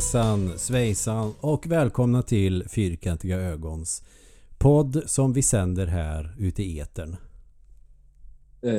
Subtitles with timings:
[0.00, 4.02] Hejsan svejsan och välkomna till Fyrkantiga Ögons
[4.58, 7.16] podd som vi sänder här ute i etern.
[8.62, 8.72] Eh,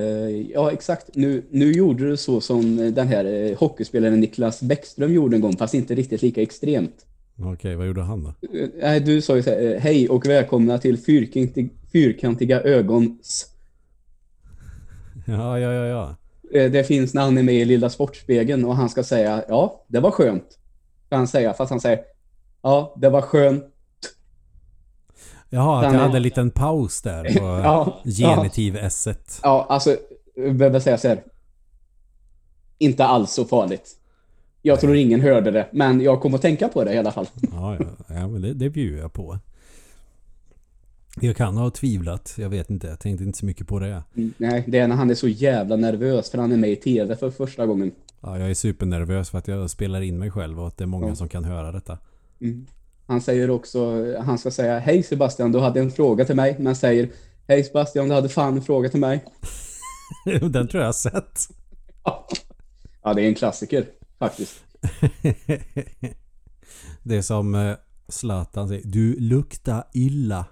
[0.54, 1.16] ja, exakt.
[1.16, 5.58] Nu, nu gjorde du så som den här eh, hockeyspelaren Niklas Bäckström gjorde en gång,
[5.58, 7.06] fast inte riktigt lika extremt.
[7.54, 8.58] Okej, vad gjorde han då?
[8.60, 13.48] Eh, Nej, du sa ju så här, hej och välkomna till fyrkantig, Fyrkantiga Ögons.
[15.28, 16.16] Ja, ja, ja, ja.
[16.70, 20.00] Det finns när han är med i Lilla Sportspegeln och han ska säga, ja, det
[20.00, 20.58] var skönt.
[21.16, 22.00] Han säga, fast han säger,
[22.62, 23.64] ja, det var skönt.
[25.50, 29.40] Jaha, att Han jag hade en liten paus där på Ja, genitiv S1.
[29.44, 29.98] Ja, alltså,
[30.36, 31.24] jag behöver säga så här.
[32.78, 33.98] Inte alls så farligt.
[34.62, 37.28] Jag tror ingen hörde det, men jag kommer att tänka på det i alla fall.
[37.52, 39.40] Ja, ja, ja men det, det bjuder jag på.
[41.22, 42.88] Jag kan ha tvivlat, jag vet inte.
[42.88, 44.04] Jag tänkte inte så mycket på det.
[44.16, 46.76] Mm, Nej, det är när han är så jävla nervös för han är med i
[46.76, 47.92] tv för första gången.
[48.22, 50.88] Ja, jag är supernervös för att jag spelar in mig själv och att det är
[50.88, 51.16] många Ja.
[51.16, 51.98] som kan höra detta.
[52.42, 52.68] Mm.
[53.08, 56.56] Han säger också, han ska säga Hej Sebastian, du hade en fråga till mig.
[56.60, 57.10] Men säger
[57.48, 59.26] Hej Sebastian, du hade fan en fråga till mig.
[60.42, 61.48] Den tror jag har sett.
[63.04, 63.86] Ja, det är en klassiker
[64.20, 64.64] faktiskt.
[67.04, 67.76] det är som eh,
[68.08, 68.82] Zlatan säger.
[68.86, 70.46] Du luktar illa.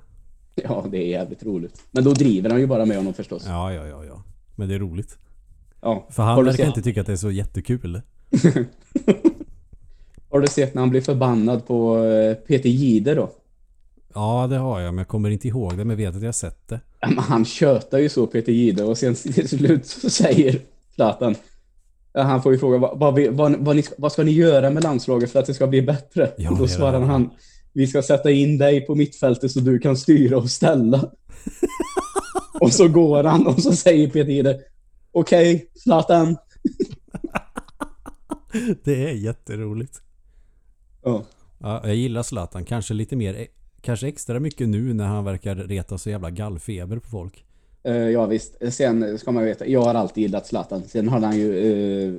[0.56, 1.84] Ja, det är jävligt roligt.
[1.92, 3.44] Men då driver han ju bara med honom förstås.
[3.48, 4.24] Ja, ja, ja, ja.
[4.56, 5.18] Men det är roligt.
[5.82, 6.08] Ja.
[6.10, 8.02] För han verkar inte tycka att det är så jättekul.
[10.32, 13.32] Har du sett när han blir förbannad på eh, Peter Jihde då?
[14.14, 16.32] Ja, det har jag, men jag kommer inte ihåg det, men vet att jag har
[16.34, 16.80] sett det.
[17.00, 20.60] Ja, men han tjötar ju så Peter Jihde och sen till slut så säger
[20.96, 21.36] Zlatan
[22.14, 24.70] ja, han får ju fråga vad, vad, vad, vad, ni, ska- vad ska ni göra
[24.70, 26.32] med landslaget för att det ska bli bättre?
[26.38, 27.30] Ja, och då svarar han
[27.74, 31.12] vi ska sätta in dig på mittfältet så du kan styra och ställa.
[32.60, 34.60] och så går han och så säger Peter Jihde
[35.12, 36.38] okej Zlatan.
[38.84, 40.02] Det är jätteroligt.
[41.04, 41.24] Ja.
[41.60, 42.66] Ja, jag gillar Zlatan.
[42.66, 43.48] Kanske lite mer,
[43.82, 47.46] kanske extra mycket nu när han verkar reta så jävla gallfeber på folk.
[47.84, 50.84] Eh, ja visst, sen ska man veta, jag har alltid gillat Zlatan.
[50.84, 51.58] Sen har han ju
[52.08, 52.14] eh,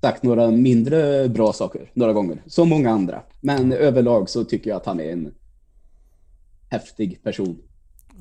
[0.00, 3.22] sagt några mindre bra saker några gånger, som många andra.
[3.40, 5.34] Men överlag så tycker jag att han är en
[6.68, 7.58] häftig person.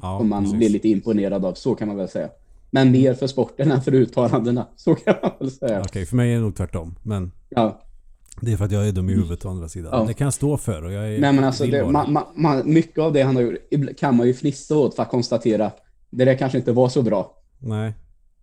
[0.01, 0.57] Ja, som man precis.
[0.57, 2.29] blir lite imponerad av, så kan man väl säga.
[2.75, 5.81] Men mer för sporten än för uttalandena, så kan man väl säga.
[5.81, 6.95] Okej, för mig är det nog tvärtom.
[7.03, 7.81] Men Ja.
[8.41, 9.89] det är för att jag är dum i huvudet å andra sidan.
[10.00, 10.06] Ja.
[10.07, 12.73] Det kan jag stå för och jag är, Nej men alltså, det, man, man, man,
[12.73, 13.56] mycket av det han har gjort
[14.00, 15.72] kan man ju fnissa åt för att konstatera
[16.09, 17.31] det där kanske inte var så bra.
[17.59, 17.94] Nej.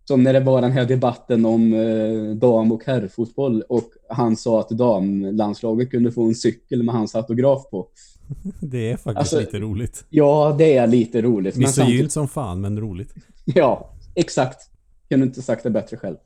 [0.04, 4.60] Som när det var den här debatten om eh, dam och herrfotboll och han sa
[4.60, 7.86] att damlandslaget kunde få en cykel med hans autograf på.
[8.60, 10.04] Det är faktiskt Alltså, lite roligt.
[10.10, 11.56] Ja, det är lite roligt.
[11.56, 13.14] Misogynt samtidigt, som fan, men roligt.
[13.44, 14.70] ja, exakt.
[15.08, 16.16] Kunde inte sagt det bättre själv.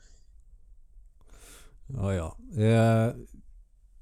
[1.86, 2.36] Ja, ja.
[2.62, 3.14] Eh,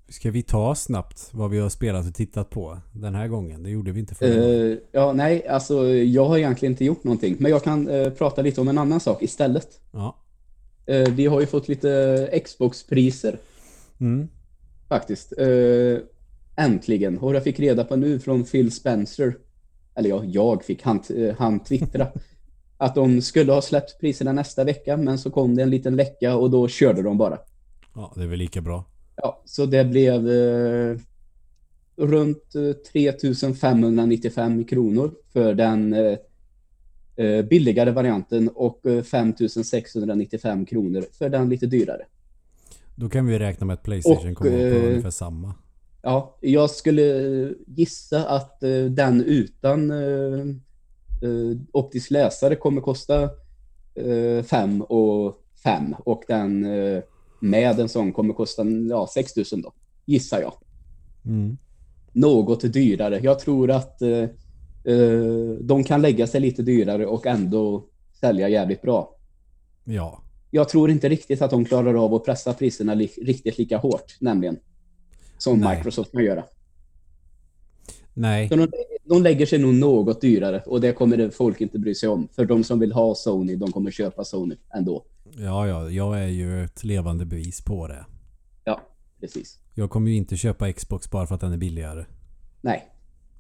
[0.09, 3.62] ska vi ta snabbt vad vi har spelat och tittat på den här gången?
[3.62, 4.44] Det gjorde vi inte förra.
[4.44, 7.37] Eh, ja, nej, alltså jag har egentligen inte gjort någonting.
[7.38, 9.81] Men jag kan eh, prata lite om en annan sak istället.
[9.93, 10.16] Ja.
[10.87, 13.38] Eh, vi har ju fått lite Xbox-priser
[14.00, 14.28] Mm.
[14.88, 15.32] faktiskt.
[15.38, 15.99] Eh,
[16.56, 17.19] äntligen.
[17.19, 19.37] Och jag fick reda på nu från Phil Spencer,
[19.94, 22.06] eller ja, jag fick, han, eh, han twittra,
[22.82, 26.37] att de skulle ha släppt priserna nästa vecka, men så kom det en liten läcka
[26.37, 27.38] och då körde de bara.
[27.94, 28.84] ja, det är väl lika bra.
[29.16, 30.97] Ja, så det blev eh,
[31.97, 36.19] runt eh, 3595 kronor för den eh,
[37.16, 42.03] eh, billigare varianten och eh, 5695 kronor för den lite dyrare.
[42.94, 45.54] Då kan vi räkna med att Playstation kommer på eh, ungefär samma.
[46.03, 47.03] Ja, jag skulle
[47.66, 50.47] gissa att eh, den utan eh, eh,
[51.72, 53.30] optisk läsare kommer kosta
[54.44, 57.02] 5 och 5 och den eh,
[57.40, 59.72] med en sån kommer kosta ja, 6000 då,
[60.06, 60.54] gissar jag.
[61.24, 61.56] Mm.
[62.12, 63.20] Något dyrare.
[63.22, 64.22] Jag tror att eh,
[64.84, 67.86] eh, de kan lägga sig lite dyrare och ändå
[68.20, 69.16] sälja jävligt bra.
[69.84, 70.22] Ja.
[70.50, 74.16] Jag tror inte riktigt att de klarar av att pressa priserna li riktigt lika hårt,
[74.20, 74.56] nämligen.
[75.38, 75.76] Som Nej.
[75.76, 76.44] Microsoft kan göra.
[78.14, 78.49] Nej.
[78.49, 78.69] Så de,
[79.05, 82.29] de lägger sig nog något dyrare och det kommer folk inte bry sig om.
[82.32, 85.05] För de som vill ha Sony, de kommer köpa Sony ändå.
[85.38, 85.91] Ja, ja.
[85.91, 88.06] Jag är ju ett levande bevis på det.
[88.64, 88.81] Ja,
[89.20, 89.59] precis.
[89.75, 92.05] Jag kommer ju inte köpa Xbox bara för att den är billigare.
[92.61, 92.88] Nej,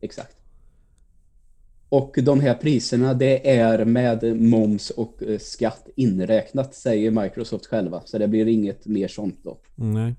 [0.00, 0.36] exakt.
[1.88, 8.02] Och de här priserna, det är med moms och eh, skatt inräknat, säger Microsoft själva.
[8.04, 9.58] Så det blir inget mer sånt då.
[9.74, 10.14] Nej.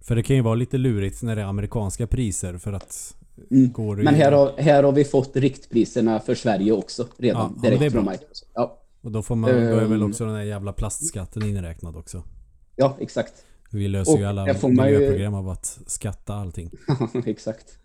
[0.00, 3.14] För det kan ju vara lite lurigt när det är amerikanska priser för att
[3.50, 3.72] Mm.
[3.72, 7.54] går Men här har, här har vi fått riktpriserna för Sverige också redan.
[7.62, 8.04] Ja, direkt från.
[8.04, 8.50] Microsoft.
[8.54, 10.10] Ja, Och då får man, då är väl Ehm.
[10.10, 12.22] också den här jävla plastskatten inräknad också.
[12.76, 13.32] ja, exakt.
[13.72, 16.70] Vi löser Och ju alla där man ju- av att skatta allting.
[17.26, 17.78] Exakt.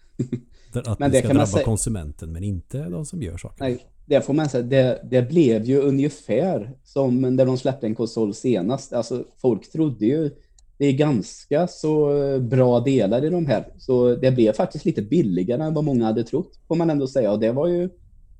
[0.73, 3.37] Att Men det det ska kan man drabba säga- konsumenten men inte de som gör
[3.37, 3.63] saker.
[3.63, 4.63] Nej, det får man säga.
[4.63, 8.93] Det, det blev ju ungefär som när de släppte en konsol senast.
[8.93, 10.31] Alltså, folk trodde ju
[10.77, 13.67] det är ganska så eh, bra delar i de här.
[13.77, 17.31] Så det blev faktiskt lite billigare än vad många hade trott, får man ändå säga.
[17.31, 17.89] Och det var ju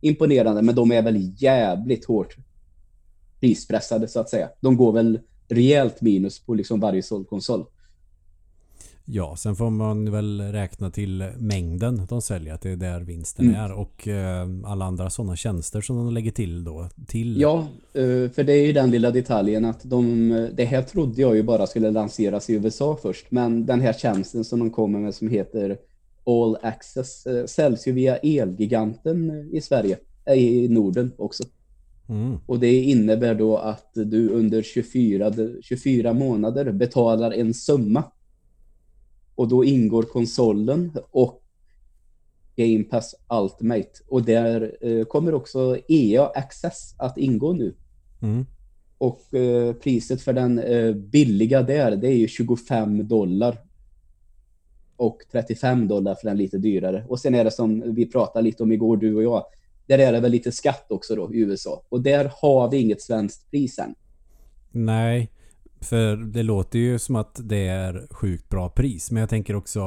[0.01, 2.35] imponerande, men de är väl jävligt hårt
[3.39, 4.50] prispressade så att säga.
[4.59, 7.65] De går väl rejält minus på liksom varje såld konsol.
[9.05, 12.53] Ja, sen får man väl räkna till mängden de säljer.
[12.53, 13.61] Att det är där vinsten Mm.
[13.61, 13.71] är.
[13.71, 16.89] Och eh, alla andra sådana tjänster som de lägger till då.
[17.07, 17.41] Till.
[17.41, 21.35] Ja, eh, för det är ju den lilla detaljen att de, det här trodde jag
[21.35, 25.15] ju bara skulle lanseras i USA först, men den här tjänsten som de kommer med
[25.15, 25.77] som heter
[26.25, 31.44] All Access eh, säljs ju via Elgiganten i Sverige, eh, i Norden också.
[32.09, 32.38] Mm.
[32.45, 38.03] Och det innebär då att du under 24, 24 månader betalar en summa.
[39.35, 41.44] Och då ingår konsolen och
[42.56, 43.89] Game Pass Ultimate.
[44.07, 47.75] Och där eh, kommer också EA Access att ingå nu.
[48.21, 48.45] Mm.
[48.97, 53.57] Och eh, priset för den eh, billiga där, det är ju 25 dollar.
[54.95, 57.06] Och 35 dollar för den lite dyrare.
[57.07, 59.44] Och sen är det som vi pratade lite om igår, du och jag.
[59.88, 61.83] Där är det väl lite skatt också då i USA.
[61.89, 63.95] Och där har vi inget svenskt pris än.
[64.71, 65.31] Nej,
[65.83, 69.12] för det låter ju som att det är sjukt bra pris.
[69.12, 69.80] Men jag tänker också,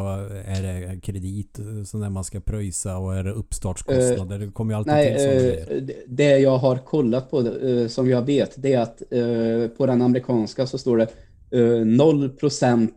[0.47, 4.39] är det kredit som där man ska pröjsa och är det uppstartskostnader?
[4.39, 5.77] det kommer ju alltid Nej, till grejer.
[5.77, 9.87] eh, det- jag har kollat på, eh, som jag vet, det är att eh, på
[9.87, 11.09] den amerikanska så står det
[11.51, 12.91] eh, 0%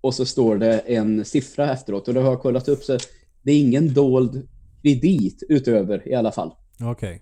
[0.00, 2.08] och så står det en siffra efteråt.
[2.08, 2.98] Och det har jag kollat upp så
[3.42, 4.48] det är ingen dold
[4.82, 6.50] kredit utöver i alla fall.
[6.82, 7.12] Okej.
[7.12, 7.20] Eh,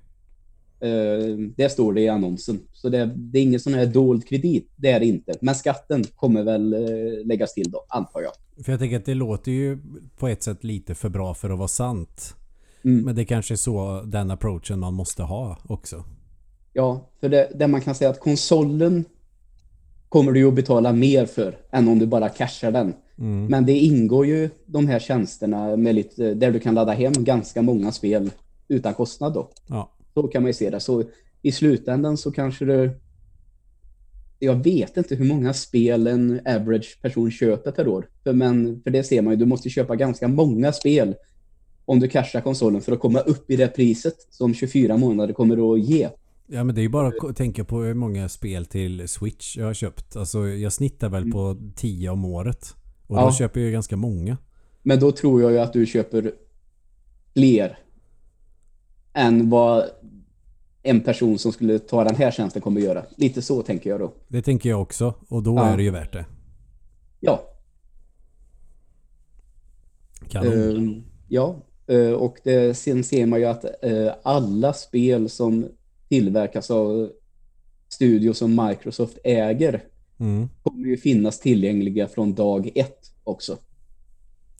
[1.56, 2.60] det står det i annonsen.
[2.72, 5.34] Så det, det är ingen sån här dold kredit, det är det inte.
[5.40, 8.64] Men skatten kommer väl eh, läggas till då, antar jag.
[8.64, 9.78] För jag tänker att det låter ju
[10.18, 12.34] på ett sätt lite för bra för att vara sant.
[12.84, 13.04] Mm.
[13.04, 16.04] Men det kanske är så den approachen man måste ha också.
[16.72, 19.04] Ja, för det, det man kan säga att konsolen
[20.08, 22.94] kommer du ju att betala mer för än om du bara cashar den.
[23.18, 23.46] Mm.
[23.46, 27.62] Men det ingår ju de här tjänsterna med lite, där du kan ladda hem ganska
[27.62, 28.30] många spel
[28.68, 29.50] utan kostnad då.
[29.66, 29.93] Ja.
[30.14, 30.80] Så kan man ju se det.
[30.80, 31.04] Så
[31.42, 33.00] i slutändan så kanske du...
[34.38, 38.08] Jag vet inte hur många spel en average person köper per år.
[38.22, 41.14] För, men, för det ser man ju, du måste köpa ganska många spel
[41.84, 45.74] om du cashar konsolen för att komma upp i det priset som 24 månader kommer
[45.74, 46.08] att ge.
[46.46, 49.66] Ja men det är ju bara att tänka på hur många spel till Switch jag
[49.66, 50.16] har köpt.
[50.16, 52.74] Alltså jag snittar väl på 10 om året.
[53.06, 53.32] Och då Ja.
[53.32, 54.36] köper jag ju ganska många.
[54.82, 56.32] Men då tror jag ju att du köper
[57.32, 57.78] fler
[59.12, 59.84] än vad
[60.86, 63.04] en person som skulle ta den här tjänsten kommer att göra.
[63.16, 64.12] Lite så tänker jag då.
[64.28, 65.14] Det tänker jag också.
[65.28, 65.66] Och då Ja.
[65.66, 66.26] är det ju värt det.
[67.20, 67.42] Ja,
[70.28, 70.76] Kanon.
[70.76, 75.66] Ehm, ja, eh, och det, sen ser man ju att eh, alla spel som
[76.08, 77.10] tillverkas av
[77.88, 79.82] studios som Microsoft äger
[80.20, 80.48] Mm.
[80.62, 83.58] kommer ju finnas tillgängliga från dag ett också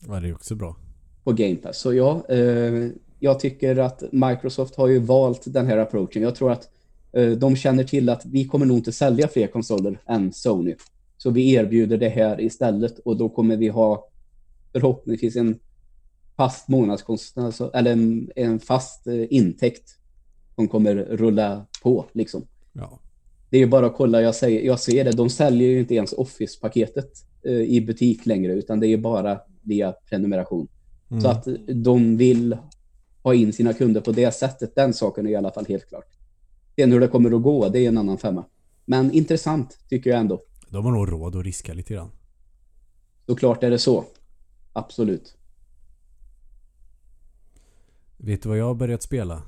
[0.08, 0.76] Ja, det är också bra.
[1.24, 1.78] på Game Pass.
[1.78, 2.88] Så ja, eh,
[3.24, 6.22] jag tycker att Microsoft har ju valt den här approachen.
[6.22, 6.68] Jag tror att
[7.12, 10.74] eh, de känner till att vi kommer nog inte sälja fler konsoler än Sony.
[11.16, 14.08] Så vi erbjuder det här istället och då kommer vi ha
[14.72, 15.58] förhoppningsvis en
[16.36, 19.90] fast månadskostnad, alltså, eller en, en fast eh, intäkt
[20.54, 22.46] som kommer rulla på liksom.
[22.72, 22.98] Ja.
[23.50, 25.94] Det är ju bara att kolla, jag, säger, jag ser det, de säljer ju inte
[25.94, 27.10] ens Office-paketet
[27.42, 30.68] eh, i butik längre utan det är bara via prenumeration.
[31.10, 31.20] Mm.
[31.20, 32.56] Så att de vill
[33.24, 36.16] ha in sina kunder på det sättet, den saken är i alla fall helt klart.
[36.76, 38.44] Sen hur det kommer att gå, det är en annan femma.
[38.84, 40.42] Men intressant tycker jag ändå.
[40.68, 42.10] De har nog råd att riska lite grann.
[43.26, 44.04] Såklart är det så.
[44.72, 45.36] Absolut.
[48.16, 49.42] Vet du vad jag har börjat spela?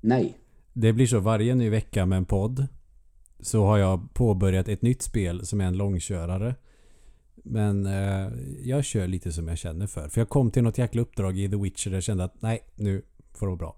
[0.00, 0.38] Nej.
[0.72, 2.66] Det blir så varje ny vecka med en podd.
[3.40, 6.54] Så har jag påbörjat ett nytt spel som är en långkörare.
[7.42, 8.28] Men eh,
[8.62, 10.08] jag kör lite som jag känner för.
[10.08, 12.64] För jag kom till något jäkla uppdrag i The Witcher där jag kände att nej,
[12.74, 13.02] nu
[13.34, 13.76] får det vara bra.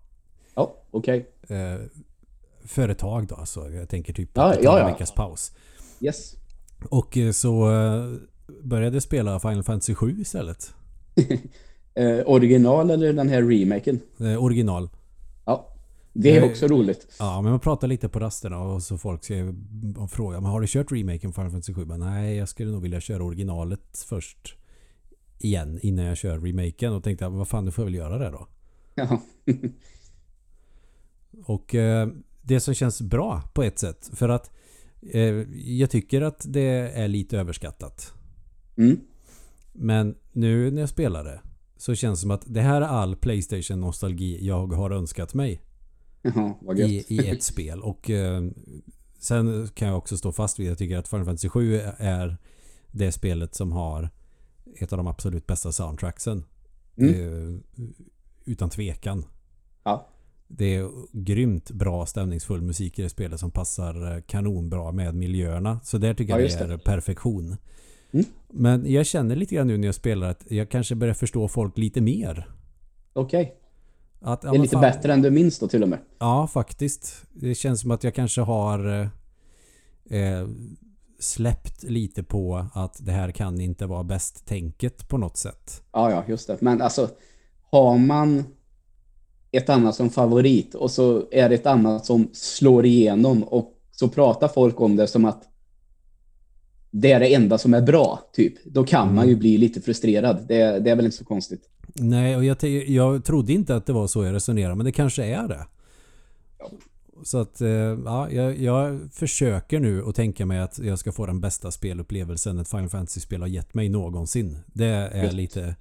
[0.55, 1.31] Ja, okej.
[1.49, 1.77] Eh,
[2.65, 3.71] företag då alltså.
[3.71, 4.93] Jag tänker typ Ja, ja, en ja.
[4.93, 5.53] veckas paus.
[6.01, 6.35] Yes.
[6.89, 8.13] Och eh, så eh,
[8.63, 10.75] började jag spela Final Fantasy 7 istället.
[11.97, 14.01] Eh, original eller den här remaken?
[14.21, 14.89] Eh, original.
[16.17, 17.07] Det är också roligt.
[17.19, 19.25] Ja, men man pratar lite på rasterna och så folk
[20.11, 21.85] frågar men har du kört remaken Final Fantasy 7?
[21.85, 24.57] Men nej, jag skulle nog vilja köra originalet först.
[25.39, 28.31] Igen innan jag kör remaken och tänkte vad fan, du får jag väl göra det
[28.31, 28.49] då.
[28.95, 29.21] Ja.
[31.45, 32.09] Och eh,
[32.43, 34.51] det som känns bra på ett sätt för att
[35.13, 38.13] eh, jag tycker att det är lite överskattat.
[38.77, 39.01] Mm.
[39.73, 41.41] Men nu när jag spelar det
[41.77, 45.61] så känns det som att det här är all Playstation-nostalgi jag har önskat mig
[46.77, 46.91] Gött.
[46.91, 47.81] i, i ett spel.
[47.83, 48.43] Och eh,
[49.19, 52.37] sen kan jag också stå fast vid att jag tycker att Final Fantasy 7 är
[52.91, 54.11] det spelet som har
[54.79, 56.45] ett av de absolut bästa soundtracksen.
[56.97, 57.15] Mm.
[57.15, 57.61] Eh,
[58.45, 59.25] utan tvekan.
[59.85, 60.07] Ja.
[60.49, 65.81] Det är grymt bra stämningsfull musik i det spelet som passar eh, kanonbra med miljöerna.
[65.85, 66.79] Så där tycker Ja, jag det är det.
[66.79, 67.57] perfektion.
[68.13, 68.27] Mm.
[68.49, 71.79] Men jag känner lite grann nu när jag spelar att jag kanske börjar förstå folk
[71.79, 72.49] lite mer.
[73.13, 73.57] Okej.
[74.27, 75.99] Att, Det är lite fan- bättre än du minns då till och med.
[76.19, 77.25] Ja, faktiskt.
[77.33, 79.11] Det känns som att jag kanske har
[80.11, 80.49] eh,
[81.19, 85.83] släppt lite på att det här kan inte vara bäst-tänket på något sätt.
[85.93, 86.61] Ja, ja, just det.
[86.61, 87.09] Men alltså,
[87.71, 88.45] har man
[89.53, 94.09] ett annat som favorit och så är det ett annat som slår igenom och så
[94.09, 95.43] pratar folk om det som att
[96.91, 98.65] det är det enda som är bra, typ.
[98.65, 100.45] Då kan man ju bli lite frustrerad.
[100.49, 101.71] Det, det är väl inte så konstigt.
[101.95, 105.25] Nej, och jag, jag trodde inte att det var så jag resonerade, men det kanske
[105.25, 105.67] är det.
[106.59, 106.71] Ja.
[107.23, 111.27] Så att, eh, ja, jag, jag försöker nu att tänka mig att jag ska få
[111.27, 114.59] den bästa spelupplevelsen ett Final Fantasy-spel har gett mig någonsin.
[114.67, 115.77] Det är lite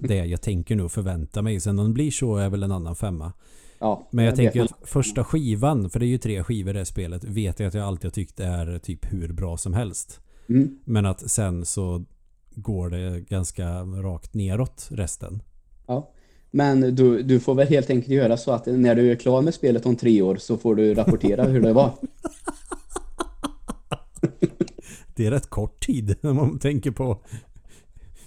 [0.00, 1.60] det jag tänker nu och förväntar mig.
[1.60, 3.32] Sen om det blir så är väl en annan femma.
[3.78, 6.78] Ja, Men jag det tänker att första skivan, för det är ju tre skivor i
[6.78, 10.20] det spelet, vet jag att jag alltid har tyckt är typ hur bra som helst.
[10.48, 10.78] Mm.
[10.84, 12.04] Men att sen så
[12.50, 15.42] går det ganska rakt neråt resten.
[15.88, 16.10] Ja.
[16.50, 19.54] Men du, du får väl helt enkelt göra så att när du är klar med
[19.54, 21.92] spelet om tre år så får du rapportera hur det var.
[25.14, 27.22] Det är rätt kort tid när man tänker på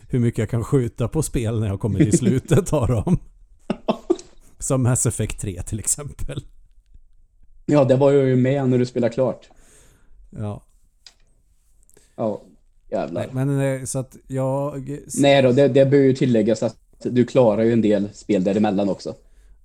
[0.10, 3.18] hur mycket jag kan skjuta på spel när jag kommer till slutet av dem.
[4.60, 6.46] Som Mass Effect 3 till exempel.
[7.66, 9.50] Ja, det var jag ju med när du spelade klart.
[10.30, 10.62] Ja,
[12.16, 12.42] Ja,
[12.90, 13.30] jävlar.
[13.34, 15.00] nej, men eh, så att jag...
[15.20, 18.90] Nej då, det, det bör ju tilläggas att du klarar ju en del spel däremellan
[18.90, 19.16] också.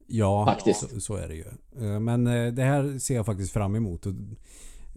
[0.07, 0.91] Ja, Faktiskt.
[0.91, 1.45] Så, så är det ju.
[1.81, 4.07] Eh, Men eh, det här ser jag faktiskt fram emot.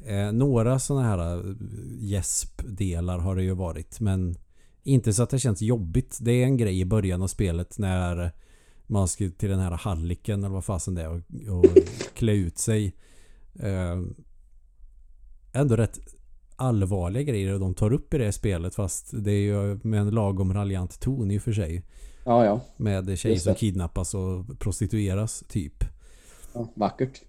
[0.06, 1.56] Eh, Några sådana här
[2.00, 4.00] gäspdelar har det ju varit.
[4.00, 4.36] Men
[4.84, 6.18] inte så att det känns jobbigt.
[6.22, 8.32] Det är en grej i början av spelet när
[8.88, 11.66] man ska till den här halliken eller vad fasen det är och, och
[12.14, 12.96] klä ut sig.
[15.54, 16.00] Ändå rätt
[16.56, 20.54] allvarliga grejer de tar upp i det spelet fast det är ju med en lagom
[20.54, 21.84] raljant ton i och för sig.
[22.30, 22.60] Ja, ja.
[22.78, 25.84] Med tjejer som kidnappas och prostitueras typ.
[26.54, 27.22] ja vackert.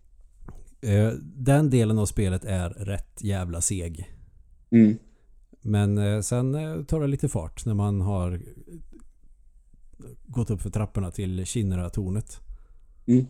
[0.81, 4.11] Eh, Den delen av spelet är rätt jävla seg.
[4.71, 4.99] Mm.
[5.63, 8.41] Men eh, sen eh, tar det lite fart när man har
[10.27, 12.39] gått upp för trapporna till Kinnera-tornet.
[13.07, 13.27] Mm.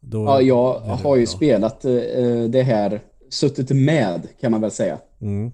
[0.00, 1.32] Ja, jag har ju bra.
[1.36, 1.80] spelat
[2.50, 4.98] det här, suttit med kan man väl säga.
[5.20, 5.52] Mm.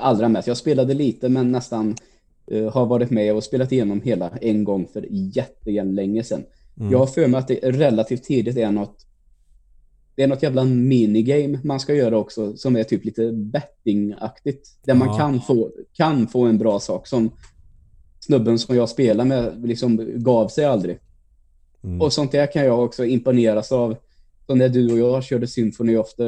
[0.00, 0.48] Allra mest.
[0.48, 1.96] Jag spelade lite men nästan
[2.72, 6.44] har varit med och spelat igenom hela en gång för jättelänge sedan.
[6.80, 6.92] Mm.
[6.92, 9.02] Jag har för mig att det relativt tidigt är något
[10.14, 14.78] det är något jävla minigame man ska göra också som är typ lite bettingaktigt.
[14.84, 15.16] Där man Ja.
[15.16, 17.30] kan få, kan få en bra sak som
[18.20, 20.98] snubben som jag spelar med liksom gav sig aldrig.
[21.84, 22.00] Mm.
[22.00, 23.96] Och sånt där kan jag också imponeras av.
[24.46, 26.22] Som när du och jag körde Symphony of the...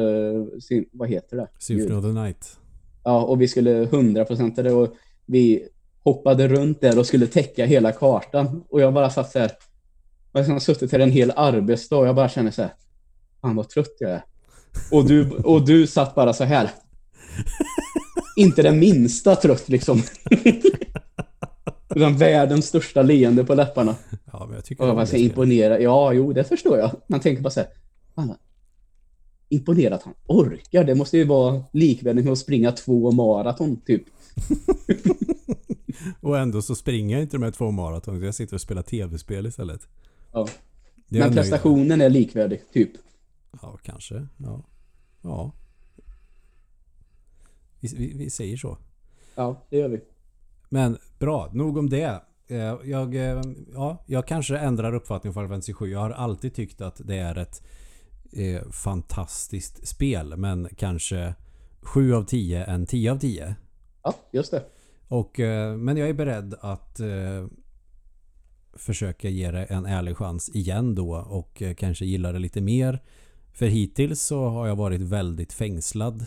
[0.60, 1.48] Sym- Vad heter det?
[1.58, 2.56] Symphony of the Night.
[3.04, 4.94] Ja, och vi skulle 100% det och
[5.26, 5.68] vi
[6.08, 8.64] hoppade runt där och skulle täcka hela kartan.
[8.68, 9.50] Och jag bara satt så här.
[10.32, 12.74] Jag har suttit här en hel arbetsdag och jag bara känner så här.
[13.40, 14.24] Fan vad trött jag är.
[14.92, 16.70] Och du, och du satt bara så här.
[18.36, 20.02] Inte det minsta trött liksom.
[21.94, 23.94] Utan världens största leende på läpparna.
[24.32, 25.26] Ja, men jag tycker Och jag var så spelet.
[25.30, 25.82] imponerad.
[25.82, 26.90] Ja, jo, det förstår jag.
[27.06, 27.68] Man tänker bara så här.
[28.14, 28.34] Fan,
[29.48, 30.84] imponerad att han orkar.
[30.84, 34.02] Det måste ju vara likvärdigt med att springa två maraton, typ.
[36.20, 38.22] Och ändå så springer jag inte de här två maraton.
[38.22, 39.88] Jag sitter och spelar tv-spel istället.
[40.32, 40.40] Ja.
[40.40, 40.46] Är
[41.08, 41.42] Men nöjd med.
[41.42, 42.90] prestationen är likvärdig, typ.
[43.62, 44.26] Ja, kanske.
[44.36, 44.62] Ja.
[45.22, 45.52] Ja.
[47.80, 48.78] Vi, vi, vi säger så.
[49.34, 50.00] Ja, det gör vi.
[50.68, 52.22] Men bra, nog om det.
[52.46, 53.42] Eh, Jag, eh,
[53.74, 55.90] ja, jag kanske ändrar uppfattning om Final Fantasy 7.
[55.90, 57.62] Jag har alltid tyckt att det är ett
[58.32, 60.36] eh, fantastiskt spel.
[60.36, 61.34] Men kanske
[61.80, 63.54] 7 av 10 än 10 av 10.
[64.02, 64.64] Ja, just det.
[65.08, 67.46] Och, eh, men jag är beredd att eh,
[68.72, 73.02] försöka ge det en ärlig chans igen då och eh, kanske gilla det lite mer.
[73.52, 76.26] För hittills så har jag varit väldigt fängslad.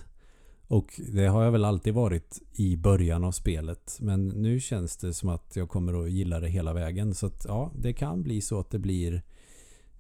[0.68, 3.98] Och det har jag väl alltid varit i början av spelet.
[4.00, 7.14] Men nu känns det som att jag kommer att gilla det hela vägen.
[7.14, 9.22] Så att ja, det kan bli så att det blir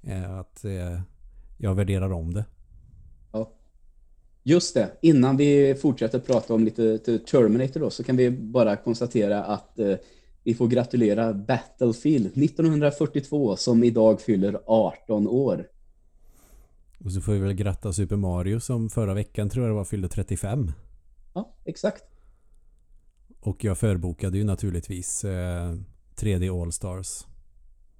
[0.03, 1.01] eh, att eh,
[1.57, 2.45] jag värderar om det.
[4.43, 4.91] Just det.
[5.01, 9.95] Innan vi fortsätter prata om lite, Terminator då, så kan vi bara konstatera att eh,
[10.43, 15.67] vi får gratulera Battlefield 1942 som idag fyller 18 år.
[17.05, 20.07] Och så får vi väl gratta Super Mario som förra veckan tror jag var fyllde
[20.07, 20.71] 35.
[21.33, 22.03] Ja, exakt.
[23.39, 25.73] Och jag förbokade ju naturligtvis eh,
[26.15, 27.25] 3D All-Stars.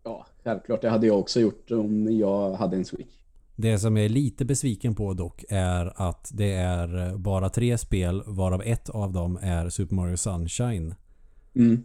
[0.04, 0.82] Ja, självklart.
[0.82, 3.21] Det hade jag också gjort om jag hade en Switch.
[3.62, 8.24] Det som jag är lite besviken på dock är att det är bara tre spel
[8.26, 10.96] varav ett av dem är Super Mario Sunshine.
[11.56, 11.84] Mm.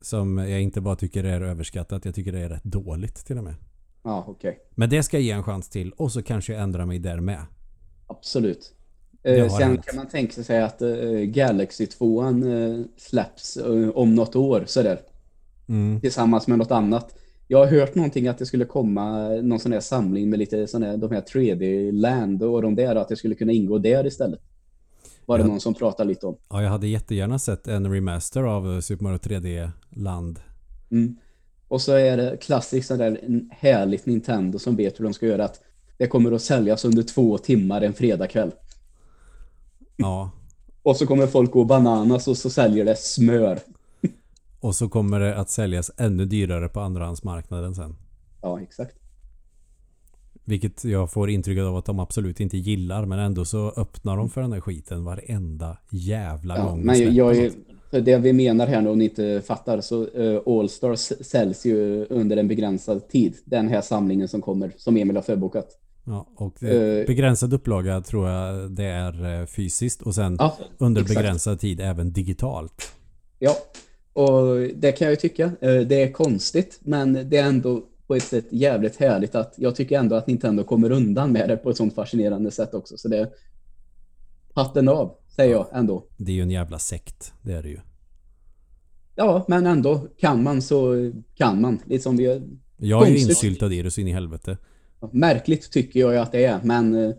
[0.00, 3.44] Som jag inte bara tycker är överskattat, jag tycker det är rätt dåligt till och
[3.44, 3.54] med.
[4.02, 4.58] Ja, okej.
[4.70, 7.20] Men det ska jag ge en chans till och så kanske jag ändrar mig där
[7.20, 7.46] med.
[8.06, 8.74] Absolut.
[9.22, 9.86] Eh, sen hänt.
[9.86, 15.00] kan man tänka sig att eh, Galaxy 2 eh, släpps eh, om något år sådär.
[15.68, 16.00] Mm.
[16.00, 17.14] Tillsammans med något annat.
[17.48, 20.82] Jag har hört någonting att det skulle komma någon sån här samling med lite sån
[20.82, 24.40] här, de här 3D-land och de där, att det skulle kunna ingå där istället.
[25.26, 25.48] Var det Ja.
[25.48, 26.36] någon som pratade lite om.
[26.50, 30.40] Ja, jag hade jättegärna sett en remaster av Super Mario 3D Land.
[30.90, 31.16] Mm.
[31.68, 33.20] Och så är det klassiskt sån där
[33.50, 35.60] härligt Nintendo som vet hur de ska göra att
[35.96, 38.50] det kommer att säljas under två timmar en fredagkväll.
[39.96, 40.30] Ja.
[40.82, 43.58] Och så kommer folk gå bananas och så säljer det smör.
[44.62, 47.96] Och så kommer det att säljas ännu dyrare på andrahandsmarknaden sen.
[48.42, 48.96] Ja, exakt.
[50.44, 53.06] Vilket jag får intrycket av att de absolut inte gillar.
[53.06, 56.80] Men ändå så öppnar de för den här skiten varenda jävla Ja, gång.
[56.84, 57.52] men jag, jag är,
[57.90, 62.06] för det vi menar här nu om ni inte fattar så uh, Allstars säljs ju
[62.10, 63.34] under en begränsad tid.
[63.44, 65.78] Den här samlingen som kommer, som Emil har förbokat.
[66.04, 70.02] Ja, och eh, Eh, begränsad upplaga tror jag det är eh, fysiskt.
[70.02, 71.18] Och sen Ja, under exakt.
[71.18, 72.92] begränsad tid även digitalt.
[73.38, 73.54] Ja,
[74.12, 75.44] och det kan jag ju tycka.
[75.44, 79.76] Eh, Det är konstigt, men det är ändå på ett sätt jävligt härligt att jag
[79.76, 82.96] tycker ändå att Nintendo kommer undan med det på ett sånt fascinerande sätt också.
[82.96, 83.28] Så det är
[84.54, 86.06] hatten av, säger jag ändå.
[86.16, 87.32] Det är ju en jävla sekt.
[87.42, 87.78] Det är det ju.
[89.14, 91.80] Ja, men ändå kan man så kan man.
[91.86, 92.42] Lite som vi
[92.76, 94.58] Jag är ju insyltad i det så in i helvete.
[95.12, 97.14] Märkligt tycker jag ju att det är, men eh,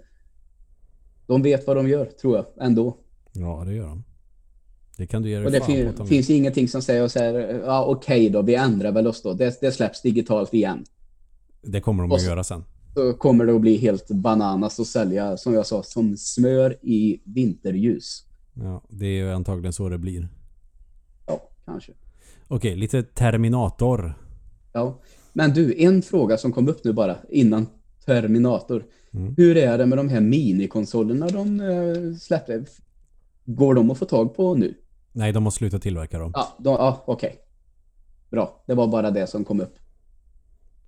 [1.27, 2.97] de vet vad de gör, tror jag, ändå.
[3.33, 4.03] Ja, det gör de.
[4.97, 7.19] Det kan du ge dig Och det fan fin att finns ingenting som säger så
[7.19, 9.33] här, ja okej då, vi ändrar väl oss då.
[9.33, 10.85] Det, det släpps digitalt igen.
[11.61, 12.63] Det kommer de Och att så- göra sen.
[12.93, 17.21] Så kommer det att bli helt bananas och sälja, som jag sa, som smör i
[17.23, 18.25] vinterljus.
[18.53, 20.27] Ja, det är ju antagligen så det blir.
[21.27, 21.91] Ja, kanske.
[22.47, 24.13] Okej, lite Terminator.
[24.73, 24.99] Ja.
[25.33, 27.67] Men du, en fråga som kom upp nu bara innan
[28.05, 28.85] Terminator.
[29.13, 29.33] Mm.
[29.37, 32.65] Hur är det med de här minikonsolerna de eh, släppte?
[33.45, 34.73] Går de att få tag på nu?
[35.13, 36.31] Nej, de har slutat tillverka dem.
[36.35, 37.39] Ja, de, ja okej.
[38.29, 39.75] Bra, det var bara det som kom upp.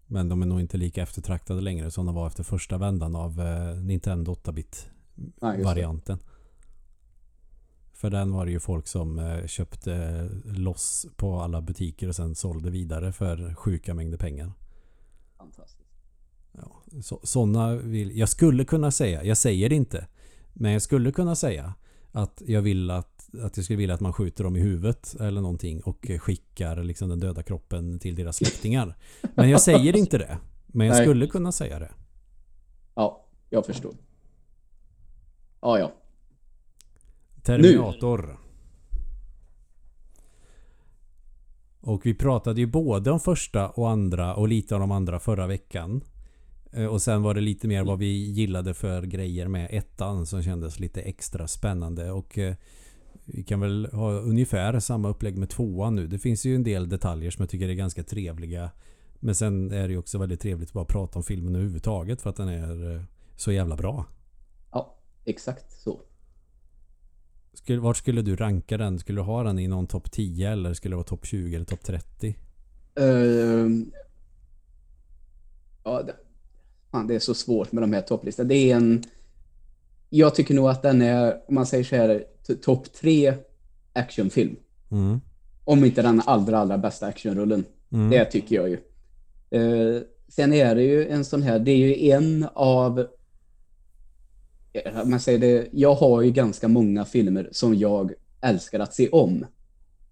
[0.08, 3.42] Men de är nog inte lika eftertraktade längre som de var efter första vändan av
[3.42, 5.64] eh, Nintendo 8-bit Ja, just det.
[5.64, 6.20] varianten.
[7.94, 12.36] För den var det ju folk som eh, köpte loss på alla butiker och sen
[12.36, 14.52] sålde vidare för sjuka mängder pengar.
[15.38, 15.90] Fantastiskt.
[16.52, 20.08] Ja, så, såna vill, jag skulle kunna säga, jag säger det inte,
[20.54, 21.74] men jag skulle kunna säga
[22.12, 25.42] att jag vill att, att jag skulle vilja att man skjuter dem i huvudet eller
[25.42, 28.96] någonting och skickar liksom den döda kroppen till deras släktingar.
[29.36, 30.38] Men jag säger inte det.
[30.68, 31.06] Men jag Nej.
[31.06, 31.92] skulle kunna säga det.
[32.96, 33.94] Ja, jag förstår.
[35.62, 35.92] Ja, ja.
[37.44, 38.38] Terminator.
[41.82, 45.48] Och vi pratade ju både om första och andra och lite om de andra förra
[45.48, 46.04] veckan.
[46.72, 50.44] Eh, Och sen var det lite mer vad vi gillade för grejer med ettan som
[50.44, 52.12] kändes lite extra spännande.
[52.12, 52.56] Och eh,
[53.26, 56.08] vi kan väl ha ungefär samma upplägg med tvåan nu.
[56.08, 58.72] Det finns ju en del detaljer som jag tycker är ganska trevliga.
[59.20, 62.30] Men sen är det ju också väldigt trevligt att bara prata om filmen överhuvudtaget för
[62.30, 63.02] att den är eh,
[63.36, 64.06] så jävla bra.
[64.72, 66.02] Ja, exakt så.
[67.54, 69.00] Skulle, vart skulle du ranka den?
[69.00, 71.66] Skulle du ha den i någon topp 10 eller skulle det vara topp 20 eller
[71.66, 72.36] topp 30?
[72.96, 73.92] Ehm,
[75.84, 76.16] ja, det,
[76.92, 78.50] fan, det är så svårt med de här topplistorna.
[78.50, 79.04] Det är en...
[80.10, 83.34] Jag tycker nog att den är, om man säger så här, topp tre
[83.94, 84.56] actionfilm.
[84.92, 85.22] Mm.
[85.64, 87.64] Om inte den allra, allra bästa actionrullen.
[87.92, 88.10] Mm.
[88.10, 88.78] Det tycker jag ju.
[89.50, 93.08] Eh, sen är det ju en sån här, det är ju en av...
[95.06, 99.46] Man säger det, jag har ju ganska många filmer som jag älskar att se om.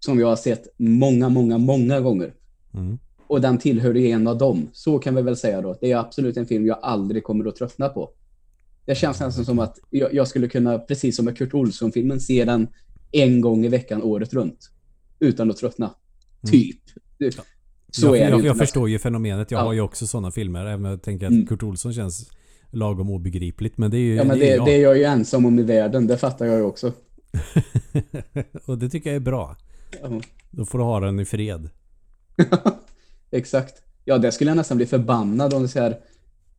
[0.00, 2.34] Som jag har sett många, många, många gånger.
[2.74, 2.98] Mm.
[3.26, 4.68] Och den tillhörde ju en av dem.
[4.72, 5.76] Så kan vi väl säga då.
[5.80, 8.10] Det är absolut en film jag aldrig kommer att tröttna på.
[8.86, 12.44] Det känns nästan som att jag, jag skulle kunna, precis som med Kurt Olsson-filmen, se
[12.44, 12.68] den
[13.12, 14.70] en gång i veckan året runt.
[15.18, 15.90] Utan att tröttna.
[16.50, 16.80] Typ.
[17.90, 19.50] Så jag, är det jag, jag förstår ju fenomenet.
[19.50, 19.64] Jag Ja.
[19.64, 20.60] har ju också sådana filmer.
[20.66, 21.46] Även om jag tänker att Mm.
[21.46, 22.30] Kurt Olsson känns
[22.70, 23.78] lagom obegripligt.
[23.78, 24.66] Men det är ju Ja, men det är det, jag.
[24.66, 26.06] det är jag ju ensam om i världen.
[26.06, 26.92] Det fattar jag ju också.
[28.66, 29.56] och det tycker jag är bra.
[30.02, 30.20] Ja.
[30.50, 31.70] Då får du ha den i fred.
[33.30, 33.74] Exakt.
[34.04, 35.98] Ja, det skulle jag nästan bli förbannad om det så här,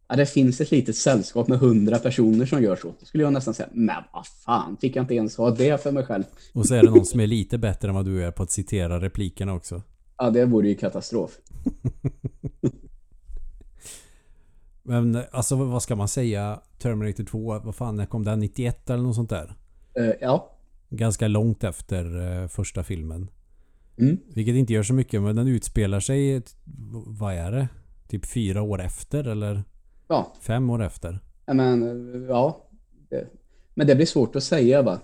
[0.07, 2.87] ja, det finns ett litet sällskap med hundra personer som gör så.
[2.99, 5.91] Då skulle jag nästan säga, men vad fan, fick jag inte ens ha det för
[5.91, 6.23] mig själv?
[6.53, 8.51] Och så är det någon som är lite bättre än vad du är på att
[8.51, 9.81] citera replikerna också.
[10.17, 11.31] Ja, det vore ju katastrof.
[14.83, 16.59] Men alltså vad ska man säga?
[16.79, 18.39] Terminator 2, vad fan, när kom den?
[18.39, 19.55] 91 eller något sånt där?
[19.93, 20.51] Eh, ja.
[20.89, 23.29] Ganska långt efter eh, första filmen.
[23.97, 24.17] Mm.
[24.35, 26.43] Vilket inte gör så mycket men den utspelar sig,
[27.07, 27.67] vad är det?
[28.07, 29.63] Typ fyra år efter eller
[30.07, 31.19] Ja, fem år efter?
[31.45, 32.61] men ja.
[33.73, 34.99] Men det blir svårt att säga va?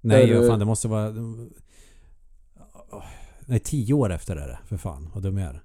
[0.00, 1.14] Nej, För, fan det måste vara...
[3.46, 4.58] Nej, tio år efter är det.
[4.66, 5.62] För fan, vad dum jag är.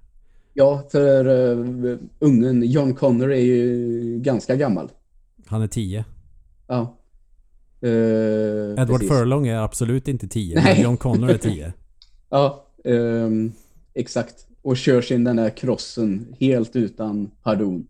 [0.52, 4.90] Ja, för uh, ungen John Connor är ju ganska gammal.
[5.46, 6.04] Han är tio.
[6.66, 6.96] Ja.
[7.80, 9.08] Eh, Edward precis.
[9.08, 10.54] Furlong är absolut inte tio.
[10.54, 10.74] Nej.
[10.74, 11.72] Men John Connor är tio.
[12.30, 13.52] Ja, ehm,
[13.94, 14.46] exakt.
[14.62, 17.86] Och kör sin den där krossen helt utan pardon.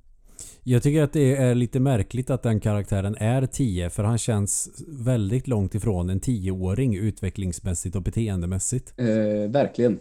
[0.67, 4.69] Jag tycker att det är lite märkligt att den karaktären är 10 för han känns
[4.89, 8.95] väldigt långt ifrån en 10-åring utvecklingsmässigt och beteendemässigt.
[8.97, 9.99] Eh, verkligen.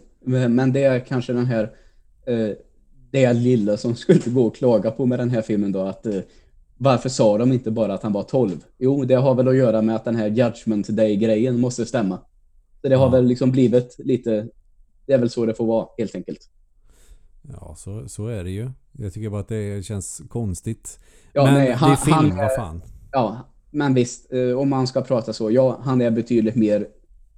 [0.48, 1.62] Men det är kanske den här
[2.26, 2.48] eh,
[3.10, 6.20] det lilla som skulle gå och klaga på med den här filmen då att eh,
[6.78, 8.50] varför sa de inte bara att han var 12?
[8.78, 12.18] Jo, det har väl att göra med att den här Judgment Day-grejen måste stämma.
[12.82, 13.10] Så det har Ja.
[13.10, 14.48] väl liksom blivit lite,
[15.06, 16.50] det är väl så det får vara helt enkelt.
[17.52, 18.70] Ja, så, så är det ju.
[18.92, 21.00] Jag tycker bara att det känns konstigt.
[21.32, 22.82] Ja, Men nej, det han- är film, han vad fan.
[23.12, 23.38] Ja,
[23.70, 26.86] men visst, eh, om man ska prata så, ja, han är betydligt mer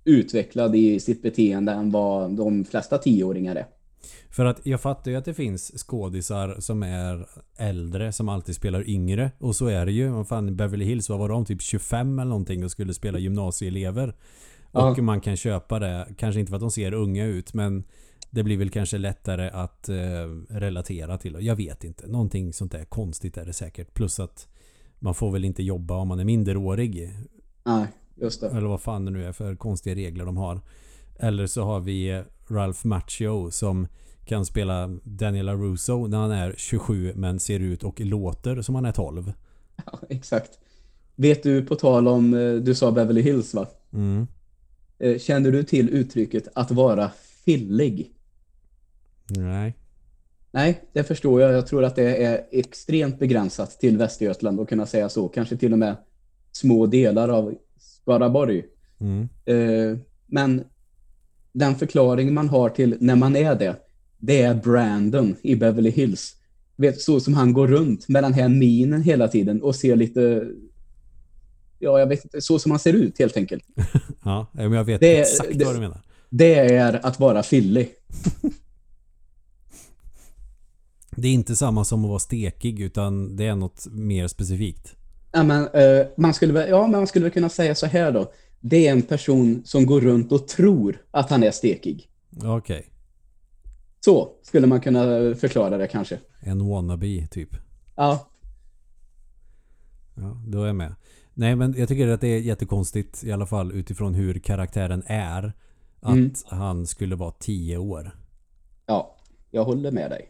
[0.05, 3.67] utvecklad i sitt beteende än vad de flesta tioåringar är.
[4.31, 7.27] För att jag fattar ju att det finns skådisar som är
[7.59, 9.31] äldre som alltid spelar yngre.
[9.39, 10.09] Och så är det ju.
[10.09, 11.45] Vad fan, Beverly Hills, vad var de?
[11.45, 14.15] Typ 25 eller någonting och skulle spela gymnasieelever.
[14.73, 14.91] Ja.
[14.91, 16.07] Och man kan köpa det.
[16.19, 17.85] Kanske inte för att de ser unga ut men
[18.37, 19.97] det blir väl kanske lättare att eh,
[20.49, 21.37] relatera till.
[21.41, 22.07] Jag vet inte.
[22.07, 23.95] Någonting sånt där konstigt är det säkert.
[23.95, 24.49] Plus att
[24.99, 27.11] man får väl inte jobba om man är minderårig.
[27.65, 28.49] Nej, just det.
[28.49, 30.61] Eller vad fan det nu är för konstiga regler de har.
[31.19, 33.87] Eller så har vi eh, Ralph Macchio som
[34.25, 38.85] kan spela Daniela Russo när han är 27 men ser ut och låter som han
[38.85, 39.33] är 12.
[39.87, 40.59] Ja, exakt.
[41.15, 43.67] Vet du, på tal om, eh, du sa Beverly Hills va?
[43.93, 44.27] Mm.
[45.19, 47.11] Känner du till uttrycket att vara
[47.45, 48.16] fillig?
[49.29, 49.75] Nej.
[50.51, 51.53] Nej, det förstår jag.
[51.53, 55.29] Jag tror att det är extremt begränsat till Västergötland att kunna säga så.
[55.29, 55.97] Kanske till och med
[56.53, 58.65] små delar av Skaraborg.
[59.01, 59.29] Mm.
[59.45, 60.65] Eh, Men
[61.53, 63.77] den förklaring man har till när man är det,
[64.19, 66.37] det är Brandon i Beverly Hills.
[66.77, 70.49] Vet, så som han går runt med den här minen hela tiden och ser lite...
[71.79, 72.41] Ja, jag vet inte.
[72.41, 73.65] Så som han ser ut helt enkelt.
[74.25, 76.01] Ja, men jag vet Det- exakt det- vad du menar.
[76.31, 77.91] Det är att vara fillig.
[81.17, 84.97] Det är inte samma som att vara stekig utan det är något mer specifikt.
[85.33, 88.33] Ja, men, eh, man skulle ja, men man skulle väl kunna säga så här då.
[88.61, 92.09] Det är en person som går runt och tror att han är stekig.
[92.45, 92.91] Okej.
[94.05, 96.19] Så skulle man kunna förklara det kanske.
[96.41, 97.57] En wannabe typ.
[97.97, 98.29] Ja,
[100.15, 100.95] Ja, då är jag med.
[101.35, 105.53] Nej men jag tycker att det är jättekonstigt i alla fall utifrån hur karaktären är.
[106.01, 106.33] Att Mm.
[106.47, 108.11] han skulle vara 10 år.
[108.87, 109.17] ja,
[109.51, 110.29] jag håller med dig.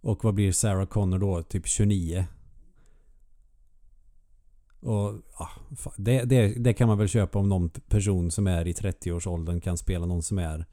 [0.00, 1.42] Och vad blir Sarah Connor då?
[1.42, 2.26] Typ 29.
[4.80, 5.48] Och ja,
[5.96, 9.76] det, det, det kan man väl köpa om någon person som är i 30-årsåldern kan
[9.76, 10.66] spela någon som är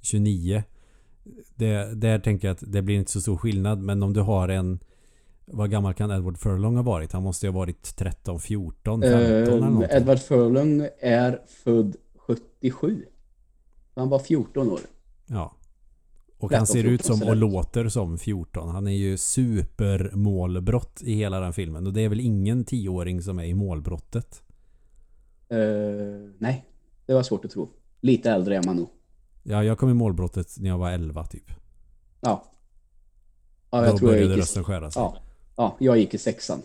[0.00, 0.62] 29.
[1.54, 3.78] Det, där tänker jag att det blir inte så stor skillnad.
[3.78, 4.78] Men om du har en...
[5.46, 7.12] Vad gammal kan Edward Furlong ha varit?
[7.12, 9.96] Han måste ju ha varit 13, 14, 15 eller Eh, någonting.
[9.96, 13.04] Edward Furlong är född 77.
[13.94, 14.80] Han var 14 år.
[15.26, 15.54] Ja.
[16.44, 18.68] Och 13, han ser ut 14 som och låter som 14.
[18.68, 21.86] Han är ju supermålbrott i hela den filmen.
[21.86, 24.42] Och det är väl ingen tioåring som är i målbrottet.
[25.48, 25.58] Eh,
[26.38, 26.64] nej,
[27.06, 27.70] det var svårt att tro.
[28.00, 28.88] Lite äldre är man nog.
[29.42, 31.50] Ja, jag kom i målbrottet när jag var 11 typ.
[32.20, 32.44] Ja.
[33.70, 35.02] Ja, jag Då tror jag började gick i, rösten skära sig.
[35.02, 35.16] ja,
[35.56, 36.62] ja, jag gick i sexan.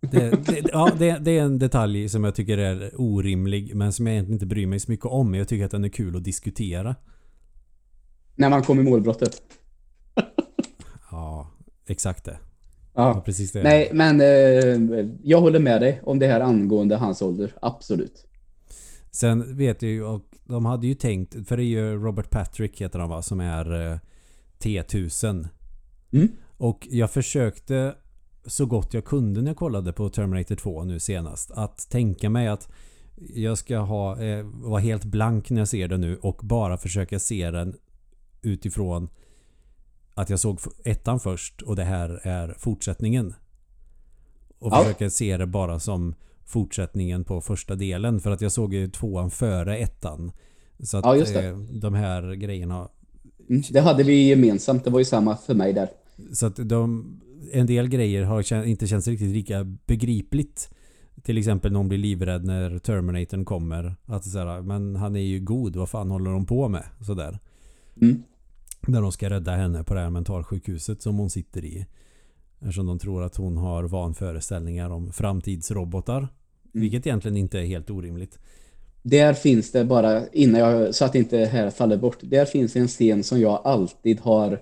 [0.00, 4.06] Det, det, ja, det, det är en detalj som jag tycker är orimlig men som
[4.06, 5.34] jag egentligen inte bryr mig så mycket om.
[5.34, 6.96] Jag tycker att den är kul att diskutera.
[8.34, 9.42] När man kom i målbrottet.
[11.10, 11.50] Ja,
[11.86, 12.38] exakt det.
[12.94, 13.20] Ja, Ja.
[13.20, 13.62] precis det.
[13.62, 17.54] Nej, men eh, jag håller med dig om det här angående hans ålder.
[17.62, 18.26] Absolut.
[19.10, 22.80] Sen vet jag ju och de hade ju tänkt, för det är ju Robert Patrick
[22.80, 23.98] heter han va, som är eh,
[24.58, 25.48] T1000.
[26.12, 26.28] Mm.
[26.56, 27.94] Och jag försökte
[28.46, 32.48] så gott jag kunde när jag kollade på Terminator 2 nu senast att tänka mig
[32.48, 32.68] att
[33.34, 37.18] jag ska ha, eh, vara helt blank när jag ser den nu och bara försöka
[37.18, 37.74] se den
[38.42, 39.08] utifrån
[40.14, 43.34] att jag såg ettan först och det här är fortsättningen.
[44.58, 44.82] Och Ja.
[44.82, 48.20] försöka se det bara som fortsättningen på första delen.
[48.20, 50.32] För att jag såg ju tvåan före ettan.
[50.80, 51.46] Så att Ja, just det.
[51.48, 52.88] eh, de här grejerna
[53.48, 54.84] Mm, det hade vi gemensamt.
[54.84, 55.88] Det var ju samma för mig där.
[56.32, 57.06] Så att de,
[57.52, 60.70] en del grejer har inte känts riktigt lika begripligt.
[61.22, 63.94] Till exempel någon blir livrädd när Terminatorn kommer.
[64.06, 66.84] Att så här, men han är ju god, vad fan håller de på med?
[67.00, 67.38] Sådär.
[68.02, 68.22] Mm.
[68.86, 71.86] När de ska rädda henne på det här mentalsjukhuset som hon sitter i.
[72.60, 76.28] Eftersom de tror att hon har vanföreställningar om framtidsrobotar.
[76.72, 78.38] Vilket egentligen inte är helt orimligt.
[79.02, 82.18] Där finns det bara, innan jag, så att inte det här faller bort.
[82.20, 84.60] Där finns en scen som jag alltid har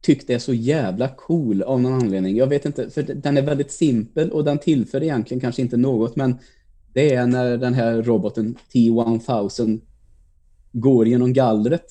[0.00, 2.36] tyckt är så jävla cool av någon anledning.
[2.36, 6.16] Jag vet inte, för den är väldigt simpel och den tillför egentligen kanske inte något,
[6.16, 6.38] men
[6.92, 9.80] det är när den här roboten T-1000
[10.72, 11.84] går genom gallret.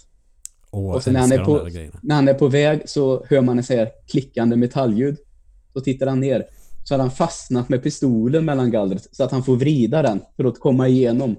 [0.70, 1.70] Och, Och sen när han, är på,
[2.02, 5.18] när han är på väg så hör man en så här klickande metallljud.
[5.74, 6.46] Så tittar han ner.
[6.84, 10.44] Så har han fastnat med pistolen mellan gallret så att han får vrida den för
[10.44, 11.36] att komma igenom.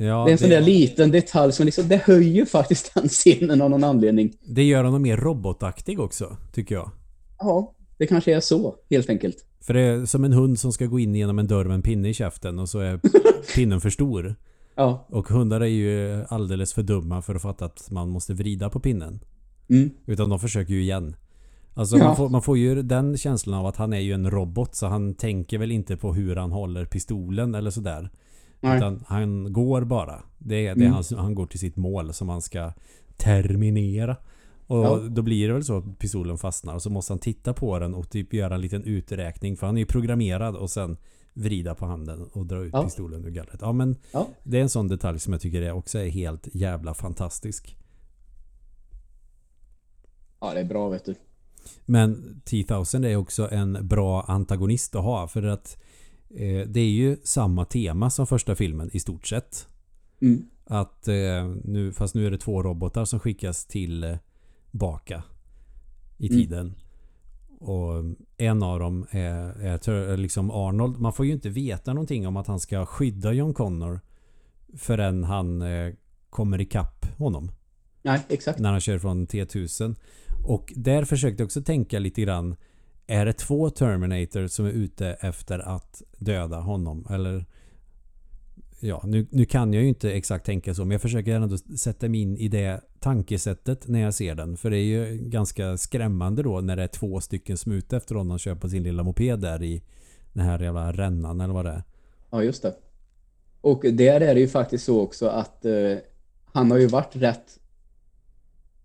[0.00, 3.62] Ja, det är en sån där liten detalj som liksom, det höjer faktiskt den scenen
[3.62, 4.32] av någon anledning.
[4.40, 6.90] det gör honom mer robotaktig också, tycker jag.
[7.38, 9.36] Ja, det kanske är så, helt enkelt.
[9.60, 11.82] För det är som en hund som ska gå in genom en dörr med en
[11.82, 13.00] pinne i käften och så är
[13.54, 14.34] pinnen för stor.
[14.74, 15.06] Ja.
[15.08, 18.80] Och hundar är ju alldeles för dumma för att fatta att man måste vrida på
[18.80, 19.20] pinnen.
[19.68, 19.90] Mm.
[20.06, 21.16] Utan de försöker ju igen.
[21.74, 22.04] Alltså Ja.
[22.04, 24.86] man, får, man får ju den känslan av att han är ju en robot så
[24.86, 28.10] han tänker väl inte på hur han håller pistolen eller sådär.
[29.06, 30.22] Han går bara.
[30.38, 30.92] Det är, det är Mm.
[30.92, 32.72] hans, han går till sitt mål som han ska
[33.16, 34.16] terminera.
[34.66, 34.96] Och Ja.
[35.10, 37.94] då blir det väl så att pistolen fastnar och så måste han titta på den
[37.94, 40.96] och typ göra en liten uträkning för han är ju programmerad och sen
[41.34, 42.84] vrida på handen och dra ut Ja.
[42.84, 43.58] pistolen ur gallret.
[43.60, 44.28] Ja men Ja.
[44.42, 47.76] det är en sån detalj som jag tycker är också är helt jävla fantastisk.
[50.40, 51.14] ja, det är bra vet du.
[51.86, 55.76] Men T-1000 är också en bra antagonist att ha för att
[56.34, 59.68] eh, det är ju samma tema som första filmen i stort sett.
[60.20, 60.44] Mm.
[60.64, 65.22] Att eh, nu, fast nu är det två robotar som skickas tillbaka
[66.18, 66.40] i Mm.
[66.40, 66.74] tiden.
[67.60, 68.04] Och
[68.36, 71.00] en av dem är, är, liksom Arnold.
[71.00, 74.00] Man får ju inte veta någonting om att han ska skydda John Connor
[74.74, 75.94] förrän han eh,
[76.30, 77.52] kommer ikapp honom
[78.02, 78.58] Nej, exakt.
[78.58, 79.96] när han kör från T1000.
[80.46, 82.56] Och där försökte jag också tänka lite grann.
[83.10, 87.06] Är det två Terminator som är ute efter att döda honom?
[87.10, 87.44] Eller
[88.80, 92.08] Ja, nu, nu kan jag ju inte exakt tänka så men jag försöker ändå sätta
[92.08, 94.56] mig in i det tankesättet när jag ser den.
[94.56, 97.96] För det är ju ganska skrämmande då när det är två stycken som är ute
[97.96, 99.82] efter honom och kör på sin lilla moped där i
[100.32, 101.82] den här jävla rännan eller vad det är.
[102.30, 102.74] Ja, just det.
[103.60, 105.96] Och där är det ju faktiskt så också att eh,
[106.44, 107.58] han har ju varit rätt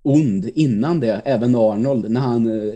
[0.01, 2.73] ond innan det, även Arnold, när han eh,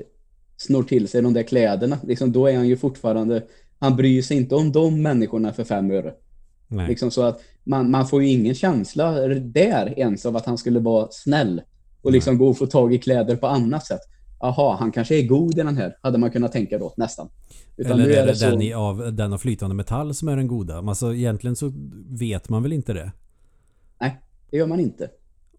[0.62, 1.98] snor till sig de där kläderna.
[2.04, 3.44] Liksom, då är han ju fortfarande,
[3.80, 6.14] han bryr sig inte om de människorna för fem öre.
[6.68, 6.88] Nej.
[6.88, 10.80] Liksom så att man, man får ju ingen känsla där ens av att han skulle
[10.80, 11.62] vara snäll
[12.02, 14.02] och liksom gå och få tag i kläder på annat sätt.
[14.40, 17.30] Jaha, han kanske är god i den här, hade man kunnat tänka då, nästan.
[17.78, 20.36] Utan Eller nu är det, så- den, i, av, den av flytande metall som är
[20.38, 20.78] den goda?
[20.78, 21.72] Alltså egentligen så
[22.10, 23.12] vet man väl inte det.
[24.02, 24.20] Nej,
[24.52, 25.10] det gör man inte.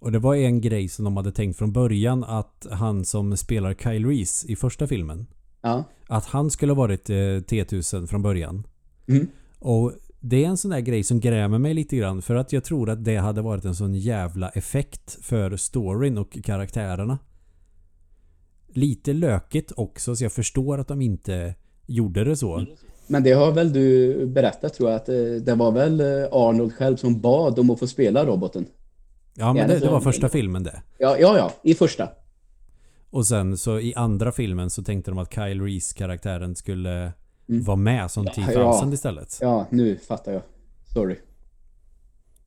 [0.00, 3.74] Och det var en grej som de hade tänkt från början att han som spelar
[3.74, 5.26] Kyle Reese i första filmen
[5.62, 5.84] Ja.
[6.08, 8.66] att han skulle ha varit eh, T1000 från början.
[9.08, 9.28] Mm.
[9.58, 12.64] Och det är en sån där grej som grämer mig lite grann för att jag
[12.64, 17.18] tror att det hade varit en sån jävla effekt för storyn och karaktärerna.
[18.68, 21.54] Lite lökigt också så jag förstår att de inte
[21.86, 22.66] gjorde det så.
[23.06, 26.74] Men det har väl du berättat tror jag att eh, det var väl eh, Arnold
[26.74, 28.66] själv som bad om att få spela roboten.
[29.40, 30.82] Ja Ja, men det det, det var första filmen det.
[30.98, 32.08] Ja, ja, ja i första.
[33.10, 37.12] Och sen så i andra filmen så tänkte de att Kyle Reese karaktären skulle
[37.48, 37.64] Mm.
[37.64, 38.92] vara med som Ja, T-1000 ja.
[38.92, 39.38] istället.
[39.40, 40.42] Ja, nu fattar jag.
[40.94, 41.16] Sorry.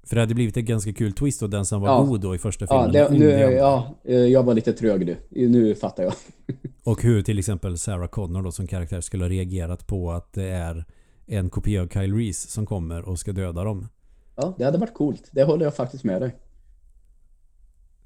[0.04, 2.02] För det hade blivit ett ganska kul twist och den som var Ja.
[2.02, 2.92] god då i första Ja, filmen.
[2.94, 5.18] det, ond nu, ja, eh, jag var lite trög nu.
[5.48, 6.14] Nu fattar jag.
[6.84, 10.44] Och hur till exempel Sarah Connor då som karaktär skulle ha reagerat på att det
[10.50, 10.86] är
[11.26, 13.88] en kopia av Kyle Reese som kommer och ska döda dem.
[14.36, 15.24] Ja, det hade varit coolt.
[15.32, 16.36] Det håller jag faktiskt med dig.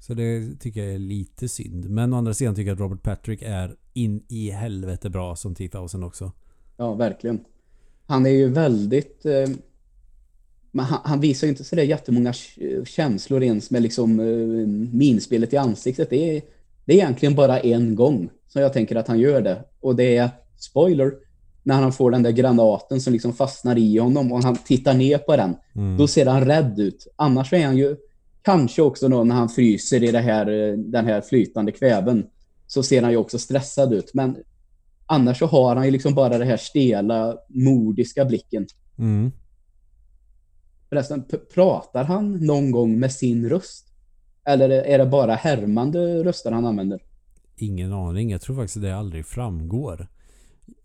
[0.00, 1.90] Så det tycker jag är lite synd.
[1.90, 5.54] Men å andra sidan tycker jag att Robert Patrick är in i helvete bra som
[5.54, 6.32] T-1000 också.
[6.76, 7.40] Ja, verkligen.
[8.06, 9.26] Han är ju väldigt...
[9.26, 9.48] Eh,
[10.70, 15.52] men han, han visar ju inte sådär jättemånga k- känslor ens med liksom eh, minspelet
[15.52, 16.10] i ansiktet.
[16.10, 16.42] Det är,
[16.84, 19.64] det är egentligen bara en gång som jag tänker att han gör det.
[19.80, 21.12] Och det är, spoiler,
[21.62, 25.18] när han får den där granaten som liksom fastnar i honom och han tittar ner
[25.18, 25.56] på den.
[25.74, 25.96] Mm.
[25.96, 27.06] Då ser han rädd ut.
[27.16, 27.96] Annars är han ju
[28.48, 32.26] kanske också då när han fryser i det här, eh, den här flytande kväven
[32.66, 34.14] så ser han ju också stressad ut.
[34.14, 34.36] Men
[35.06, 38.66] annars så har han ju liksom bara det här stela, mordiska blicken.
[38.98, 39.32] Mm.
[40.88, 43.86] Förresten, pratar han någon gång med sin röst?
[44.44, 47.02] Eller är det bara härmande röster han använder?
[47.56, 48.30] Ingen aning.
[48.30, 50.06] Jag tror faktiskt det aldrig framgår.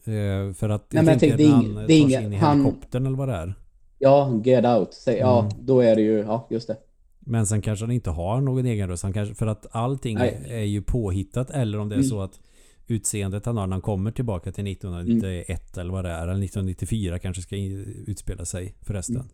[0.05, 3.05] Eh, för att Nej, jag tänkte, det är han tar sig in i han- helikoptern
[3.05, 3.53] eller vad det är.
[3.99, 4.93] Ja, get out.
[4.93, 5.51] Säg, Ja, Mm.
[5.61, 6.77] då är det ju, ja, just det.
[7.25, 9.03] Men sen kanske han inte har någon egen röst.
[9.03, 10.45] Han kanske, för att allting Nej.
[10.49, 11.49] är ju påhittat.
[11.49, 12.09] Eller om det är Mm.
[12.09, 12.39] så att
[12.87, 16.23] utseendet han har när han kommer tillbaka till 1991 eller vad det är.
[16.27, 19.15] Eller 1994 kanske ska utspela sig förresten.
[19.15, 19.27] Mm.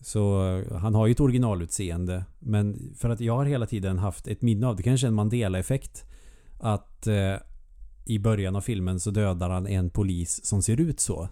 [0.00, 2.24] Så eh, han har ju ett originalutseende.
[2.38, 4.82] Men för att jag har hela tiden haft ett minne av det.
[4.82, 6.04] Kanske en Mandela-effekt.
[6.58, 7.34] Att eh,
[8.04, 11.28] i början av filmen så dödar han en polis som ser ut så.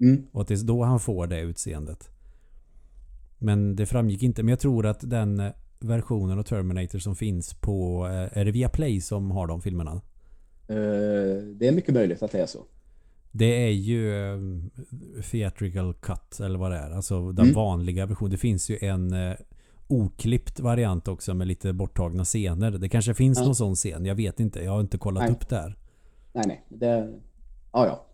[0.00, 0.26] Mm.
[0.32, 2.10] Och att det är då han får det utseendet.
[3.42, 4.42] Men det framgick inte.
[4.42, 5.50] Men jag tror att den eh,
[5.80, 8.06] versionen av Terminator som finns på...
[8.06, 9.90] eh, Är det via Play som har de filmerna?
[10.68, 10.76] Eh,
[11.54, 12.58] det är mycket möjligt att det är så.
[13.32, 14.12] Det är ju
[15.30, 16.90] Theatrical Cut eller vad det är.
[16.90, 17.54] Alltså den Mm.
[17.54, 18.30] vanliga versionen.
[18.30, 19.14] Det finns ju en
[19.88, 22.70] oklippt variant också med lite borttagna scener.
[22.70, 23.44] Det kanske finns Ja.
[23.44, 24.04] någon sån scen.
[24.04, 24.60] Jag vet inte.
[24.64, 25.32] Jag har inte kollat Nej.
[25.32, 25.76] upp det här.
[26.32, 26.64] Nej, nej.
[26.68, 27.08] Det,
[27.72, 28.06] ja, ja.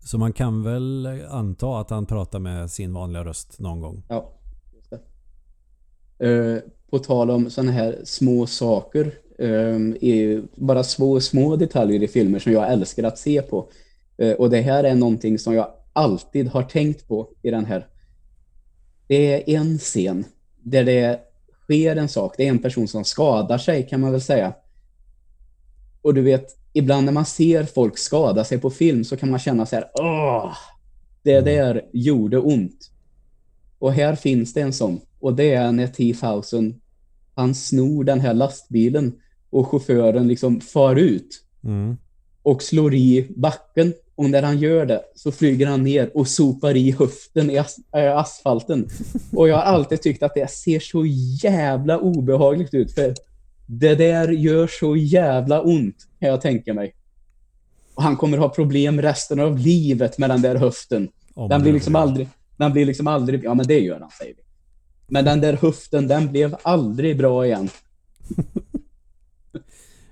[0.00, 4.02] Så man kan väl anta att han pratar med sin vanliga röst någon gång.
[4.08, 4.32] Ja.
[6.18, 6.56] Eh,
[6.90, 12.52] på tal om sådana här små saker, eh, bara små, små detaljer i filmer som
[12.52, 13.68] jag älskar att se på.
[14.18, 17.86] Eh, och det här är någonting som jag alltid har tänkt på i den här.
[19.06, 20.24] Det är en scen
[20.62, 21.20] där det
[21.62, 22.34] sker en sak.
[22.36, 24.54] Det är en person som skadar sig kan man väl säga.
[26.02, 29.38] Och du vet, ibland när man ser folk skada sig på film så kan man
[29.38, 30.56] känna så här, åh,
[31.22, 32.90] det där gjorde ont.
[33.78, 35.00] Och här finns det en sån.
[35.20, 36.74] Och det är när T-Thousand,
[37.34, 39.12] han snor den här lastbilen
[39.50, 41.96] och chauffören liksom far ut Mm.
[42.42, 43.94] och slår i backen.
[44.14, 47.76] Och när han gör det så flyger han ner och sopar i höften i as
[47.96, 48.88] äh, asfalten.
[49.32, 51.06] Och jag har alltid tyckt att det ser så
[51.42, 52.94] jävla obehagligt ut.
[52.94, 53.14] För
[53.66, 56.94] det där gör så jävla ont, kan jag tänka mig.
[57.94, 61.08] Och han kommer ha problem resten av livet med den där höften.
[61.48, 64.42] Den blir liksom aldrig, den blir liksom aldrig, ja men det gör han säger vi.
[65.08, 67.68] Men den där höften, den blev aldrig bra igen.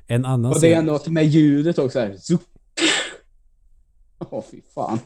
[0.08, 2.16] En annan Och det är något med ljudet också här.
[4.18, 4.98] Åh fy fan.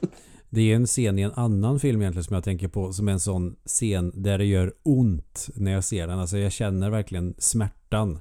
[0.51, 3.13] Det är en scen i en annan film egentligen som jag tänker på som är
[3.13, 6.19] en sån scen där det gör ont när jag ser den.
[6.19, 8.19] Alltså jag känner verkligen smärtan.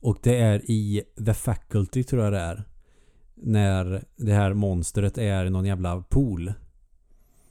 [0.00, 2.64] Och det är i The Faculty tror jag det är.
[3.34, 6.52] När det här monstret är i någon jävla pool.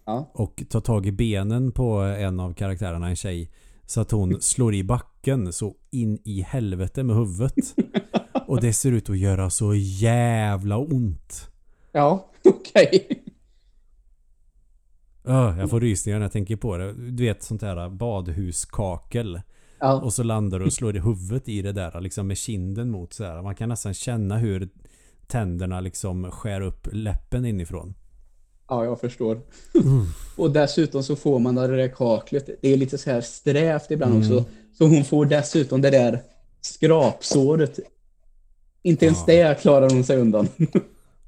[0.10, 0.32] Ja.
[0.34, 3.52] Och tar tag i benen på en av karaktärerna, en tjej.
[3.86, 7.76] Så att hon slår i backen så in i helvete med huvudet.
[8.48, 11.50] Och det ser ut att göra så jävla ont.
[11.92, 13.24] Ja, okej.
[15.26, 16.94] Öh, jag får rysningar när jag tänker på det.
[16.94, 19.42] Du vet sånt här badhuskakel.
[19.80, 22.92] Ja, Och så landar du och slår i huvudet i det där liksom med kinden
[22.92, 23.42] mot så här.
[23.42, 24.70] Man kan nästan känna hur
[25.28, 27.94] tänderna liksom skär upp läppen inifrån.
[28.70, 29.42] Ja, jag förstår.
[30.38, 32.50] Och dessutom så får man det där kaklet.
[32.62, 34.22] Det är lite så här strävt ibland Mm.
[34.22, 34.46] också.
[34.78, 36.22] Så hon får dessutom det där
[36.62, 37.80] skrapsåret.
[38.82, 39.34] Inte ens Ja.
[39.34, 40.48] det klarar hon sig undan.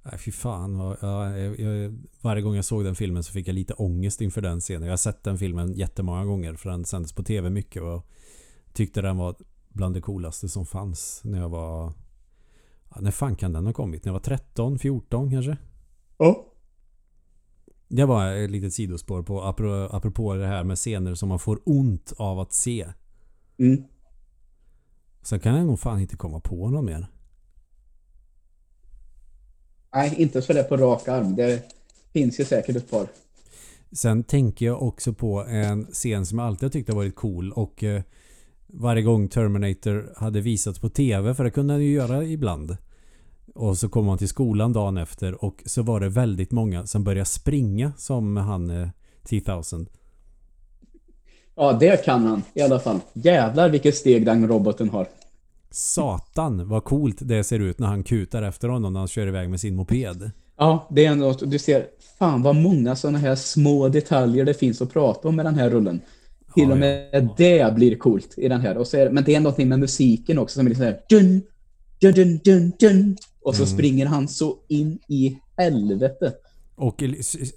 [0.04, 0.96] Nej fy fan.
[1.02, 4.60] jag, jag, varje gång jag såg den filmen så fick jag lite ångest inför den
[4.60, 4.84] scenen.
[4.84, 8.06] Jag har sett den filmen jättemånga gånger för den sändes på tv mycket och
[8.74, 9.36] tyckte den var
[9.70, 11.94] bland det coolaste som fanns när jag var...
[13.00, 14.06] När fan kan den ha kommit?
[14.06, 15.58] När jag var 13, 14 kanske?
[16.18, 16.46] Ja.
[17.94, 21.60] Det var ett litet sidospår på apro- apropå det här med scener som man får
[21.66, 22.88] ont av att se.
[23.58, 23.84] Mm.
[25.22, 27.08] Sen kan jag nog fan inte komma på någon mer.
[29.94, 31.36] Nej, inte så där på rak arm.
[31.36, 31.64] Det
[32.14, 33.08] finns ju säkert ett par.
[33.92, 37.52] Sen tänker jag också på en scen som jag alltid har tyckt har varit cool
[37.52, 38.02] och eh,
[38.68, 42.78] varje gång Terminator hade visats på TV, för det kunde han ju göra ibland.
[43.56, 47.04] Och så kom han till skolan dagen efter och så var det väldigt många som
[47.04, 48.88] började springa som han eh,
[49.30, 49.88] T-1000.
[51.56, 53.00] Ja, det kan han i alla fall.
[53.14, 55.08] Jävlar vilket steg den roboten har.
[55.72, 59.50] Satan vad coolt det ser ut när han kutar efter honom när han kör iväg
[59.50, 60.32] med sin moped.
[60.58, 61.52] Ja, det är något.
[61.52, 61.86] Du ser,
[62.20, 65.70] fan vad många sådana här små detaljer det finns att prata om med den här
[65.70, 66.02] rullen.
[66.54, 68.78] Till Ja, och med det blir coolt i den här.
[68.78, 71.00] Och så är, men det är någonting med musiken också som är lite så här
[71.10, 71.42] dun,
[72.00, 73.74] dun, dun, dun, dun, Och så Mm.
[73.78, 76.34] springer han så in i helvete.
[76.76, 77.04] Och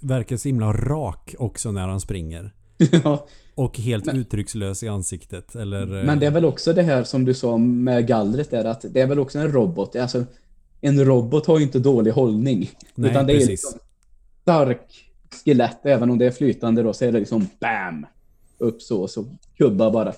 [0.01, 2.53] verkar så himla rak också när han springer.
[3.03, 5.55] ja, Och helt Men- uttryckslös i ansiktet.
[5.55, 8.65] Eller, eh, men det är väl också det här som du sa med gallret där,
[8.65, 9.95] att det är väl också en robot.
[9.95, 10.25] Alltså,
[10.81, 12.69] en robot har ju inte dålig hållning.
[12.95, 13.49] Nej, utan det är precis.
[13.49, 13.79] liksom
[14.41, 15.05] stark
[15.45, 18.05] skelett, även om det är flytande då, så är det liksom BAM!
[18.57, 19.25] Upp så, så
[19.57, 20.13] kubba bara.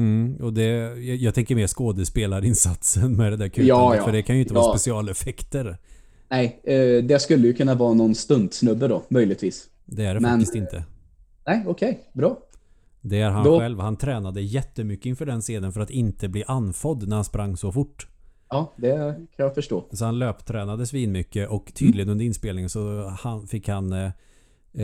[0.00, 0.64] Mm, och det,
[1.00, 3.68] jag, jag tänker mer skådespelarinsatsen med det där kutandet.
[3.68, 4.04] Ja, ja.
[4.04, 4.60] För det kan ju inte Ja.
[4.60, 5.78] vara specialeffekter.
[6.28, 9.68] Nej, eh, det skulle ju kunna vara någon stuntsnubbe då, möjligtvis.
[9.84, 10.84] Det är det Men- faktiskt inte.
[11.46, 12.38] Nej, okej, bra.
[13.00, 13.78] Det är han Då- själv.
[13.80, 17.72] Han tränade jättemycket inför den scenen för att inte bli anfodd när han sprang så
[17.72, 18.06] fort.
[18.48, 18.96] Ja, det
[19.36, 19.84] kan jag förstå.
[19.92, 24.10] Så han löptränade svinmycket och tydligen under inspelningen så han, fick han eh,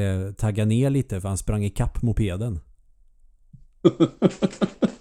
[0.02, 2.60] eh, tagga ner lite för han sprang i kapp mopeden.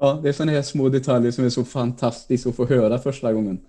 [0.00, 3.32] Ja, det är sådana här små detaljer som är så fantastiskt att få höra första
[3.32, 3.60] gången.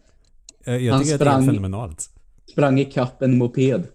[0.65, 2.09] Eh, jag Han tycker att det är sprang- fenomenalt.
[2.51, 3.87] Sprang i kapp en moped.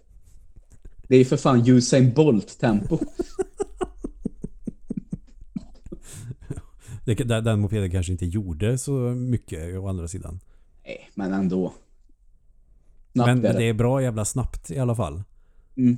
[1.07, 2.99] Det är för fan Usain Bolt-tempo.
[7.05, 10.39] Det, den den mopeden kanske inte gjorde så mycket å andra sidan.
[10.85, 11.73] Nej, men ändå.
[13.13, 13.59] Snabbt Men är det.
[13.59, 15.23] det är bra jävla snabbt i alla fall.
[15.77, 15.97] Mm.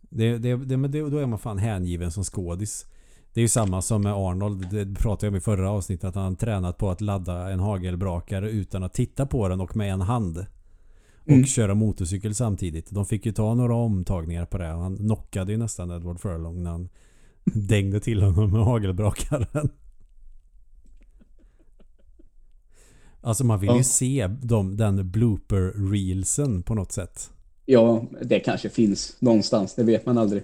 [0.00, 2.86] Det, det, det, men det, då är man fan hängiven som skådis.
[3.34, 4.70] Det är ju samma som med Arnold.
[4.70, 6.04] Det pratade jag om i förra avsnittet.
[6.04, 9.92] Att han tränat på att ladda en hagelbrakare utan att titta på den och med
[9.92, 10.46] en hand.
[11.22, 11.44] Och Mm.
[11.46, 12.90] köra motorcykel samtidigt.
[12.90, 14.66] De fick ju ta några omtagningar på det.
[14.66, 16.88] Han knockade ju nästan Edward Furlong när han
[17.44, 19.70] dängde till honom med hagelbrakaren.
[23.20, 23.82] Alltså man vill ju Ja.
[23.82, 27.30] se dem, den blooper-reelsen på något sätt.
[27.66, 29.74] Ja, det kanske finns någonstans.
[29.74, 30.42] Det vet man aldrig.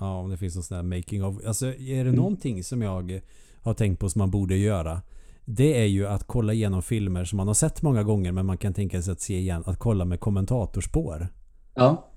[0.00, 1.46] Ja, om det finns någon sån här making of.
[1.46, 2.14] Alltså är det Mm.
[2.14, 3.20] någonting som jag
[3.60, 5.02] har tänkt på som man borde göra.
[5.44, 8.58] Det är ju att kolla igenom filmer som man har sett många gånger men man
[8.58, 9.62] kan tänka sig att se igen.
[9.66, 11.28] Att kolla med kommentatorspår.
[11.74, 12.08] Ja.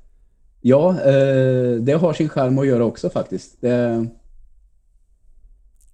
[0.61, 3.61] Ja, eh, det har sin charm att göra också faktiskt.
[3.61, 4.07] Det,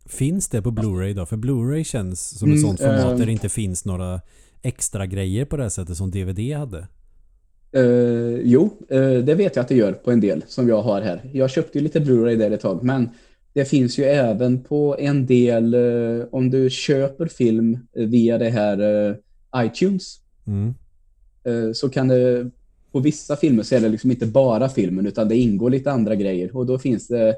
[0.05, 1.25] Finns det på Blu-ray då?
[1.25, 3.17] För Blu-ray känns som ett Mm, sånt format eh.
[3.17, 4.21] där det inte finns några
[4.61, 6.87] extra grejer på det här sättet som DVD hade.
[7.75, 11.01] Eh, jo, eh, det vet jag att det gör på en del som jag har
[11.01, 11.29] här.
[11.33, 13.09] Jag köpte ju lite Blu-ray där ett tag, men
[13.53, 19.17] det finns ju även på en del eh, om du köper film via det här
[19.57, 20.73] iTunes Mm.
[21.73, 22.49] så kan det
[22.91, 26.15] på vissa filmer så är det liksom inte bara filmen utan det ingår lite andra
[26.15, 27.35] grejer och då finns det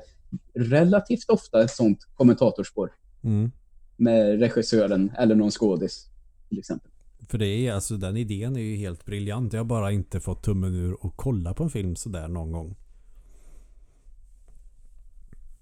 [0.53, 2.91] relativt ofta ett sånt kommentatorspår
[3.23, 3.51] Mm.
[3.97, 6.05] med regissören eller någon skådis
[6.49, 6.91] till exempel.
[7.27, 9.53] För det är alltså den idén är ju helt briljant.
[9.53, 12.75] Jag har bara inte fått tummen ur och kolla på en film sådär någon gång.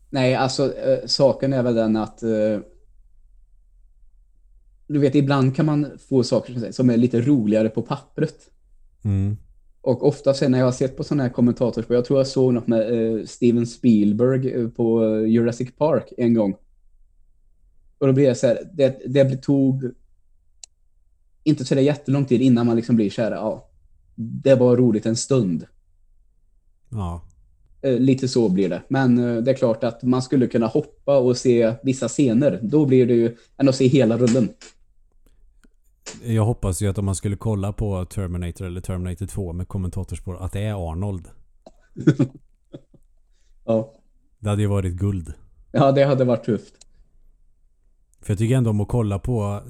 [0.09, 2.59] Nej, alltså eh, saken är väl den att eh,
[4.87, 8.49] du vet, ibland kan man få saker som- som är lite roligare på pappret.
[9.03, 9.37] Mm.
[9.81, 12.53] Och ofta sen när jag har sett på sådana här kommentatorspår, jag tror jag såg
[12.53, 16.55] något med eh, Steven Spielberg eh, på eh, Jurassic Park en gång.
[17.97, 19.91] Och då blir det så här, det, det tog
[21.45, 23.69] inte så där jättelång tid innan man liksom blir så här, ja,
[24.15, 25.65] det var roligt en stund.
[26.89, 27.21] Ja.
[27.81, 28.81] Eh, Lite så blir det.
[28.87, 32.59] Men eh, det är klart att man skulle kunna hoppa och se vissa scener.
[32.63, 34.49] Då blir det ju än att se hela rullen.
[36.23, 40.37] Jag hoppas ju att om man skulle kolla på Terminator eller Terminator 2 med kommentatorspår
[40.37, 41.27] att det är Arnold.
[43.67, 43.93] Ja.
[44.39, 45.33] Det hade ju varit guld.
[45.71, 46.73] ja, det hade varit tufft.
[48.25, 49.61] För jag tycker ändå om att kolla på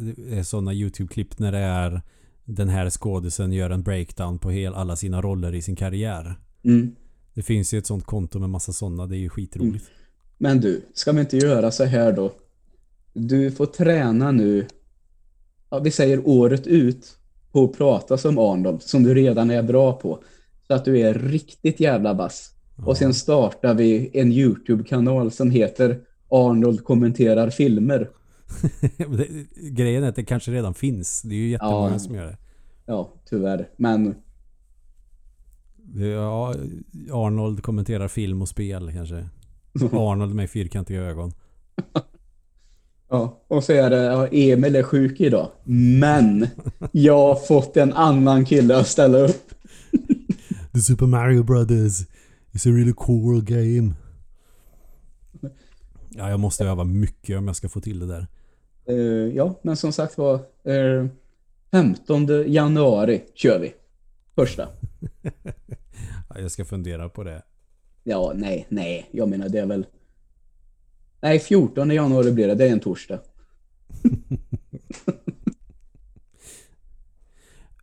[0.43, 2.01] sådana YouTube-klipp när det är
[2.45, 6.35] den här skådisen gör en breakdown på hel, alla sina roller i sin karriär.
[6.63, 6.95] Mm.
[7.33, 9.07] Det finns ju ett sånt konto med massa sådana.
[9.07, 9.85] Det är ju skitroligt.
[10.37, 12.31] Men du, ska vi inte göra så här då?
[13.13, 14.67] Du får träna nu,
[15.69, 17.17] ja, vi säger året ut,
[17.51, 20.23] på att prata som Arnold, som du redan är bra på.
[20.67, 22.51] Så att du är riktigt jävla vass.
[22.85, 25.99] Och sen startar vi en YouTube-kanal som heter
[26.29, 28.09] Arnold kommenterar filmer.
[29.71, 31.21] Grejen är att det kanske redan finns.
[31.21, 31.99] Det är ju jättemånga Ja.
[31.99, 32.37] som gör det.
[32.85, 33.69] Ja, tyvärr.
[33.77, 34.15] Men
[35.95, 36.53] Ja,
[37.11, 39.29] Arnold kommenterar film och spel kanske.
[39.91, 41.31] Arnold med fyrkantiga ögon.
[43.09, 45.51] Ja, och så är det, Emil är sjuk idag.
[45.99, 46.47] Men
[46.91, 49.49] jag har fått en annan kille att ställa upp.
[50.73, 52.01] The Super Mario Brothers
[52.51, 53.93] is a really cool game.
[56.09, 58.27] Ja, jag måste öva mycket om jag ska få till det där.
[58.87, 61.07] Eh, ja, men som sagt var, uh,
[61.71, 63.73] 15 januari kör vi.
[64.35, 64.69] Första.
[66.29, 67.41] Ja, jag ska fundera på det.
[68.03, 69.85] Ja, nej, nej, jag menar det är väl...
[71.21, 73.19] Nej, 14 januari blir det, det är en torsdag.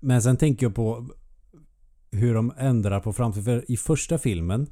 [0.00, 1.08] Men sen tänker jag på
[2.10, 3.44] hur de ändrar på framtiden.
[3.44, 4.66] För i första filmen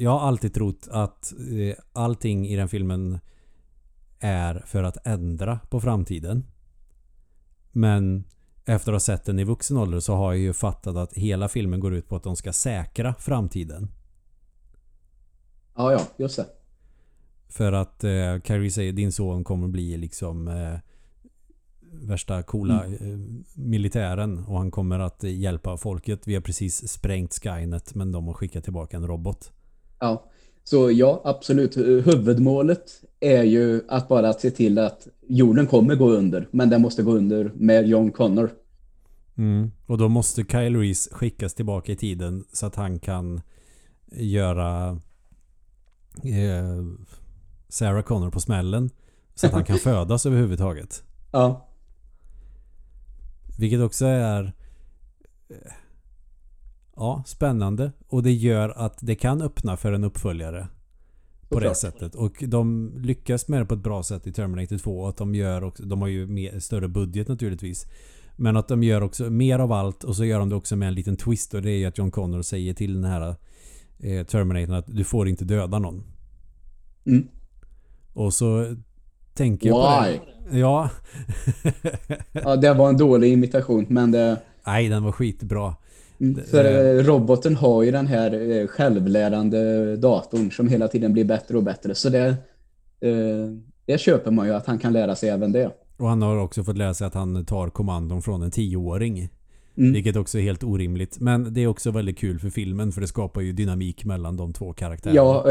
[0.00, 3.18] jag har alltid trott att eh, allting i den filmen
[4.20, 6.44] är för att ändra på framtiden.
[7.72, 8.24] Men
[8.64, 11.48] efter att ha sett den i vuxen ålder så har jag ju fattat att hela
[11.48, 13.88] filmen går ut på att de ska säkra framtiden.
[15.76, 16.46] Ja, ja, just det.
[17.48, 20.78] För att eh, Carrie säger din son kommer bli liksom eh,
[21.92, 22.94] värsta coola Mm.
[22.94, 26.26] eh, militären och han kommer att hjälpa folket.
[26.28, 29.52] Vi har precis sprängt Skynet men de har skickat tillbaka en robot.
[29.98, 30.24] Ja,
[30.64, 31.76] så ja, absolut.
[31.76, 37.02] Huvudmålet är ju att bara se till att jorden kommer gå under, men den måste
[37.02, 38.50] gå under med John Connor.
[39.36, 39.70] Mm.
[39.86, 43.40] Och då måste Kyle Reese skickas tillbaka i tiden så att han kan
[44.12, 44.88] göra
[46.22, 46.84] eh,
[47.68, 48.90] Sarah Connor på smällen.
[49.34, 51.02] Så att han kan födas överhuvudtaget.
[51.32, 51.68] Ja,
[53.58, 54.52] Vilket också är
[55.48, 55.72] eh,
[56.98, 57.92] Ja, spännande.
[58.08, 60.68] Och det gör att det kan öppna för en uppföljare.
[61.48, 61.76] På det Såklart.
[61.76, 62.14] sättet.
[62.14, 65.00] Och de lyckas med det på ett bra sätt i Terminator 2.
[65.00, 67.86] Och att de gör också, de har ju mer, större budget naturligtvis.
[68.36, 70.88] Men att de gör också mer av allt och så gör de det också med
[70.88, 71.54] en liten twist.
[71.54, 73.34] Och det är ju att John Connor säger till den här
[73.98, 76.02] eh, Terminator att du får inte döda någon.
[77.06, 77.28] Mm.
[78.12, 78.76] Och så
[79.34, 80.18] tänker jag på Why?
[80.50, 80.58] det.
[80.58, 80.90] Ja.
[82.32, 84.40] ja, det var en dålig imitation, men det...
[84.66, 85.74] Nej, den var skitbra.
[86.20, 91.24] Mm, För eh, roboten har ju den här eh, självlärande datorn som hela tiden blir
[91.24, 91.94] bättre och bättre.
[91.94, 92.26] Så det,
[93.00, 93.48] eh,
[93.86, 95.70] det köper man ju att han kan lära sig även det.
[95.96, 99.28] Och han har också fått lära sig att han tar kommandon från en tioåring.
[99.76, 99.92] Mm.
[99.92, 101.20] Vilket också är helt orimligt.
[101.20, 104.52] Men det är också väldigt kul för filmen för det skapar ju dynamik mellan de
[104.52, 105.16] två karaktärerna.
[105.16, 105.44] Ja,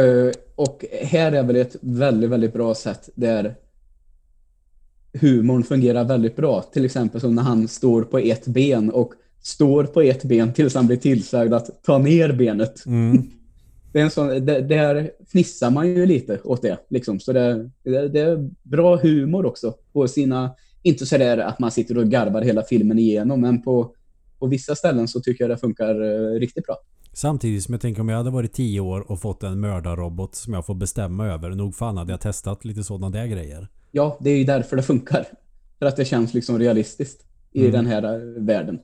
[0.55, 3.55] och här är väl ett väldigt, väldigt bra sätt där
[5.13, 6.61] humorn fungerar väldigt bra.
[6.61, 9.13] Till exempel som när han står på ett ben och
[9.47, 12.85] står på ett ben tills han blir tillsagd att ta ner benet.
[12.85, 13.23] Mm.
[13.93, 16.77] Det är en sån, det, där fnissar man ju lite åt det.
[16.89, 17.19] Liksom.
[17.19, 19.73] Så det, det, det är bra humor också.
[19.93, 23.93] På sina, inte så där att man sitter och garvar hela filmen igenom, men på,
[24.39, 26.75] på vissa ställen så tycker jag det funkar eh, riktigt bra.
[27.13, 30.53] Samtidigt som jag tänker om jag hade varit 10 år och fått en mördarrobot som
[30.53, 31.49] jag får bestämma över.
[31.49, 33.67] Nog fan hade jag testat lite sådana där grejer.
[33.91, 35.25] Ja, det är ju därför det funkar.
[35.79, 37.71] För att det känns liksom realistiskt i Mm.
[37.71, 38.79] den här eh, världen.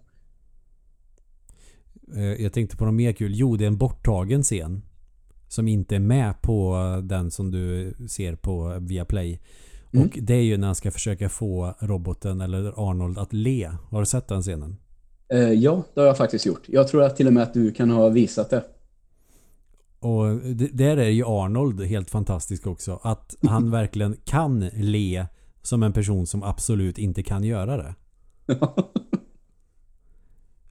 [2.15, 3.31] Eh, Jag tänkte på något mer kul.
[3.35, 4.81] Jo, det är en borttagen scen.
[5.47, 9.39] Som inte är med på den som du ser på Viaplay.
[9.93, 10.05] Mm.
[10.05, 13.71] Och det är ju när han ska försöka få roboten eller Arnold att le.
[13.89, 14.77] Har du sett den scenen?
[15.29, 16.61] Eh, ja, det har jag faktiskt gjort.
[16.67, 18.63] Jag tror att till och med att du kan ha visat det.
[19.99, 20.25] Och
[20.73, 22.99] där är ju Arnold helt fantastisk också.
[23.03, 25.25] Att han verkligen kan le
[25.61, 27.95] som en person som absolut inte kan göra det.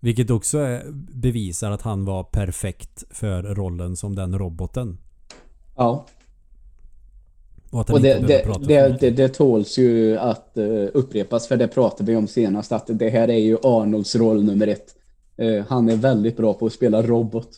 [0.05, 0.83] Vilket också är,
[1.15, 4.99] bevisar att han var perfekt för rollen som den roboten.
[5.77, 6.07] ja,
[7.71, 12.11] Och och det, det, det, det, det tåls ju att eh, upprepas, för det pratade
[12.13, 14.95] vi om senast, att det här är ju Arnolds roll nummer ett.
[15.37, 17.49] Eh, han är väldigt bra på att spela robot.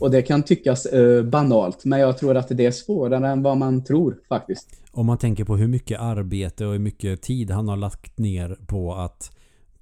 [0.00, 3.56] Och det kan tyckas eh, banalt, men jag tror att det är svårare än vad
[3.56, 4.68] man tror faktiskt.
[4.92, 8.58] Om man tänker på hur mycket arbete och hur mycket tid han har lagt ner
[8.66, 9.30] på att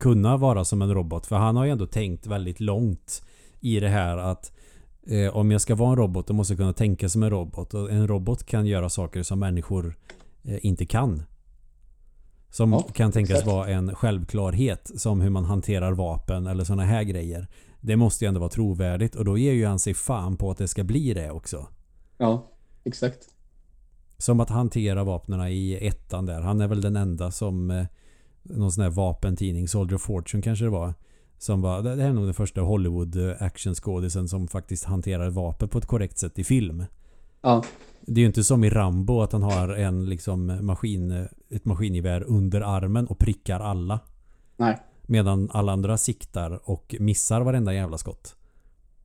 [0.03, 1.27] kunna vara som en robot.
[1.27, 3.23] För han har ju ändå tänkt väldigt långt
[3.61, 4.53] i det här att
[5.07, 7.75] eh, om jag ska vara en robot då måste jag kunna tänka som en robot.
[7.75, 9.97] Och en robot kan göra saker som människor
[10.45, 11.23] eh, inte kan.
[12.51, 13.47] Som Ja, kan tänkas exakt.
[13.47, 14.91] vara en självklarhet.
[14.97, 17.49] Som hur man hanterar vapen eller sådana här grejer.
[17.81, 20.59] Det måste ju ändå vara trovärdigt och då ger ju han sig fan på att
[20.59, 21.67] det ska bli det också.
[22.19, 22.51] Ja,
[22.85, 23.29] exakt.
[24.19, 26.41] Som att hantera vapnena i ettan där.
[26.41, 27.87] Han är väl den enda som eh,
[28.43, 30.95] någon sån här vapentidning, Soldier of Fortune kanske det var.
[31.39, 35.69] Som var, det här är nog den första Hollywood eh, actionskådisen som faktiskt hanterar vapen
[35.69, 36.85] på ett korrekt sätt i film.
[37.41, 37.65] Ja,
[38.01, 42.23] Det är ju inte som i Rambo att han har en liksom maskin, ett maskingevär
[42.23, 44.01] under armen och prickar alla.
[44.57, 44.79] nej.
[45.07, 48.37] Medan alla andra siktar och missar varenda jävla skott.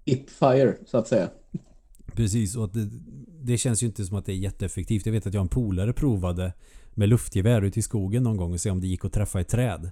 [0.05, 1.29] Hip fire, så att säga.
[2.05, 2.89] Precis, och det,
[3.41, 5.05] det känns ju inte som att det är jätteeffektivt.
[5.05, 6.53] Jag vet att jag en polare provade
[6.98, 9.48] med luftgevär ute i skogen någon gång och se om det gick att träffa ett
[9.48, 9.91] träd.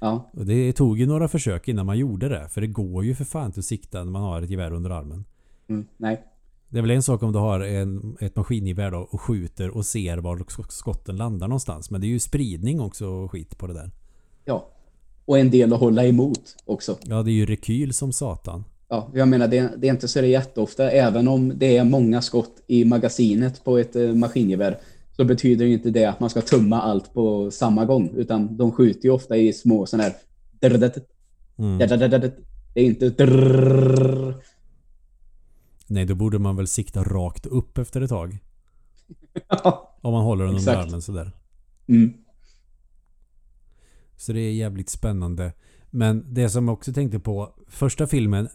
[0.00, 2.48] Ja, Och det tog ju några försök innan man gjorde det.
[2.48, 4.90] För det går ju för fan inte att sikta när man har ett gevär under
[4.90, 5.24] armen.
[5.68, 6.24] mm, nej.
[6.68, 9.86] Det är väl en sak om du har en, ett maskingevär då och skjuter och
[9.86, 11.90] ser var sk- skotten landar någonstans.
[11.90, 13.90] Men det är ju spridning också och skit på det där.
[14.44, 14.68] Ja.
[15.24, 16.98] Och en del att hålla emot också.
[17.04, 18.64] Ja, det är ju rekyl som satan.
[18.88, 20.90] Ja, jag menar det, det är inte så det är jätteofta.
[20.90, 24.78] Även om det är många skott i magasinet på ett eh, maskingevär
[25.16, 28.10] så betyder ju inte det att man ska tumma allt på samma gång.
[28.16, 30.14] Utan de skjuter ju ofta i små sådana här...
[31.58, 31.78] Mm.
[31.78, 33.14] Det är inte.
[35.86, 38.38] Nej, då borde man väl sikta rakt upp efter ett tag.
[39.48, 39.96] Ja.
[40.00, 41.32] Om man håller den under armen sådär.
[41.88, 42.12] Mm.
[44.16, 45.52] Så det är jävligt spännande.
[45.90, 47.54] Men det som jag också tänkte på.
[47.68, 48.48] Första filmen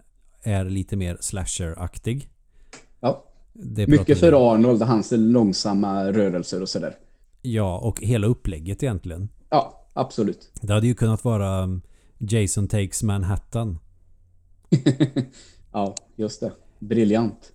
[0.43, 2.29] är lite mer slasher-aktig.
[2.99, 3.30] Ja.
[3.87, 6.95] Mycket för Arnold och hans långsamma rörelser och sådär.
[7.41, 9.29] Ja, och hela upplägget egentligen.
[9.49, 10.51] Ja, absolut.
[10.61, 11.81] Det hade ju kunnat vara um,
[12.17, 13.79] Jason Takes Manhattan.
[15.71, 16.51] ja, just det.
[16.79, 17.51] Briljant.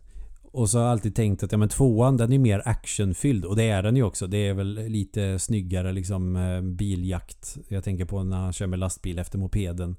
[0.52, 3.44] Och så har jag alltid tänkt att ja, men tvåan den är mer actionfylld.
[3.44, 4.26] Och det är den ju också.
[4.26, 7.58] Det är väl lite snyggare liksom eh, biljakt.
[7.68, 9.96] Jag tänker på när han kör med lastbil efter mopeden.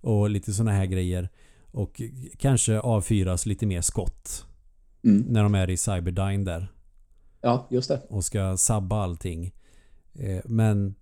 [0.00, 1.28] Och lite såna här grejer.
[1.70, 2.02] Och
[2.38, 4.47] kanske avfyras lite mer skott.
[5.04, 5.24] Mm.
[5.28, 6.72] När de är i Cyberdyne där.
[7.40, 8.02] Ja, just det.
[8.08, 9.54] Och ska sabba allting.
[10.14, 10.94] Eh, Men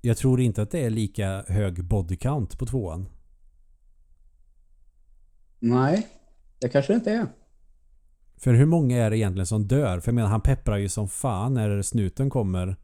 [0.00, 3.08] jag tror inte att det är lika hög body count på tvåan.
[5.58, 6.06] Nej,
[6.58, 7.26] det kanske det inte är.
[8.36, 10.00] För hur många är det egentligen som dör?
[10.00, 12.76] För jag menar, han pepprar ju som fan när snuten kommer.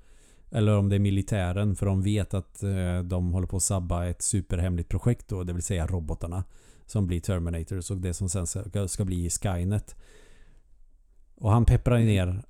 [0.51, 1.77] Eller om det är militären.
[1.77, 5.45] För de vet att eh, de håller på att sabba ett superhemligt projekt då.
[5.45, 6.45] Det vill säga robotarna.
[6.93, 8.47] Som blir Terminators och det som sen
[8.89, 9.97] ska, bli Skynet.
[11.35, 12.43] Och han pepprar ju ner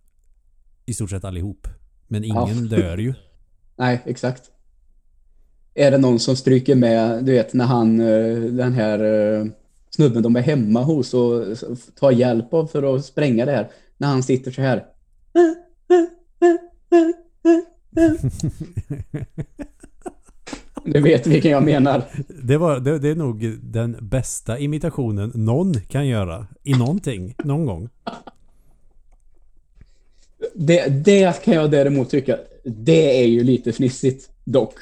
[0.86, 1.68] i stort sett allihop.
[2.08, 2.76] Men ingen Ja.
[2.76, 3.14] dör ju.
[3.76, 4.50] Nej, exakt.
[5.74, 9.46] Är det någon som stryker med, du vet när han, eh, den här eh,
[9.90, 11.44] snubben de är hemma hos och
[11.98, 13.70] tar hjälp av för att spränga det här.
[13.96, 14.86] När han sitter så här.
[20.84, 22.04] Du vet vilken jag menar.
[22.42, 26.46] Det, var, det, det är nog den bästa imitationen någon kan göra.
[26.62, 27.34] I någonting.
[27.44, 27.88] Någon gång.
[30.54, 34.74] Det, det kan jag däremot tycka, det är ju lite fnissigt dock.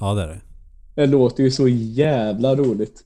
[0.00, 0.40] Ja det är det.
[0.94, 3.04] Det låter ju så jävla roligt.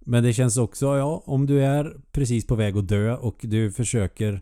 [0.00, 3.72] Men det känns också, ja, om du är precis på väg att dö och du
[3.72, 4.40] försöker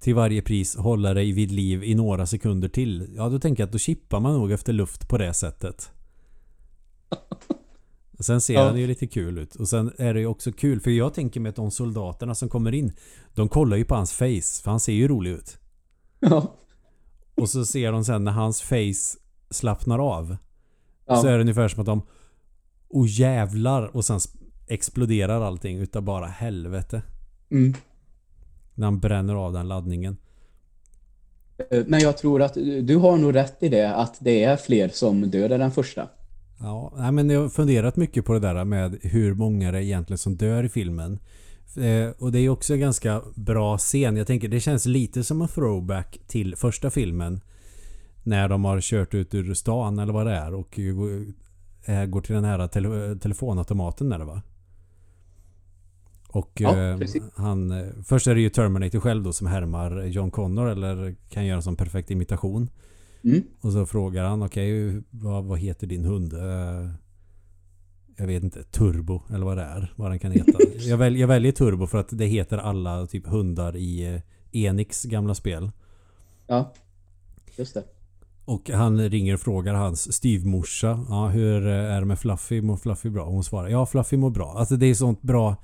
[0.00, 3.06] till varje pris hålla dig vid liv i några sekunder till.
[3.16, 5.90] Ja, då tänker jag att då chippar man nog efter luft på det sättet.
[8.20, 8.64] Sen ser Ja.
[8.66, 9.54] han ju lite kul ut.
[9.56, 12.48] Och sen är det ju också kul, för jag tänker mig att de soldaterna som
[12.48, 12.92] kommer in,
[13.34, 15.58] de kollar ju på hans face, för han ser ju rolig ut.
[16.20, 16.54] Ja.
[17.34, 19.18] Och så ser de sen när hans face
[19.50, 20.36] slappnar av.
[21.06, 21.16] Ja.
[21.16, 22.02] Så är det ungefär som att de
[22.88, 23.96] Oh jävlar!
[23.96, 24.20] Och sen
[24.66, 27.02] exploderar allting utav bara helvete.
[27.50, 27.74] Mm.
[28.74, 30.16] När han bränner av den laddningen.
[31.70, 34.88] Eh, Men jag tror att du har nog rätt i det, att det är fler
[34.88, 36.08] som dör än den första.
[36.64, 39.82] Ja, nej, men jag har funderat mycket på det där med hur många det är
[39.82, 41.18] egentligen som dör i filmen.
[41.76, 44.16] Eh, och det är ju också en ganska bra scen.
[44.16, 47.40] Jag tänker det känns lite som en throwback till första filmen.
[48.22, 50.78] När de har kört ut ur stan eller vad det är och
[51.84, 54.42] eh, går till den här tele telefonautomaten där va?
[56.28, 56.98] Och Ja, eh,
[57.36, 57.70] han...
[57.70, 61.56] eh, Först är det ju Terminator själv då som härmar John Connor eller kan göra
[61.56, 62.70] en sån perfekt imitation.
[63.24, 63.42] Mm.
[63.60, 66.32] Och så frågar han, okej, vad, vad heter din hund?
[66.32, 66.90] Eh,
[68.16, 69.92] jag vet inte, Turbo eller vad det är.
[69.96, 70.58] Vad den kan heta.
[70.78, 74.20] jag, väl, jag väljer Turbo för att det heter alla typ hundar i eh,
[74.62, 75.70] Enix gamla spel.
[76.46, 76.72] Ja,
[77.56, 77.84] just det.
[78.44, 81.04] Och han ringer och frågar hans styvmorsa.
[81.08, 82.62] Ja, hur är det med Fluffy?
[82.62, 83.24] Mår Fluffy bra?
[83.24, 84.54] Och hon svarar, ja Fluffy mår bra.
[84.58, 85.56] Alltså det är sånt bra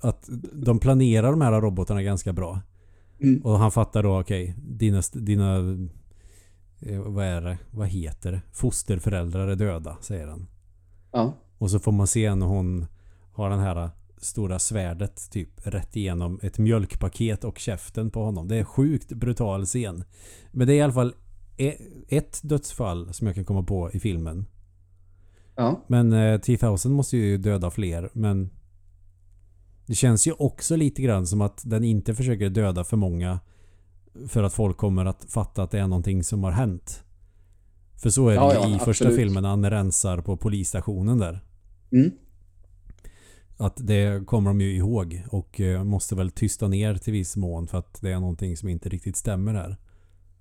[0.00, 2.60] att de planerar de här robotarna ganska bra.
[3.20, 3.42] Mm.
[3.42, 5.62] Och han fattar då, okej, dina, st- dina eh,
[7.04, 7.58] vad är det?
[7.70, 8.42] Vad heter det?
[8.52, 10.46] Fosterföräldrar är döda, säger han.
[11.12, 11.34] Ja.
[11.58, 12.86] Och så får man se när hon
[13.32, 18.48] har den här stora svärdet typ rätt igenom ett mjölkpaket och käften på honom.
[18.48, 20.04] Det är sjukt brutal scen.
[20.50, 21.14] Men det är i alla fall
[21.56, 21.76] e-
[22.08, 24.46] ett dödsfall som jag kan komma på i filmen.
[25.56, 25.84] Ja.
[25.86, 28.10] Men eh, T-1000 måste ju döda fler.
[28.12, 28.50] Men
[29.86, 33.40] det känns ju också lite grann som att den inte försöker döda för många.
[34.28, 37.04] För att folk kommer att fatta att det är någonting som har hänt.
[38.02, 39.16] För så är det Ja, ja, i första absolut.
[39.16, 41.44] filmen när han rensar på polisstationen där.
[41.92, 42.10] Mm.
[43.56, 47.66] Att det kommer de ju ihåg och eh, måste väl tysta ner till viss mån
[47.66, 49.76] för att det är någonting som inte riktigt stämmer här.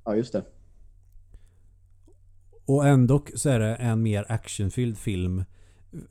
[0.05, 0.43] Ja, just det.
[2.65, 5.43] Och ändå så är det en mer actionfylld film.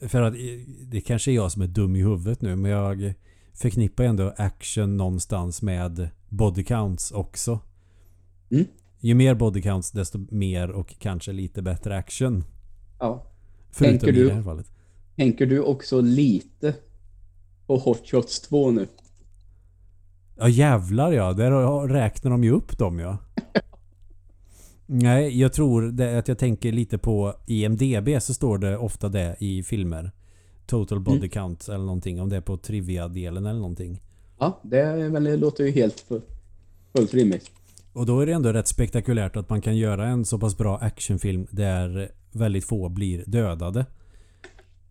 [0.00, 0.40] För att eh,
[0.86, 3.14] det kanske är jag som är dum i huvudet nu men jag
[3.60, 7.60] förknippar ändå action någonstans med body counts också.
[8.50, 8.64] Mm.
[9.00, 12.44] Ju mer body counts desto mer och kanske lite bättre action.
[12.98, 13.26] Ja.
[13.70, 14.66] Förutom Tänker i du- det här fallet.
[15.16, 16.74] Tänker du också lite
[17.66, 18.86] på Hot Shots 2 nu?
[20.36, 23.18] Ja jävlar ja, där räknar de ju upp dem ja.
[24.86, 29.62] Nej, jag tror att jag tänker lite på IMDB så står det ofta det i
[29.62, 30.12] filmer.
[30.70, 31.28] Total body Mm.
[31.30, 32.20] count eller någonting.
[32.20, 34.02] Om det är på trivia-delen eller någonting.
[34.38, 36.22] Ja, det, väl, det låter ju helt fu-
[36.96, 37.50] fullt rimligt.
[37.92, 40.78] Och då är det ändå rätt spektakulärt att man kan göra en så pass bra
[40.78, 43.86] actionfilm där väldigt få blir dödade.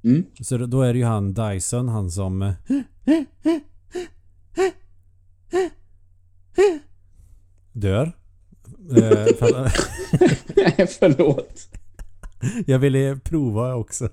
[0.03, 0.25] Mm.
[0.41, 2.53] Så då- är det ju han Dyson, han som...
[7.73, 8.03] Dör.
[8.97, 9.25] Eh,
[10.55, 11.59] Nej, förlåt.
[12.67, 14.09] Jag ville prova också.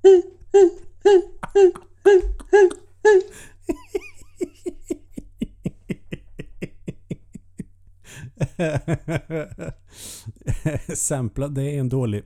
[10.94, 12.24] Sampla, det är en dålig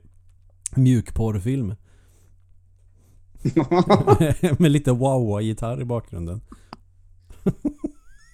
[0.76, 1.74] mjukporrfilm.
[4.58, 6.40] Med lite wah-wah-gitarr i bakgrunden.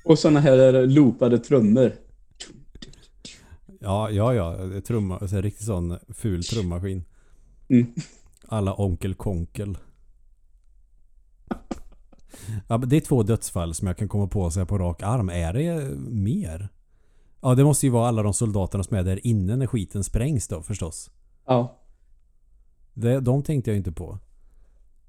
[0.05, 1.93] Och såna här loopade trummor.
[3.81, 4.81] Ja, ja, ja.
[4.81, 7.05] Trumma, en riktigt sån ful trummaskin.
[7.69, 7.95] Mm.
[8.53, 9.79] Alla Onkel Konkel.
[12.69, 15.29] Ja, det är två dödsfall som jag kan komma på så här på rak arm.
[15.29, 16.69] Är det mer?
[17.41, 20.49] Ja, det måste ju vara alla de soldaterna som är där inne när skiten sprängs
[20.49, 21.11] då förstås.
[21.47, 21.77] Ja.
[22.95, 24.19] Det, de tänkte jag inte på.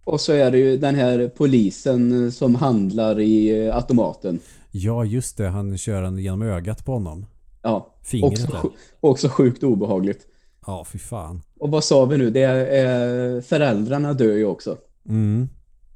[0.03, 4.39] Och så är det ju den här polisen som handlar i eh, automaten.
[4.71, 5.47] Ja, just det.
[5.47, 7.25] Han kör den genom ögat på honom.
[7.61, 7.95] Ja.
[8.01, 8.71] Fingret Också, där.
[8.99, 10.27] också sjukt obehagligt.
[10.65, 11.41] Ja, fy fan.
[11.59, 12.29] Och vad sa vi nu?
[12.29, 14.77] Det är, eh, föräldrarna dör ju också.
[15.09, 15.49] Mm.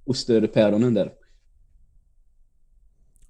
[0.05, 1.11] Osterpäronen där.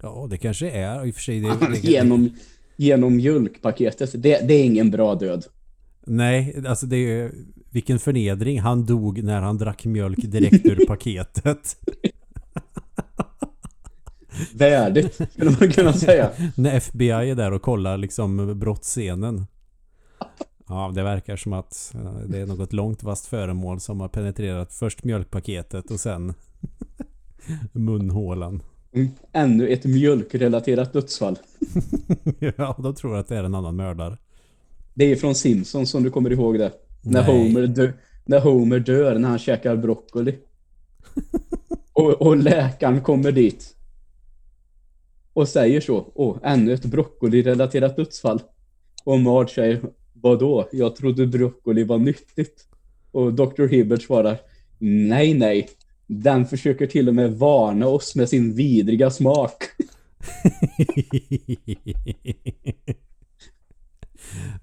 [0.02, 1.40] Ja, det kanske är i och för sig.
[1.40, 2.30] Det, det, genom,
[2.76, 4.22] genom mjölkpaketet.
[4.22, 5.44] Det, det är ingen bra död.
[6.06, 7.32] Nej, alltså det är
[7.70, 8.60] vilken förnedring.
[8.60, 11.76] Han dog när han drack mjölk direkt ur paketet.
[14.54, 16.30] Värdigt, skulle man kunna säga.
[16.56, 19.46] när FBI är där och kollar liksom brottsscenen.
[20.68, 24.72] Ja, det verkar som att eh, det är något långt vasst föremål som har penetrerat
[24.72, 26.34] först mjölkpaketet och sen
[27.72, 28.62] munhålan.
[28.92, 29.08] Mm.
[29.32, 31.38] Ännu ett mjölkrelaterat dödsfall.
[32.56, 34.18] ja, de tror att det är en annan mördare.
[34.94, 36.72] Det är från Simpsons som du kommer ihåg det.
[37.02, 37.22] När.
[37.22, 37.92] Homer, dö,
[38.24, 40.38] när Homer dör när han käkar broccoli.
[41.92, 43.76] och, och läkaren kommer dit.
[45.32, 46.12] Och säger så.
[46.14, 48.42] Åh, ännu ett broccoli-relaterat dödsfall.
[49.04, 49.80] Och Marge säger,
[50.28, 50.68] vadå?
[50.72, 52.68] Jag trodde broccoli var nyttigt.
[53.12, 53.66] Och Dr.
[53.66, 54.38] Hibbert svarar,
[54.78, 55.68] nej, nej.
[56.06, 59.64] Den försöker till och med varna oss med sin vidriga smak.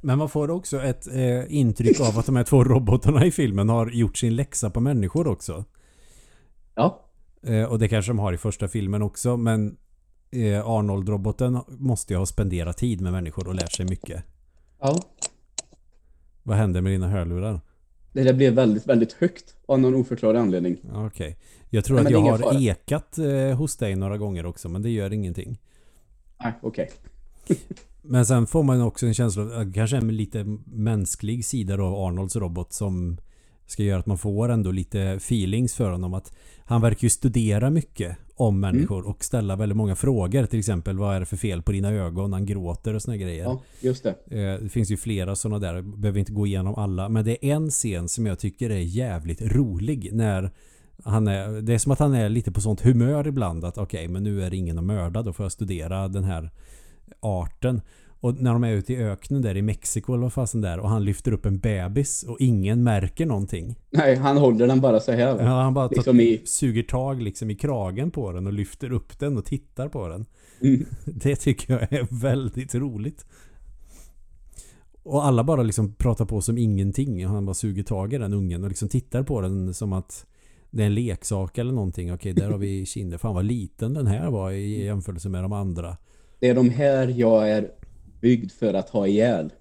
[0.01, 3.69] Men man får också ett eh, intryck av att de här två robotarna i filmen
[3.69, 5.65] har gjort sin läxa på människor också.
[6.75, 7.03] Ja,
[7.47, 9.37] Eh, och det kanske de har i första filmen också.
[9.37, 9.77] Men
[10.31, 14.23] eh, Arnold-roboten måste ju ha spenderat tid med människor och lärt sig mycket.
[14.79, 14.99] ja.
[16.43, 17.61] Vad händer med dina hörlurar?
[18.13, 20.77] Det där blev väldigt, väldigt högt av någon oförklarlig anledning.
[20.93, 21.37] Okej.
[21.69, 22.59] Jag tror Nej, att jag har fara.
[22.59, 24.69] ekat eh, hos dig några gånger också.
[24.69, 25.59] Men det gör ingenting.
[26.43, 26.89] Nej, okej.
[28.01, 31.95] Men sen får man också en känsla av kanske en lite mänsklig sida då av
[31.95, 33.17] Arnolds robot som
[33.73, 36.13] ska göra att man får ändå lite feelings för honom.
[36.13, 36.33] Att
[36.65, 40.45] han verkar ju studera mycket om människor och ställa väldigt många frågor.
[40.45, 42.33] Till exempel vad är det för fel på dina ögon?
[42.33, 43.43] Han gråter och såna grejer.
[43.43, 44.09] Ja, just det.
[44.29, 45.73] Eh, Det finns ju flera sådana där.
[45.75, 47.09] Jag behöver inte gå igenom alla.
[47.09, 50.09] Men det är en scen som jag tycker är jävligt rolig.
[50.13, 50.51] När
[51.03, 53.65] han är, det är som att han är lite på sånt humör ibland.
[53.65, 55.21] Att okej, men nu är det ingen att mörda.
[55.21, 56.51] Då får jag studera den här
[57.19, 57.81] arten.
[58.23, 60.79] Och när de är ute i öknen där i Mexiko eller vad fasen där.
[60.79, 63.75] Och han lyfter upp en bebis och ingen märker någonting.
[63.89, 65.43] Nej, han håller den bara så här.
[65.43, 66.41] Ja, han bara tar, Liksom i...
[66.45, 70.25] suger tag liksom i kragen på den och lyfter upp den och tittar på den.
[70.61, 70.85] Mm.
[71.05, 73.25] Det tycker jag är väldigt roligt.
[75.03, 77.25] Och alla bara liksom pratar på som ingenting.
[77.25, 80.25] Och han bara suger tag i den ungen och liksom tittar på den som att
[80.71, 82.13] det är en leksak eller någonting.
[82.13, 83.17] Okej, där har vi kinder.
[83.17, 85.97] Fan vad liten den här var i jämförelse med de andra.
[86.39, 87.71] Det är de här jag är
[88.23, 89.53] byggd för att ha ihjäl.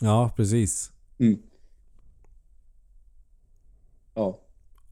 [0.00, 0.92] Ja, precis.
[1.18, 1.38] Mm.
[4.14, 4.40] Ja.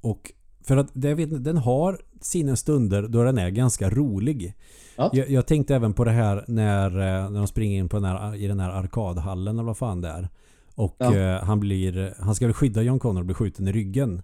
[0.00, 4.54] Och för att det, jag vet, den har sina stunder då den är ganska rolig.
[4.96, 5.10] Ja.
[5.12, 8.04] Jag, jag tänkte även på det här när, eh, när de springer in på den
[8.04, 10.28] här, i den här arkadhallen eller vad fan det är.
[10.74, 11.16] Och Ja.
[11.16, 14.22] eh, han blir Han ska väl skydda John Connor och bli skjuten i ryggen.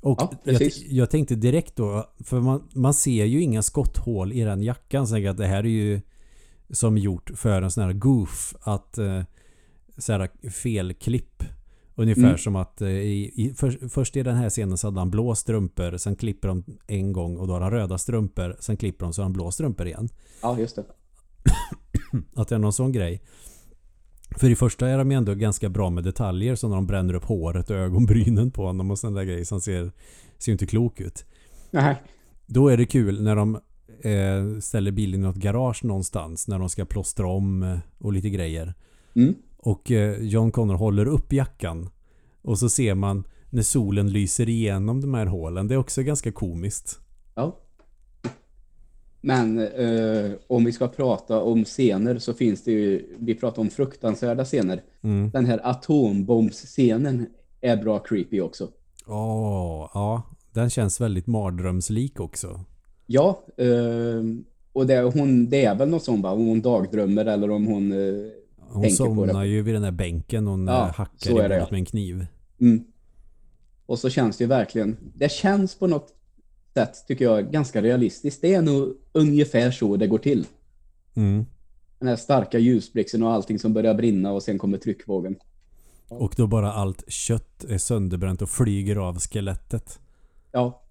[0.00, 4.40] Och Ja, jag, jag tänkte direkt då, för man, man ser ju inga skotthål i
[4.40, 5.06] den jackan.
[5.06, 6.00] Så jag att det här är ju
[6.70, 8.54] som gjort för en sån här goof.
[8.60, 9.22] Att eh,
[9.98, 11.42] så här felklipp.
[11.98, 12.38] Ungefär Mm.
[12.38, 15.96] som att eh, i, för, först i den här scenen så hade han blå strumpor.
[15.96, 18.56] Sen klipper de en gång och då har han röda strumpor.
[18.60, 20.08] Sen klipper de så har han blå strumpor igen.
[20.42, 20.84] ja, just det.
[22.34, 23.22] Att det är någon sån grej.
[24.38, 27.14] För i första är de ju ändå ganska bra med detaljer som när de bränner
[27.14, 29.92] upp håret och ögonbrynen på honom och sådana där grejer som ser,
[30.38, 31.24] ser inte klok ut.
[31.70, 32.02] Nej.
[32.46, 33.58] Då är det kul när de
[34.00, 38.30] eh, ställer bilen i något garage någonstans när de ska plåstra om eh, och lite
[38.30, 38.74] grejer.
[39.14, 39.34] Mm.
[39.56, 41.88] Och eh, John Connor håller upp jackan.
[42.42, 45.68] Och så ser man när solen lyser igenom de här hålen.
[45.68, 47.00] Det är också ganska komiskt.
[47.34, 47.58] Ja.
[49.20, 53.70] Men eh, om vi ska prata om scener så finns det ju, vi pratar om
[53.70, 54.82] fruktansvärda scener.
[55.02, 55.30] Mm.
[55.30, 57.26] Den här atombombsscenen
[57.60, 58.68] är bra creepy också.
[59.06, 60.22] Åh, ja.
[60.52, 62.60] Den känns väldigt mardrömslik också.
[63.06, 64.22] Ja, eh,
[64.72, 66.30] och det, hon, det är väl något sånt va?
[66.30, 67.92] Om hon dagdrömmer eller om hon...
[67.92, 68.30] Eh,
[68.68, 69.46] Hon Tänker på somnar det.
[69.48, 71.66] ju vid den här bänken och hon Ja, eh, hackar i bordet ja.
[71.70, 72.26] med en kniv.
[72.60, 72.84] mm.
[73.86, 76.14] Och så känns det ju verkligen, det känns på något
[76.74, 78.40] sätt tycker jag ganska realistiskt.
[78.42, 80.46] Det är nog ungefär så det går till.
[81.14, 81.46] Mm.
[81.98, 85.36] Den här starka ljusblixten och allting som börjar brinna och sen kommer tryckvågen.
[86.08, 89.98] Och då bara allt kött är sönderbränt och flyger av skelettet.
[90.52, 90.82] Ja,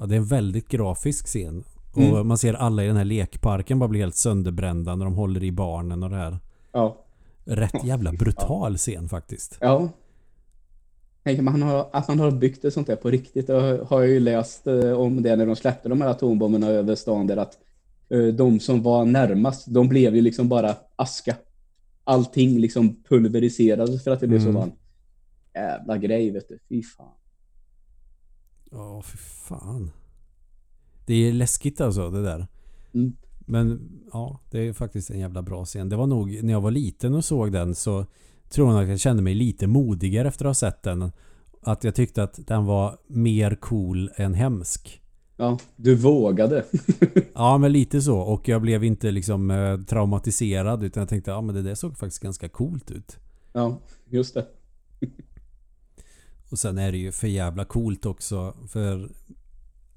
[0.00, 1.64] Ja, det är en väldigt grafisk scen.
[1.92, 2.28] Och Mm.
[2.28, 5.52] man ser alla i den här lekparken bara bli helt sönderbrända när de håller i
[5.52, 6.38] barnen och det här.
[6.72, 7.04] ja,
[7.44, 9.58] Rätt jävla brutal scen faktiskt.
[9.60, 9.88] ja.
[11.24, 13.46] Tänker man har, att man har byggt ett sånt där på riktigt.
[13.46, 13.52] Det
[13.88, 17.26] har jag ju läst eh, om det när de släppte de här atombomberna över stan
[17.26, 17.58] där att
[18.10, 21.36] eh, de som var närmast, de blev ju liksom bara aska.
[22.04, 24.60] Allting liksom pulveriserades för att det blev så Mm.
[24.60, 24.74] varmt.
[25.54, 27.06] Jävla grej vet du, fy fan.
[28.70, 29.90] Ja, fy fan.
[31.06, 32.46] Det är läskigt alltså det där.
[32.94, 33.16] Mm.
[33.40, 35.88] Men ja, det är faktiskt en jävla bra scen.
[35.88, 38.06] Det var nog när jag var liten och såg den så
[38.48, 41.12] tror jag att jag kände mig lite modigare efter att ha sett den.
[41.62, 45.00] Att jag tyckte att den var mer cool än hemsk.
[45.36, 46.64] Ja, du vågade.
[47.34, 48.18] Ja, men lite så.
[48.18, 51.98] Och jag blev inte liksom eh, traumatiserad utan jag tänkte ja men det där såg
[51.98, 53.18] faktiskt ganska coolt ut.
[53.52, 54.46] ja, just det.
[56.50, 59.10] Och sen är det ju för jävla coolt också för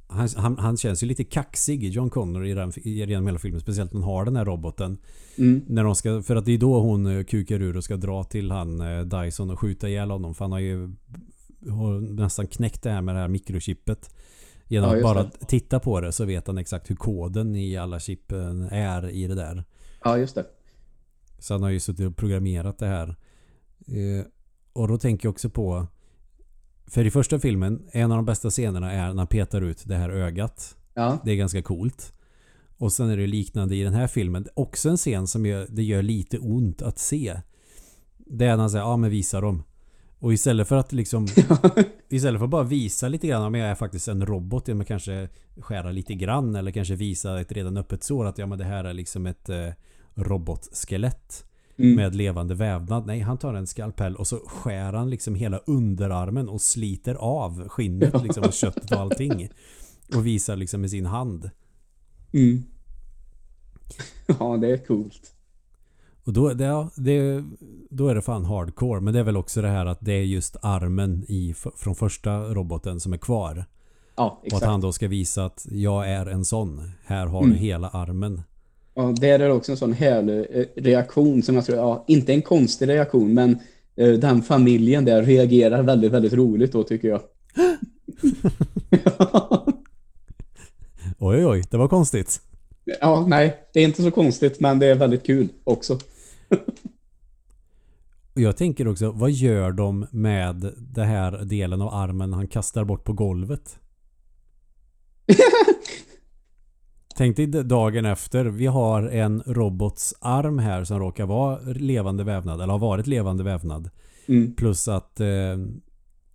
[0.08, 3.62] han, han, han känns ju lite kaxig John Connor i den, i, genom hela filmen.
[3.62, 4.98] Speciellt när han har den här roboten.
[5.38, 5.62] Mm.
[5.68, 8.24] När de ska, för att det är då hon eh, kukar ur och ska dra
[8.24, 10.36] till han eh, Dyson och skjuta ihjäl honom.
[10.36, 10.92] För han har ju
[11.70, 14.16] har nästan knäckt det här med det här mikrochippet.
[14.68, 15.46] Genom Ja, att bara det.
[15.48, 19.36] titta på det så vet han exakt hur koden i alla chippen är i det
[19.36, 19.64] där.
[20.04, 20.46] Ja, just det.
[21.40, 23.16] Så han har ju suttit och programmerat det här.
[23.88, 24.26] Eh,
[24.74, 25.88] och då tänker jag också på
[26.88, 29.96] för i första filmen, en av de bästa scenerna är när han petar ut det
[29.96, 30.78] här ögat.
[30.94, 32.14] Ja, Det är ganska coolt.
[32.78, 34.48] Och sen är det liknande i den här filmen.
[34.54, 37.42] Också en scen som gör, det gör lite ont att se.
[38.18, 39.64] Det är när han säger ja men visa dem.
[40.20, 41.28] Och istället för att liksom
[42.10, 44.68] Istället för att bara visa lite grann om jag är faktiskt en robot.
[44.68, 45.30] Ja, men kanske
[45.60, 48.84] skära lite grann eller kanske visa ett redan öppet sår att ja men det här
[48.84, 49.70] är liksom ett eh,
[50.16, 51.46] robotskelett
[51.78, 51.96] mm.
[51.96, 53.06] med levande vävnad.
[53.06, 57.70] Nej, han tar en skalpell och så skär han liksom hela underarmen och sliter av
[57.70, 59.50] skinnet liksom och köttet och allting.
[60.16, 61.50] Och visar liksom med sin hand.
[62.32, 62.64] Mm.
[64.40, 65.30] Ja, det är coolt.
[66.24, 67.44] Och då, det, ja, det,
[67.90, 69.02] då är det fan hardcore.
[69.02, 72.40] Men det är väl också det här att det är just armen i, från första
[72.44, 73.66] roboten som är kvar.
[74.16, 74.66] Ja, Och att exakt.
[74.66, 76.92] han då ska visa att jag är en sån.
[77.06, 77.54] Här har Mm.
[77.54, 78.42] du hela armen.
[78.96, 82.42] Ja, det är också en sån härlig eh, reaktion som jag tror, ja, inte en
[82.42, 83.60] konstig reaktion, men
[83.96, 87.22] eh, den familjen där reagerar väldigt, väldigt roligt då tycker jag.
[91.20, 91.64] Oj, oj, oj.
[91.70, 92.42] Det var konstigt.
[93.02, 96.00] ja, nej, det är inte så konstigt, men det är väldigt kul också.
[98.34, 103.04] Jag tänker också, vad gör de med den här delen av armen han kastar bort
[103.04, 103.80] på golvet?
[107.16, 108.46] Tänk dig dagen efter.
[108.46, 112.62] Vi har en robots arm här som råkar vara levande vävnad.
[112.62, 113.90] Eller har varit levande vävnad.
[114.28, 114.56] Mm.
[114.56, 115.28] Plus att eh,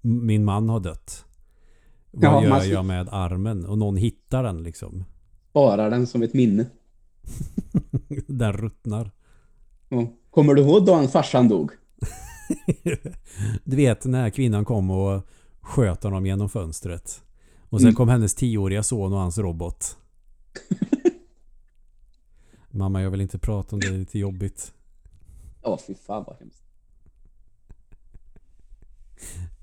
[0.01, 1.25] min man har dött.
[2.11, 3.67] Vad Ja, gör man jag med armen?
[3.67, 5.05] Och någon hittar den liksom.
[5.51, 6.67] Sparar den som ett minne.
[8.27, 9.11] den ruttnar.
[9.89, 10.07] Ja.
[10.31, 11.71] Kommer du ihåg dagen farsan dog?
[13.65, 15.27] Du vet när kvinnan kom och
[15.61, 17.23] sköt honom genom fönstret.
[17.69, 17.95] Och sen Mm.
[17.97, 19.97] kom hennes tioåriga son och hans robot.
[22.71, 24.75] Mamma, jag vill inte prata om det, det är lite jobbigt.
[25.63, 26.63] Ja, fy fan vad hemskt.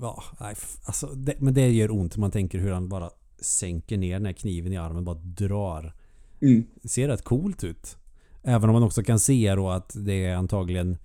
[0.00, 0.54] Ja, nej,
[0.84, 2.16] alltså, det, men det gör ont.
[2.16, 5.04] Man tänker hur han bara sänker ner den här kniven i armen.
[5.04, 5.94] Bara drar.
[6.40, 6.66] Mm.
[6.82, 7.96] Det ser rätt coolt ut.
[8.42, 10.98] Även om man också kan se då att det är antagligen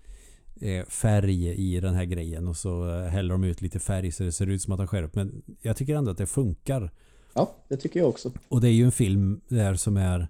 [0.61, 2.47] eh, färg i den här grejen.
[2.47, 4.87] Och så eh, häller de ut lite färg så det ser ut som att han
[4.87, 5.15] skär upp.
[5.15, 6.91] Men jag tycker ändå att det funkar.
[7.33, 8.31] Ja, det tycker jag också.
[8.47, 10.27] Och det är ju en film där som är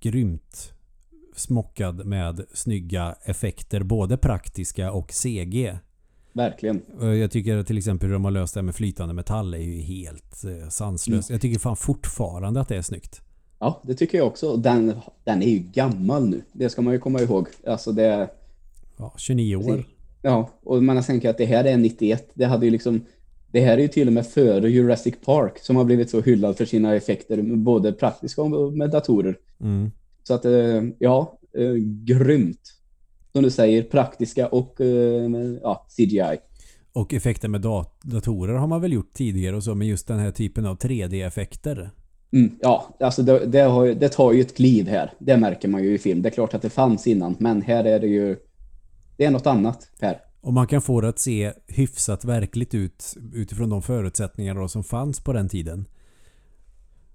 [0.00, 0.72] grymt
[1.36, 3.82] smockad med snygga effekter.
[3.82, 5.78] Både praktiska och CG.
[6.32, 6.82] Verkligen.
[7.00, 9.80] Jag tycker till exempel hur de har löst det här med flytande metall är ju
[9.80, 11.30] helt eh, sanslöst.
[11.30, 13.20] Jag tycker fan fortfarande att det är snyggt.
[13.58, 14.56] Ja, det tycker jag också.
[14.56, 14.94] Den,
[15.24, 16.42] den är ju gammal nu.
[16.52, 17.48] Det ska man ju komma ihåg.
[17.66, 18.30] Alltså det...
[18.96, 19.84] Ja, 29 år.
[20.22, 22.30] Ja, och man har tänkt att det här är 91.
[22.34, 23.04] Det hade ju liksom...
[23.52, 26.56] Det här är ju till och med före Jurassic Park som har blivit så hyllad
[26.56, 29.38] för sina effekter, både praktiska och med datorer.
[29.60, 29.90] Mm.
[30.22, 31.72] Så att, eh, ja, eh,
[32.04, 32.72] grymt.
[33.32, 36.36] Som du säger, praktiska och eh, med, ja, CGI.
[36.92, 40.18] Och effekter med dat- datorer har man väl gjort tidigare och så, men just den
[40.18, 41.90] här typen av 3D-effekter.
[42.32, 45.12] Mm, ja, alltså det, det, har, det tar ju ett kliv här.
[45.18, 46.22] Det märker man ju i film.
[46.22, 48.36] Det är klart att det fanns innan, men här är det ju...
[49.16, 50.20] Det är något annat här.
[50.40, 55.20] Och man kan få det att se hyfsat verkligt ut utifrån de förutsättningar som fanns
[55.20, 55.86] på den tiden.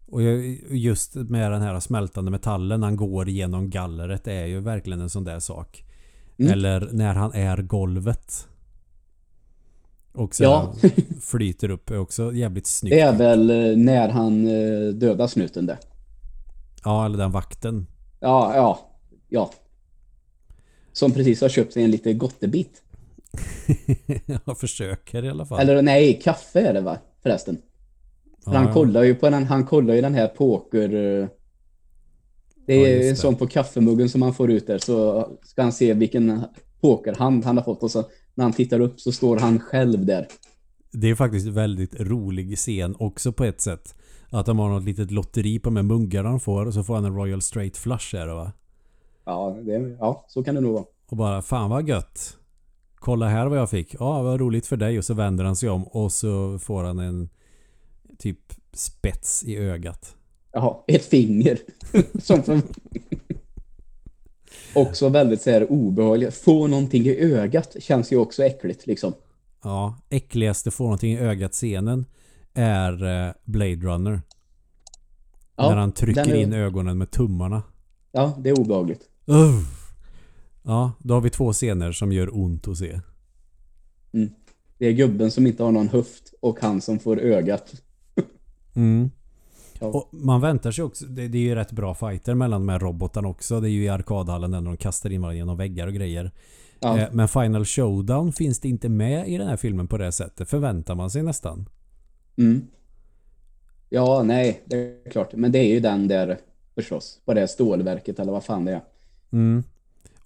[0.06, 0.22] Och
[0.70, 5.24] just med den här smältande metallen han går genom gallret är ju verkligen en sån
[5.24, 5.84] där sak.
[6.38, 6.52] Mm.
[6.52, 8.48] Eller när han är golvet.
[10.14, 10.74] Och så Ja.
[11.22, 12.96] flyter upp är också jävligt snyggt.
[12.96, 15.78] Det är väl eh, när han eh, dödar snuten det.
[16.84, 17.88] Ja, eller den vakten.
[18.20, 18.80] Ja, ja,
[19.30, 19.52] ja.
[20.94, 22.82] Som precis har köpt sig en lite gottebit.
[24.46, 25.60] jag försöker i alla fall.
[25.60, 26.98] Eller nej, kaffe är det va?
[27.24, 27.58] Förresten.
[28.44, 28.74] För Ja, han ja.
[28.74, 30.84] kollar ju på den, han kollar ju den här poker...
[31.22, 31.28] eh,
[32.68, 33.16] Det Ja, är just en det.
[33.16, 36.44] sån på kaffemuggen som han får ut där så ska han se vilken
[36.82, 38.04] pokerhand han har fått och så
[38.36, 40.28] när han tittar upp så står han själv där.
[40.92, 43.96] Det är faktiskt en väldigt rolig scen också på ett sätt.
[44.30, 47.06] Att de har något litet lotteri på här muggarna de får och så får han
[47.06, 48.52] en Royal Straight Flush här va.
[49.26, 50.86] Ja, det, ja så kan det nog vara.
[51.10, 52.38] Och bara fan vad gött.
[53.02, 53.96] Kolla här vad jag fick.
[54.00, 57.00] Ja vad roligt för dig och så vänder han sig om och så får han
[57.00, 57.30] en
[58.18, 58.40] typ
[58.74, 60.16] spets i ögat.
[60.52, 61.60] Jaha, ett finger.
[62.22, 62.62] som för...
[64.74, 66.34] också väldigt så här obehagligt.
[66.34, 69.14] Få någonting i ögat känns ju också äckligt liksom.
[69.64, 72.06] Ja, äckligaste får någonting i ögat scenen
[72.54, 74.22] är eh, Blade Runner.
[75.56, 77.64] Ja, när han trycker är- in ögonen med tummarna.
[78.12, 79.02] Ja, det är obehagligt.
[79.26, 79.81] Uff.
[80.64, 83.00] Ja, då har vi två scener som gör ont att se.
[84.78, 87.74] Det är gubben som inte har någon höft och han som får ögat.
[88.76, 89.10] Mm.
[89.80, 92.80] Och man väntar sig också, det, det är ju rätt bra fighter mellan de här
[92.80, 93.60] robotarna också.
[93.60, 96.32] Det är ju i arkadhallen där de kastar in varandra genom väggar och grejer.
[96.80, 100.12] Ja, Eh, Men Final Showdown finns det inte med i den här filmen på det
[100.12, 100.50] sättet.
[100.50, 101.70] Förväntar man sig nästan.
[102.38, 102.68] mm.
[103.90, 105.34] ja nej, det är klart.
[105.34, 106.38] Men det är ju den där
[106.76, 107.22] förstås.
[107.26, 108.82] På det stålverket eller vad fan det är.
[109.32, 109.64] Mm.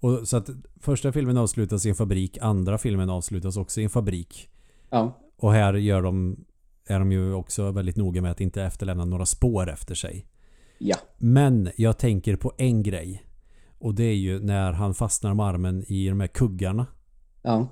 [0.00, 3.90] Och så att första filmen avslutas i en fabrik, andra filmen avslutas också i en
[3.90, 4.48] fabrik.
[4.90, 6.44] Ja, Och här gör de,
[6.86, 10.26] är de ju också väldigt noga med att inte efterlämna några spår efter sig.
[10.78, 13.22] ja, Men jag tänker på en grej.
[13.78, 16.86] Och det är ju när han fastnar med armen i de här kuggarna.
[17.42, 17.68] ja,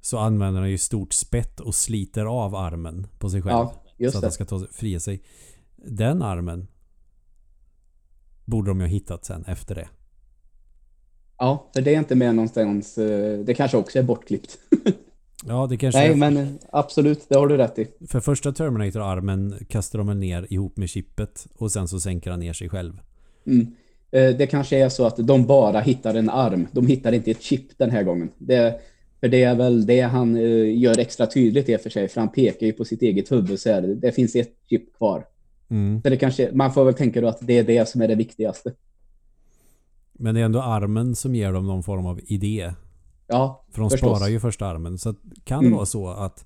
[0.00, 3.68] Så använder han ju stort spett och sliter av armen på sig själv.
[3.96, 5.22] ja, så att han ska ta fria sig.
[5.76, 6.66] Den armen
[8.44, 9.88] borde de ju ha hittat sen efter det.
[11.38, 12.98] Ja, för det är inte med någonstans.
[12.98, 14.58] eh, Det kanske också är bortklippt.
[15.46, 17.86] Ja, det kanske Nej, är, men eh, absolut, det har du rätt i.
[18.08, 22.52] För första Terminator-armen kastar de ner ihop med chippet och sen så sänker han ner
[22.52, 23.00] sig själv.
[23.46, 23.66] Mm.
[24.10, 26.66] Eh, Det kanske är så att de bara hittar en arm.
[26.72, 28.30] De hittar inte ett chip den här gången.
[28.38, 28.80] Det,
[29.20, 30.36] för det är väl det han
[30.80, 32.08] gör extra tydligt i och för sig.
[32.08, 33.82] För han pekar ju på sitt eget huvud så här.
[33.82, 35.26] Det finns ett chip kvar.
[35.70, 36.02] Mm.
[36.02, 38.14] Så det kanske, man får väl tänka då att det är det som är det
[38.14, 38.72] viktigaste.
[40.18, 42.72] Men det är ändå armen som ger dem någon form av idé.
[43.26, 44.18] Ja, För de Förstås.
[44.18, 44.98] sparar ju första armen.
[44.98, 45.76] Så kan det Mm.
[45.76, 46.44] vara så att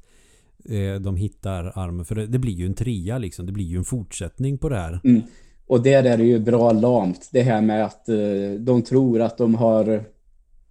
[0.64, 2.04] eh, de hittar armen?
[2.04, 3.46] För det, det blir ju en trea liksom.
[3.46, 5.00] Det blir ju en fortsättning på det här.
[5.04, 5.22] Mm.
[5.66, 7.28] Och där är det ju bra lamt.
[7.32, 8.16] Det här med att eh,
[8.60, 10.04] de tror att de har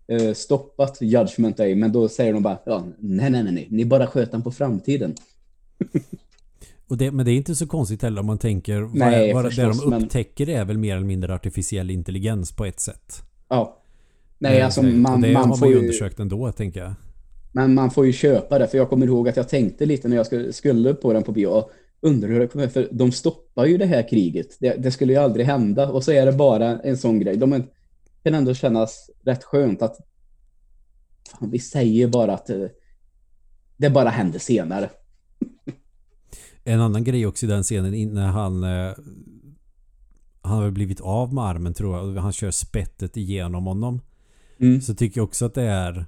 [0.07, 1.75] eh, stoppat Judgment Day.
[1.75, 3.67] Men då säger de bara, ja, nej, nej, nej, nej.
[3.71, 5.15] Ni bara sköt den på framtiden.
[6.89, 9.49] Och det, men det är inte så konstigt heller om man tänker Nej, vad det
[9.49, 13.21] förstås, de men- upptäcker är väl mer eller mindre artificiell intelligens på ett sätt.
[13.49, 13.83] Ja.
[14.39, 16.93] Nej, Eh, alltså så- man, det man har man får ju undersökt ändå tänker jag.
[17.51, 20.15] Men man får ju köpa det, för jag kommer ihåg att jag tänkte lite när
[20.15, 21.47] jag skulle, på den på bio.
[21.47, 21.71] och
[22.01, 24.47] Undrar hur det kommer, för de stoppar ju det här kriget.
[24.59, 25.89] Det, det skulle ju aldrig hända.
[25.89, 27.37] Och så är det bara en sån grej.
[27.37, 27.63] De är,
[28.23, 29.97] kan ändå kännas rätt skönt att
[31.31, 32.63] fan, vi säger bara att eh,
[33.77, 34.89] det bara händer senare.
[36.67, 38.93] En annan grej också i den scenen när han eh,
[40.41, 44.01] han har blivit av med armen tror jag och han kör spettet igenom honom.
[44.59, 44.81] Mm.
[44.81, 46.05] Så tycker jag också att det är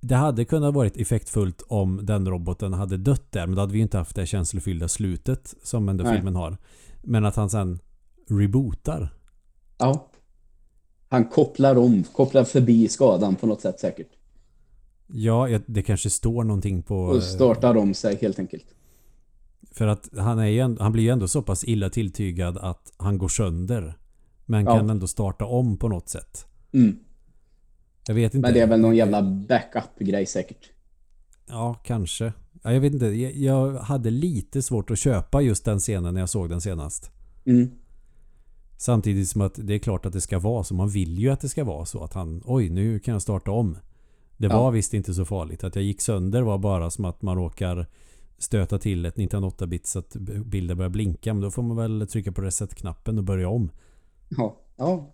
[0.00, 3.78] Det hade kunnat varit effektfullt om den roboten hade dött där men då hade vi
[3.78, 6.16] inte haft det känslofyllda slutet som ändå Nej.
[6.16, 6.56] filmen har.
[7.02, 7.78] Men att han sen
[8.28, 9.14] rebootar.
[9.78, 10.08] Ja.
[11.08, 14.10] han kopplar om, kopplar förbi skadan på något sätt säkert.
[15.06, 16.96] Ja, det kanske står någonting på...
[16.96, 18.74] Och startar om sig helt enkelt.
[19.74, 23.18] För att han, är ju, han blir ju ändå så pass illa tilltygad att han
[23.18, 23.98] går sönder.
[24.46, 24.76] Men Ja.
[24.76, 26.46] kan ändå starta om på något sätt.
[26.72, 26.98] Mm.
[28.06, 28.46] Jag vet inte.
[28.48, 30.70] Men det är väl någon jävla backup-grej säkert.
[31.48, 32.32] Ja, kanske.
[32.62, 33.06] Ja, jag vet inte.
[33.06, 37.10] Jag, hade lite svårt att köpa just den scenen när jag såg den senast.
[37.44, 37.70] Mm.
[38.78, 40.74] Samtidigt som att det är klart att det ska vara så.
[40.74, 43.50] Man vill ju att det ska vara så att han, oj nu kan jag starta
[43.50, 43.78] om.
[44.36, 44.62] Det Ja.
[44.62, 45.64] var visst inte så farligt.
[45.64, 47.86] Att jag gick sönder var bara som att man råkar
[48.42, 51.34] stöta till ett 98-bit så att bilden börjar blinka.
[51.34, 53.70] Men då får man väl trycka på reset-knappen och börja om.
[54.28, 54.56] Ja.
[54.76, 55.12] ja.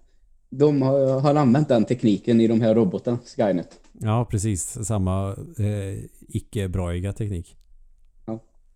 [0.51, 3.81] De har, har använt den tekniken i de här robotarna, Skynet.
[3.93, 4.87] Ja, precis.
[4.87, 7.57] Samma eh, icke-braiga teknik.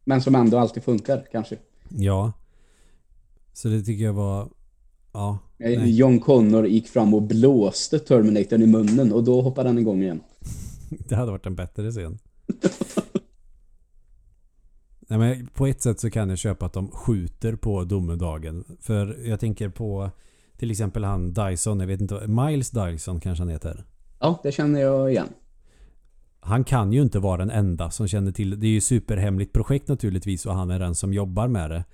[0.04, 1.56] Men som ändå alltid funkar, kanske.
[1.88, 2.32] Ja.
[3.52, 4.48] Så det tycker jag var...
[5.12, 5.38] Ja.
[5.58, 5.96] nej.
[5.96, 10.20] John Connor gick fram och blåste Terminatorn i munnen och då hoppade han igång igen.
[11.08, 12.18] Det hade varit en bättre scen.
[15.12, 18.64] Nej, men på ett sätt så kan jag köpa att de skjuter på domedagen.
[18.80, 20.10] För jag tänker på
[20.56, 23.84] till exempel han Dyson, jag vet inte, Miles Dyson kanske han heter.
[24.18, 25.28] Ja, det känner jag igen.
[26.40, 28.66] Han kan ju inte vara den enda som känner till det.
[28.66, 31.84] är ju superhemligt projekt naturligtvis och han är den som jobbar med det.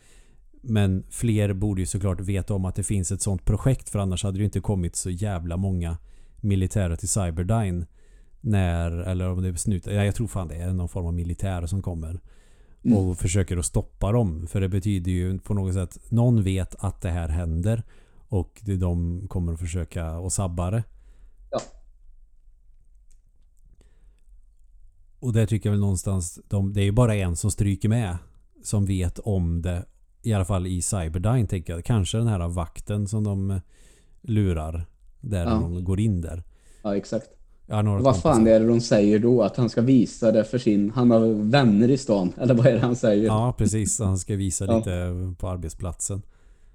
[0.63, 4.25] Men fler borde ju såklart veta om att det finns ett sånt projekt för annars
[4.25, 5.97] hade det ju inte kommit så jävla många
[6.41, 7.87] militärer till Cyberdyne.
[8.41, 11.15] När, eller om det är snut, ja, jag tror fan det är någon form av
[11.15, 12.21] militär som kommer.
[12.93, 12.99] Mm.
[12.99, 14.47] Och försöker att stoppa dem.
[14.47, 17.83] För det betyder ju på något sätt, någon vet att det här händer.
[18.29, 20.85] Och de kommer att försöka att sabba det.
[21.51, 21.61] Ja.
[25.21, 28.19] Och det tycker jag väl någonstans, de, det är ju bara en som stryker med.
[28.63, 29.85] Som vet om det.
[30.23, 31.85] I alla fall i Cyberdyne tänker jag.
[31.85, 33.61] Kanske den här vakten som de
[34.23, 34.87] lurar.
[35.21, 35.51] Där Ja.
[35.51, 36.43] de går in där.
[36.83, 37.27] Ja, exakt.
[37.69, 39.43] Har några Vad fan är det de säger då?
[39.43, 40.91] Att han ska visa det för sin...
[40.91, 42.33] Han har vänner i stan.
[42.41, 43.25] Eller vad är det han säger?
[43.27, 44.01] Ja, precis.
[44.01, 44.77] Han ska visa Ja.
[44.79, 46.23] lite på arbetsplatsen.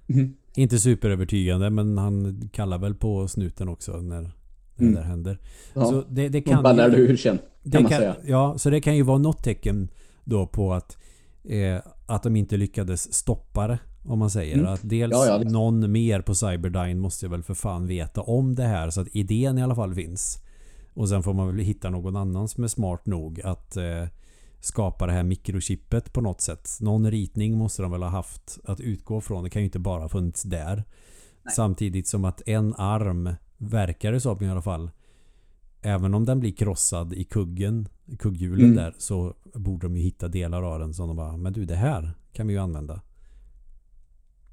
[0.06, 0.34] Mhm.
[0.56, 4.30] Inte superövertygande men han kallar väl på snuten också när, när
[4.78, 4.94] Mm.
[4.94, 5.38] det där händer.
[5.74, 5.84] Ja.
[5.84, 7.38] Så det, det De kan ballar ju, ur sen,
[7.72, 8.16] kan man kan, säga.
[8.26, 9.88] Ja, så det kan ju vara något tecken
[10.24, 10.96] då på att
[11.44, 13.78] eh, att de inte lyckades stoppa det.
[14.06, 14.54] Om man säger.
[14.54, 14.72] Mm.
[14.72, 18.62] Att dels Ja, ja, någon mer på Cyberdyne måste väl för fan veta om det
[18.62, 20.38] här så att idén i alla fall finns.
[20.94, 24.06] Och sen får man väl hitta någon annan som är smart nog att eh,
[24.60, 26.70] skapa det här mikrochippet på något sätt.
[26.80, 29.44] Någon ritning måste de väl ha haft att utgå från.
[29.44, 30.84] Det kan ju inte bara ha funnits där.
[31.54, 34.90] Samtidigt som att en arm verkar det som i alla fall.
[35.82, 37.88] Även om den blir krossad i kuggen,
[38.18, 38.76] kugghjulen Mm.
[38.76, 41.76] där så borde de ju hitta delar av den som de bara Men du det
[41.76, 43.00] här kan vi ju använda.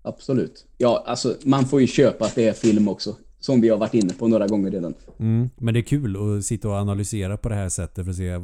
[0.01, 0.65] Absolut.
[0.77, 3.15] Ja, alltså man får ju köpa att det är film också.
[3.41, 4.93] Som vi har varit inne på några gånger redan.
[5.19, 5.49] Mm.
[5.57, 8.39] Men det är kul att sitta och analysera på det här sättet för att se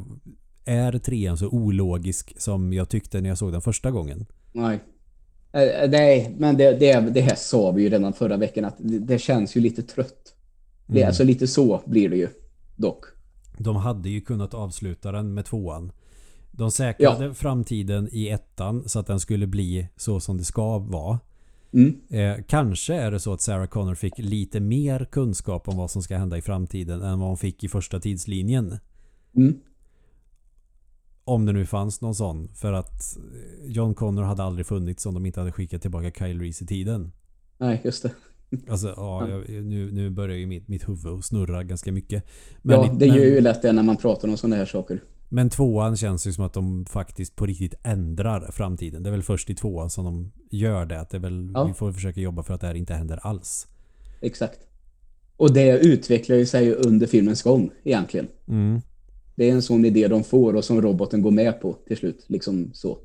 [0.64, 4.26] Är trean så ologisk som jag tyckte när jag såg den första gången?
[4.52, 4.80] Nej.
[5.52, 8.98] Eh, nej, men det, det, det här sa vi ju redan förra veckan att det,
[8.98, 10.34] det känns ju lite trött.
[10.86, 11.08] Det, Mm.
[11.08, 12.28] Alltså lite så blir det ju.
[12.76, 13.04] Dock.
[13.58, 15.92] De hade ju kunnat avsluta den med tvåan.
[16.50, 21.18] De säkrade framtiden i ettan så att den skulle bli så som det ska vara.
[21.72, 22.00] Mm.
[22.10, 26.02] Eh, kanske är det så att Sarah Connor fick lite mer kunskap om vad som
[26.02, 28.78] ska hända i framtiden än vad hon fick i första tidslinjen.
[29.36, 29.58] Mm.
[31.24, 32.48] Om det nu fanns någon sån.
[32.48, 36.40] För att eh, John Connor hade aldrig funnits om de inte hade skickat tillbaka Kyle
[36.40, 37.12] Reese i tiden.
[37.58, 38.10] Nej, just det.
[38.68, 42.24] Alltså, ja, jag, nu, nu börjar ju mitt, mitt huvud snurra ganska mycket.
[42.62, 45.00] ja, i- det gör men, ju lätt det när man pratar om sådana här saker.
[45.28, 49.02] Men tvåan känns ju som att de faktiskt på riktigt ändrar framtiden.
[49.02, 51.00] Det är väl först i tvåan som de gör det.
[51.00, 51.64] Att det är väl, Ja.
[51.64, 53.66] Vi får försöka jobba för att det här inte händer alls.
[54.20, 54.58] Exakt.
[55.36, 58.28] Och det utvecklar ju sig under filmens gång egentligen.
[58.48, 58.80] Mm.
[59.34, 62.24] Det är en sån idé de får och som roboten går med på till slut.
[62.26, 62.98] Liksom så.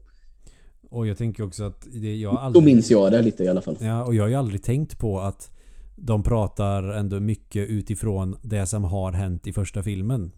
[0.90, 2.64] Och jag tänker också att det, jag har Då aldrig...
[2.64, 3.78] minns jag det lite i alla fall.
[3.80, 5.52] Ja, och jag har ju aldrig tänkt på att
[5.96, 10.32] de pratar ändå mycket utifrån det som har hänt i första filmen.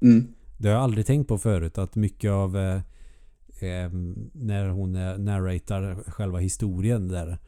[0.00, 0.26] Mm.
[0.58, 2.74] Det har jag aldrig tänkt på förut att mycket av eh,
[3.60, 3.90] eh,
[4.32, 7.38] när hon eh, narratar själva historien där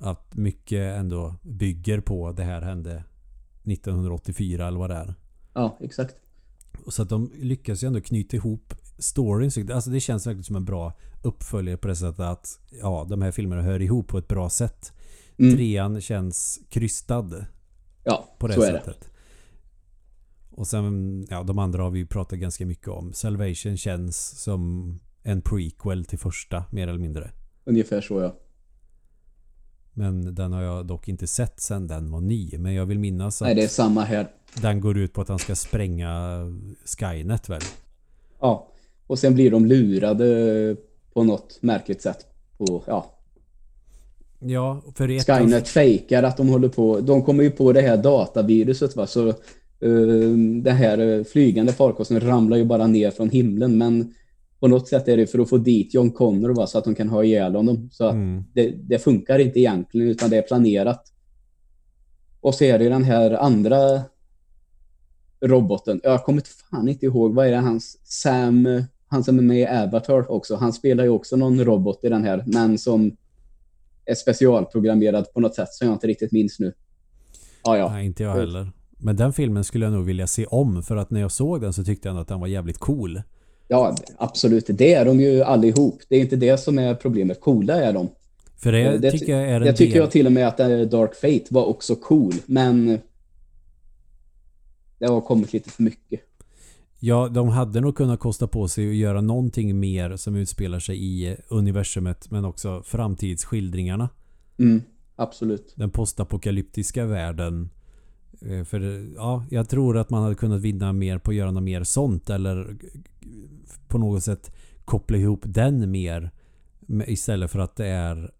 [0.00, 3.04] att mycket ändå bygger på det här hände
[3.64, 5.14] 1984 eller vad det är.
[5.54, 6.14] Ja, exakt.
[6.88, 9.50] Så att de lyckas ju ändå knyta ihop storyn.
[9.50, 13.22] Så- Alltså det känns verkligen som en bra uppföljare på det sättet att ja, de
[13.22, 14.92] här filmerna hör ihop på ett bra sätt.
[15.38, 15.56] Mm.
[15.56, 17.44] Trean känns krystad
[18.04, 18.94] Ja, på det så är det.
[20.56, 23.12] Och sen, ja de andra har vi ju pratat ganska mycket om.
[23.12, 27.30] Salvation känns som en prequel till första, mer eller mindre.
[27.64, 28.36] Ungefär så ja.
[29.92, 32.58] Men den har jag dock inte sett sedan den var ny.
[32.58, 34.28] Men jag vill minnas att Nej, det är samma här.
[34.54, 36.40] den går ut på att han ska spränga
[36.84, 37.62] Skynet väl?
[38.40, 38.68] Ja.
[39.06, 40.76] Och sen blir de lurade
[41.12, 42.26] på något märkligt sätt.
[42.58, 43.14] På, ja,
[44.46, 47.00] Ja, för ett Skynet fejkar att de håller på.
[47.00, 49.06] De kommer ju på det här dataviruset va.
[49.06, 49.34] Så
[50.62, 53.78] den här uh, flygande farkosten ramlar ju bara ner från himlen.
[53.78, 54.14] Men
[54.60, 56.94] på något sätt är det för att få dit John Connor va, så att de
[56.94, 57.88] kan ha ihjäl honom.
[57.92, 58.44] Så Mm.
[58.52, 61.12] det, det funkar inte egentligen utan det är planerat.
[62.40, 64.02] Och så är det den här andra
[65.40, 66.00] roboten.
[66.02, 67.34] Jag kommer fan inte ihåg.
[67.34, 70.56] Vad är det hans Sam, han som är med i Avatar också.
[70.56, 72.44] Han spelar ju också någon robot i den här.
[72.46, 73.16] Men som
[74.04, 76.72] är specialprogrammerad på något sätt som jag inte riktigt minns nu.
[77.64, 77.92] Ja, ja.
[77.92, 78.72] Nej, inte jag heller.
[79.04, 81.72] Men den filmen skulle jag nog vilja se om för att när jag såg den
[81.72, 83.22] så tyckte jag att den var jävligt cool.
[83.68, 84.64] Ja, absolut.
[84.68, 86.02] Det är de ju allihop.
[86.08, 87.40] Det är inte det som är problemet.
[87.40, 88.08] Coola är de.
[88.56, 90.60] För det, Eh, Det, tycker jag är en det tycker jag till och med att
[90.60, 92.32] eh, Dark Fate var också cool.
[92.46, 92.98] Men
[94.98, 96.20] det har kommit lite för mycket.
[97.00, 101.04] Ja, de hade nog kunnat kosta på sig att göra någonting mer som utspelar sig
[101.04, 104.08] i universumet men också framtidsskildringarna.
[104.58, 104.82] Mm,
[105.16, 105.72] absolut.
[105.76, 107.70] Den postapokalyptiska världen.
[108.40, 111.62] Eh, För ja, jag tror att man hade kunnat vinna mer på att göra något
[111.62, 112.76] mer sånt eller
[113.88, 114.54] på något sätt
[114.84, 116.30] koppla ihop den mer
[117.06, 118.30] istället för att det är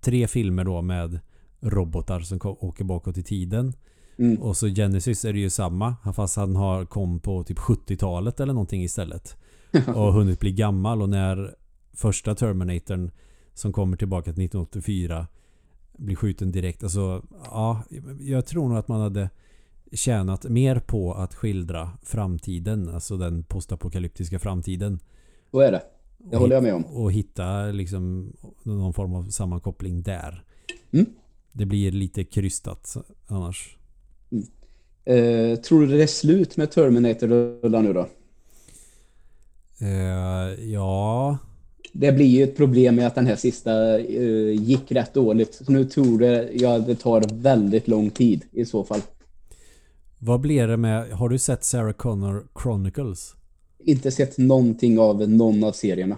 [0.00, 1.20] tre filmer då med
[1.60, 3.72] robotar som åker bakåt i tiden.
[4.18, 4.42] Mm.
[4.42, 8.52] Och så Genesis är det ju samma fast han har kom på typ 70-talet eller
[8.52, 9.36] någonting istället.
[9.94, 11.54] Och hunnit bli gammal och när
[11.92, 13.10] första Terminatorn
[13.54, 15.26] som kommer tillbaka till 1984
[16.00, 16.82] blir skjuten direkt.
[16.82, 17.82] Alltså ja,
[18.20, 19.30] jag tror nog att man hade
[19.92, 24.98] tjänat mer på att skildra framtiden, alltså den postapokalyptiska framtiden.
[25.50, 25.82] Så är det.
[26.18, 26.84] Det håller jag med om.
[26.84, 28.32] Och hitta liksom
[28.62, 30.44] någon form av sammankoppling där.
[30.90, 31.06] Mm.
[31.52, 32.96] Det blir lite krystat
[33.26, 33.76] annars.
[35.04, 38.08] Eh, tror du det är slut med Terminator-rullar nu då?
[39.80, 41.38] Eh, ja,
[41.92, 45.54] Det blir ju ett problem med att den här sista eh, gick rätt dåligt.
[45.54, 49.00] Så nu tror det, ja, det tar väldigt lång tid i så fall.
[50.18, 51.10] vad blir det med...
[51.10, 53.34] Har du sett Sarah Connor Chronicles?
[53.78, 56.16] Inte sett någonting av någon av serierna.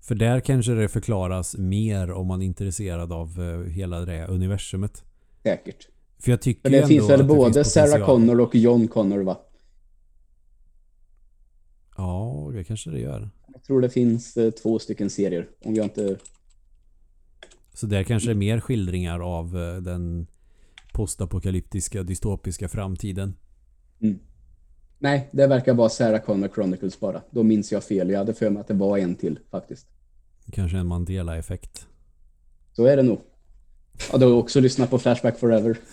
[0.00, 5.04] För där kanske det förklaras mer om man är intresserad av eh, hela det universumet.
[5.42, 5.88] Säkert.
[6.18, 8.06] För jag tycker För det finns väl både finns Sarah.
[8.06, 9.36] Connor och John Connor va?
[11.96, 13.30] Ja, det kanske det gör.
[13.58, 15.48] Jag tror det finns eh, två stycken serier.
[15.64, 16.16] Om jag inte...
[17.74, 20.26] Så där kanske det är mer skildringar av eh, den
[20.92, 23.34] postapokalyptiska dystopiska framtiden.
[24.98, 27.22] Nej, det verkar vara Sarah Connor Chronicles bara.
[27.30, 28.10] Då minns jag fel.
[28.10, 29.86] Jag hade för mig att det var en till faktiskt.
[30.52, 31.86] Kanske en Mandela-effekt.
[32.72, 33.20] Så är det nog.
[34.12, 35.76] Ja, du har också lyssnat på Flashback Forever.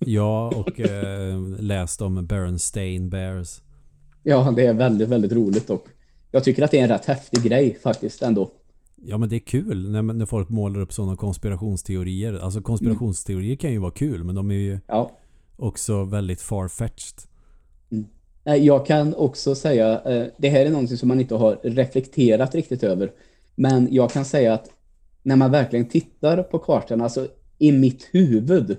[0.00, 3.60] Ja, och eh, läst om Berenstain Bears.
[4.22, 5.88] Ja, det är väldigt, väldigt roligt och
[6.30, 8.50] jag tycker att det är en rätt häftig grej faktiskt ändå.
[9.04, 12.38] Ja men det är kul när, när folk målar upp sådana konspirationsteorier.
[12.38, 15.10] Alltså konspirationsteorier kan ju vara kul men de är ju Ja.
[15.56, 17.22] också väldigt far-fetched.
[18.44, 22.54] Nej, Jag kan också säga, eh, det här är någonting som man inte har reflekterat
[22.54, 23.12] riktigt över.
[23.54, 24.70] Men jag kan säga att
[25.22, 27.28] när man verkligen tittar på kartan, alltså
[27.58, 28.76] i mitt huvud,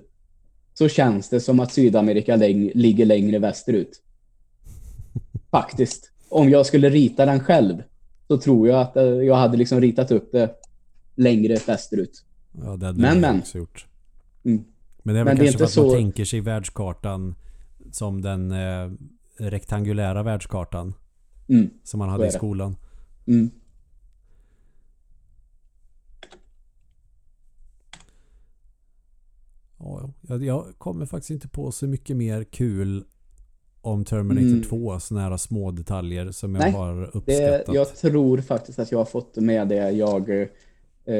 [0.73, 4.01] så känns det som att Sydamerika ligger längre västerut.
[5.51, 6.11] Faktiskt.
[6.29, 7.83] Om jag skulle rita den själv,
[8.27, 10.55] så tror jag att eh, jag hade liksom ritat upp det
[11.15, 12.25] längre västerut.
[12.51, 13.39] Ja, det hade Men, men.
[13.39, 13.85] också gjort.
[14.43, 14.63] Mm.
[15.03, 17.35] Men det är väl Men det är kanske inte att man så- tänker sig världskartan
[17.91, 18.91] som den eh,
[19.37, 20.93] rektangulära världskartan
[21.47, 21.69] Mm.
[21.83, 22.75] som man Så hade i skolan.
[23.27, 23.49] Mm.
[29.77, 33.05] Ja, jag, jag kommer faktiskt inte på så mycket mer kul
[33.81, 34.63] om Terminator Mm.
[34.63, 34.99] 2.
[34.99, 37.75] Sådana här små detaljer som jag Nej, har Det, uppskattat.
[37.75, 40.29] jag tror faktiskt att jag har fått med det jag
[41.05, 41.15] eh,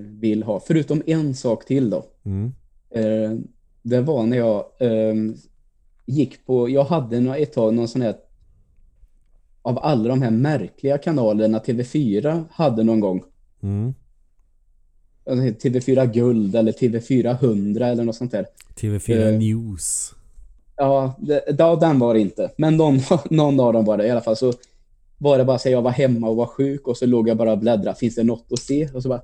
[0.00, 0.60] vill ha.
[0.60, 2.04] Förutom en sak till då.
[2.24, 2.52] Mm.
[2.90, 3.38] Eh,
[3.82, 5.14] det var när jag eh,
[6.06, 8.16] gick på, jag hade ett tag någon sån här
[9.62, 13.22] av alla de här märkliga kanalerna TV4 hade någon gång.
[13.62, 13.94] Mm.
[15.26, 18.46] Alltså, TV4 Guld eller TV4 100 eller något sånt där.
[18.76, 19.38] TV4 Eh.
[19.38, 20.14] News.
[20.76, 22.50] Ja, det, ja, den var det inte.
[22.56, 24.36] Men någon, någon av dem var det i alla fall.
[24.36, 24.52] Så
[25.18, 27.36] var det bara så att jag var hemma och var sjuk och så låg jag
[27.36, 27.98] bara och bläddrade.
[27.98, 28.88] Finns det något att se?
[28.94, 29.22] Och så bara,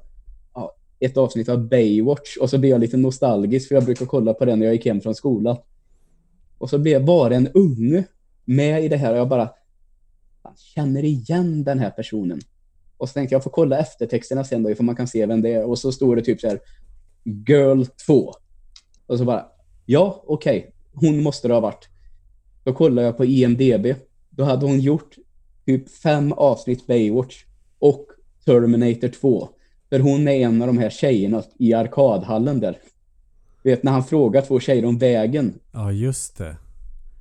[0.55, 2.37] ja, ett avsnitt av Baywatch.
[2.37, 4.87] Och så blev jag lite nostalgisk för jag brukar kolla på den när jag gick
[4.87, 5.57] hem från skolan.
[6.59, 8.05] Och så blev bara en unge
[8.45, 9.51] med i det här och jag bara
[10.43, 12.41] "Fan, känner igen den här personen.
[12.97, 15.43] Och så tänkte jag, jag får kolla eftertexterna sen då, ifall man kan se vem
[15.43, 15.65] det är.
[15.65, 16.61] Och så står det typ så här
[17.25, 18.33] Girl 2.
[19.07, 19.47] Och så bara,
[19.87, 20.73] ja, okej.
[20.93, 21.89] Hon måste det ha varit.
[22.65, 23.87] Då kollade jag på IMDB.
[24.31, 25.17] Då hade hon gjort
[25.67, 27.45] typ fem avsnitt Baywatch
[27.79, 28.07] och
[28.45, 29.49] Terminator 2.
[29.89, 32.79] För hon är en av de här tjejerna i arkadhallen där.
[33.63, 35.55] Du vet när han frågar två tjejer om vägen.
[35.73, 36.57] Ja, just det.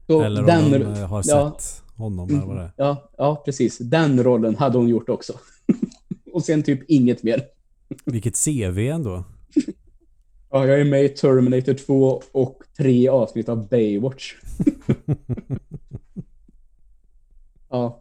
[0.08, 1.54] Så Eller om den, de eh, har ja.
[1.58, 2.72] sett honom eller vad det är.
[2.76, 3.78] ja, ja, precis.
[3.78, 5.34] Den rollen hade hon gjort också.
[6.34, 7.42] och sen typ inget mer.
[8.06, 9.24] Vilket CV ändå.
[10.52, 14.36] Ja, jag är med i Terminator 2 och tre avsnitt av Baywatch.
[17.70, 18.00] ja.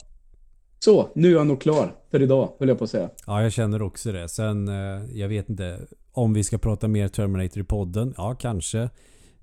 [0.79, 3.11] Så, nu är jag nog klar för idag, höll jag på att säga.
[3.27, 4.29] Ja, jag känner också det.
[4.29, 5.81] Sen, eh, jag vet inte
[6.13, 8.15] om vi ska prata mer Terminator i podden.
[8.17, 8.81] Ja, kanske.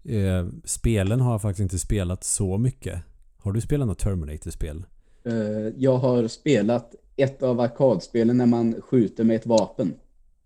[0.03, 3.01] Eh, spelen har jag faktiskt inte spelat så mycket.
[3.37, 4.85] Har du spelat något Terminator-spel?
[5.23, 5.33] Eh,
[5.77, 9.93] jag har spelat ett av arkadspelen när man skjuter med ett vapen.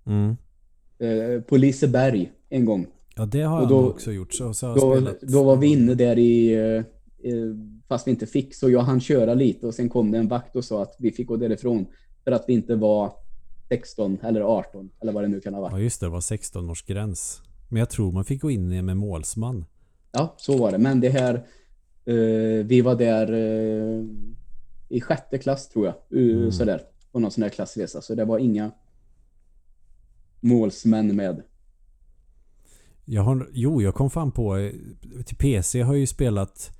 [0.06, 0.38] Mm.
[1.00, 2.88] Eh, på Liseberg en gång.
[3.16, 4.34] Ja, det har Och jag då- nog också gjort.
[4.34, 5.22] Så, så jag Då, spelat.
[5.22, 6.54] då var vi inne där i...
[6.54, 7.46] eh, eh,
[7.88, 10.56] Fast vi inte fick, så jag hann köra lite och sen kom det en vakt
[10.56, 11.86] och sa att vi fick gå därifrån
[12.24, 13.14] för att vi inte var
[13.70, 15.74] 16 eller 18 eller vad det nu kan ha varit.
[15.74, 16.06] Ja, just det.
[16.06, 17.42] Det var 16 års gräns.
[17.70, 19.66] Men jag tror man fick gå in med målsman.
[20.12, 20.78] Ja, så var det.
[20.78, 21.34] Men det här,
[22.06, 24.04] eh, vi var där eh,
[24.90, 26.52] i sjätte klass tror jag, Mm.
[26.52, 26.82] sådär,
[27.12, 28.02] på någon sån här klassresa.
[28.02, 28.72] Så det var inga
[30.40, 31.44] målsmän med.
[33.06, 34.57] Jag har, jo, jag kom fram på...
[34.57, 34.72] eh,
[35.26, 36.72] Till PC har jag ju spelat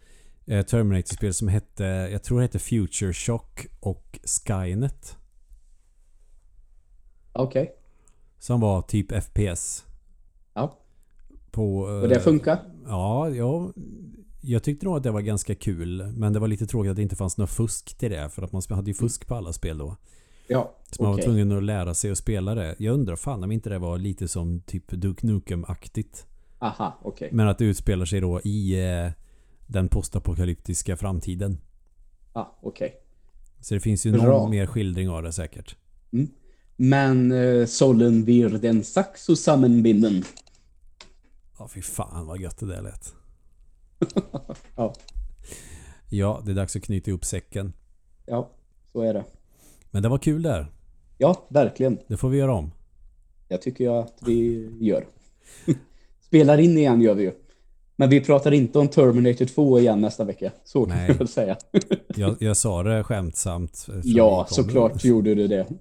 [0.46, 1.84] eh, Terminator-spel som hette...
[1.84, 5.18] Jag tror det hette Future Shock och Skynet.
[7.34, 7.76] Okej,
[8.40, 9.86] Som var typ FPS.
[10.54, 10.76] ja.
[11.52, 11.80] På...
[11.80, 12.60] Och det eh, funkar?
[12.86, 13.74] Ja, ja,
[14.42, 16.14] jag tyckte nog att det var ganska kul.
[16.16, 18.30] Men det var lite tråkigt att det inte fanns något fusk till det.
[18.30, 19.96] För att man hade ju fusk på alla spel då.
[20.50, 21.26] Ja, Så man var okej.
[21.26, 22.76] tvungen att lära sig att spela det.
[22.80, 26.26] Jag undrar fan om inte det var lite som typ Duke Nukem-aktigt.
[26.60, 27.30] Aha, okej.
[27.32, 29.12] Men att det utspelar sig då i eh,
[29.68, 31.58] den postapokalyptiska framtiden.
[32.34, 32.94] Ja, okej.
[33.62, 34.24] Så det finns ju Bra.
[34.24, 35.76] någon mer skildring av det säkert.
[36.76, 40.24] Men eh, sollen wir den saxo sammanbinden.
[41.60, 43.14] Ja, fy fan vad gött det där lät.
[44.76, 44.94] Ja,
[46.10, 47.74] Ja, det är dags att knyta ihop säcken.
[48.26, 48.50] ja,
[48.92, 49.24] så är det.
[49.92, 50.72] Men det var kul där.
[51.18, 52.00] Ja, verkligen.
[52.08, 52.72] Det får vi göra om.
[53.48, 55.06] Jag tycker jag att vi gör.
[56.22, 57.32] Spelar in igen gör vi ju.
[57.96, 60.52] Men vi pratar inte om Terminator 2 igen nästa vecka.
[60.64, 61.16] Så kan Nej.
[61.20, 61.58] jag säga.
[62.16, 63.88] Jag, jag sa det skämtsamt.
[64.04, 65.68] Ja, såklart gjorde du det.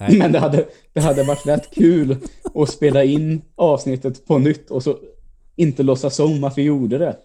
[0.00, 2.16] Nej, Men det hade, det hade varit rätt kul
[2.54, 4.98] att spela in avsnittet på nytt och så
[5.56, 7.16] inte låtsas om att vi gjorde det.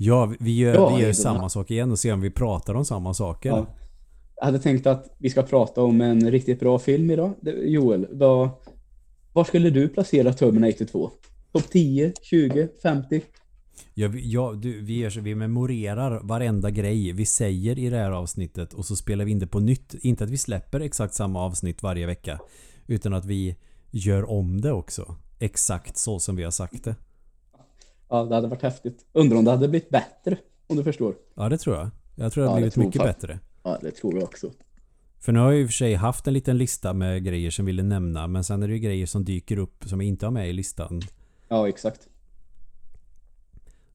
[0.00, 2.84] Ja, vi- gör, Ja, vi gör samma sak igen och ser om vi pratar om
[2.84, 3.48] samma saker.
[3.48, 3.66] Ja.
[4.36, 7.34] Jag hade tänkt att vi ska prata om en riktigt bra film idag.
[7.64, 8.48] Joel, vad,
[9.32, 11.10] var skulle du placera Terminator 2?
[11.52, 13.20] Topp 10, 20, 50?
[13.94, 17.96] Ja, vi, ja, du, vi, gör så, vi memorerar varenda grej vi säger i det
[17.96, 19.94] här avsnittet och så spelar vi in det på nytt.
[20.00, 22.40] Inte att vi släpper exakt samma avsnitt varje vecka.
[22.86, 23.56] Utan att vi
[23.90, 25.16] gör om det också.
[25.38, 26.94] Exakt så som vi har sagt det.
[28.10, 29.04] Ja, det hade varit häftigt.
[29.12, 31.14] Undrar om det hade blivit bättre, om du förstår.
[31.34, 31.90] Ja, det tror jag.
[32.16, 33.38] Jag tror det har Ja, blivit mycket bättre.
[33.62, 34.50] Ja, det tror jag också.
[35.18, 37.64] För nu har jag i och för sig haft en liten lista med grejer som
[37.66, 38.26] ville nämna.
[38.26, 40.52] Men sen är det ju grejer som dyker upp som jag inte har med i
[40.52, 41.00] listan.
[41.48, 42.08] Ja, exakt.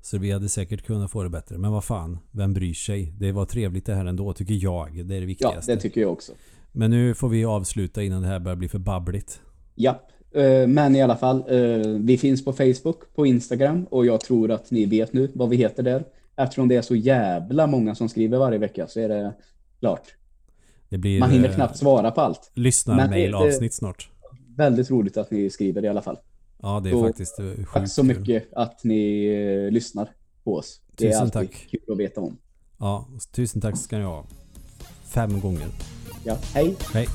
[0.02, 1.58] Så vi hade säkert kunnat få det bättre.
[1.58, 3.14] Men vad fan, vem bryr sig?
[3.20, 4.94] Det var trevligt det här ändå, tycker jag.
[4.94, 5.76] Det är det Ja, viktigaste.
[5.76, 6.32] det tycker jag också.
[6.72, 9.42] Men nu får vi avsluta innan det här börjar bli för babbligt.
[9.76, 10.12] Japp.
[10.36, 14.52] Eh, Men i alla fall, eh, vi finns på Facebook, på Instagram och jag tror
[14.52, 16.04] att ni vet nu vad vi heter där.
[16.36, 19.34] Eftersom det är så jävla många som skriver varje vecka så är det
[19.80, 20.02] klart.
[20.90, 22.52] Det blir Man hinner eh, knappt svara på allt.
[22.54, 24.10] lyssnarmail-avsnitt snart.
[24.58, 26.18] Väldigt roligt att ni skriver i alla fall.
[26.62, 28.20] Ja, det är så- faktiskt sjukt Tack så kul.
[28.20, 30.10] mycket att ni lyssnar
[30.44, 30.82] på oss.
[30.96, 31.68] Det är Tusen alltid tack.
[31.72, 32.38] kul att veta om.
[32.80, 34.26] Ja, tusen tack ska ni ha.
[35.14, 35.68] Fem gånger.
[36.24, 36.76] Ja, hej!
[36.94, 37.08] Hej!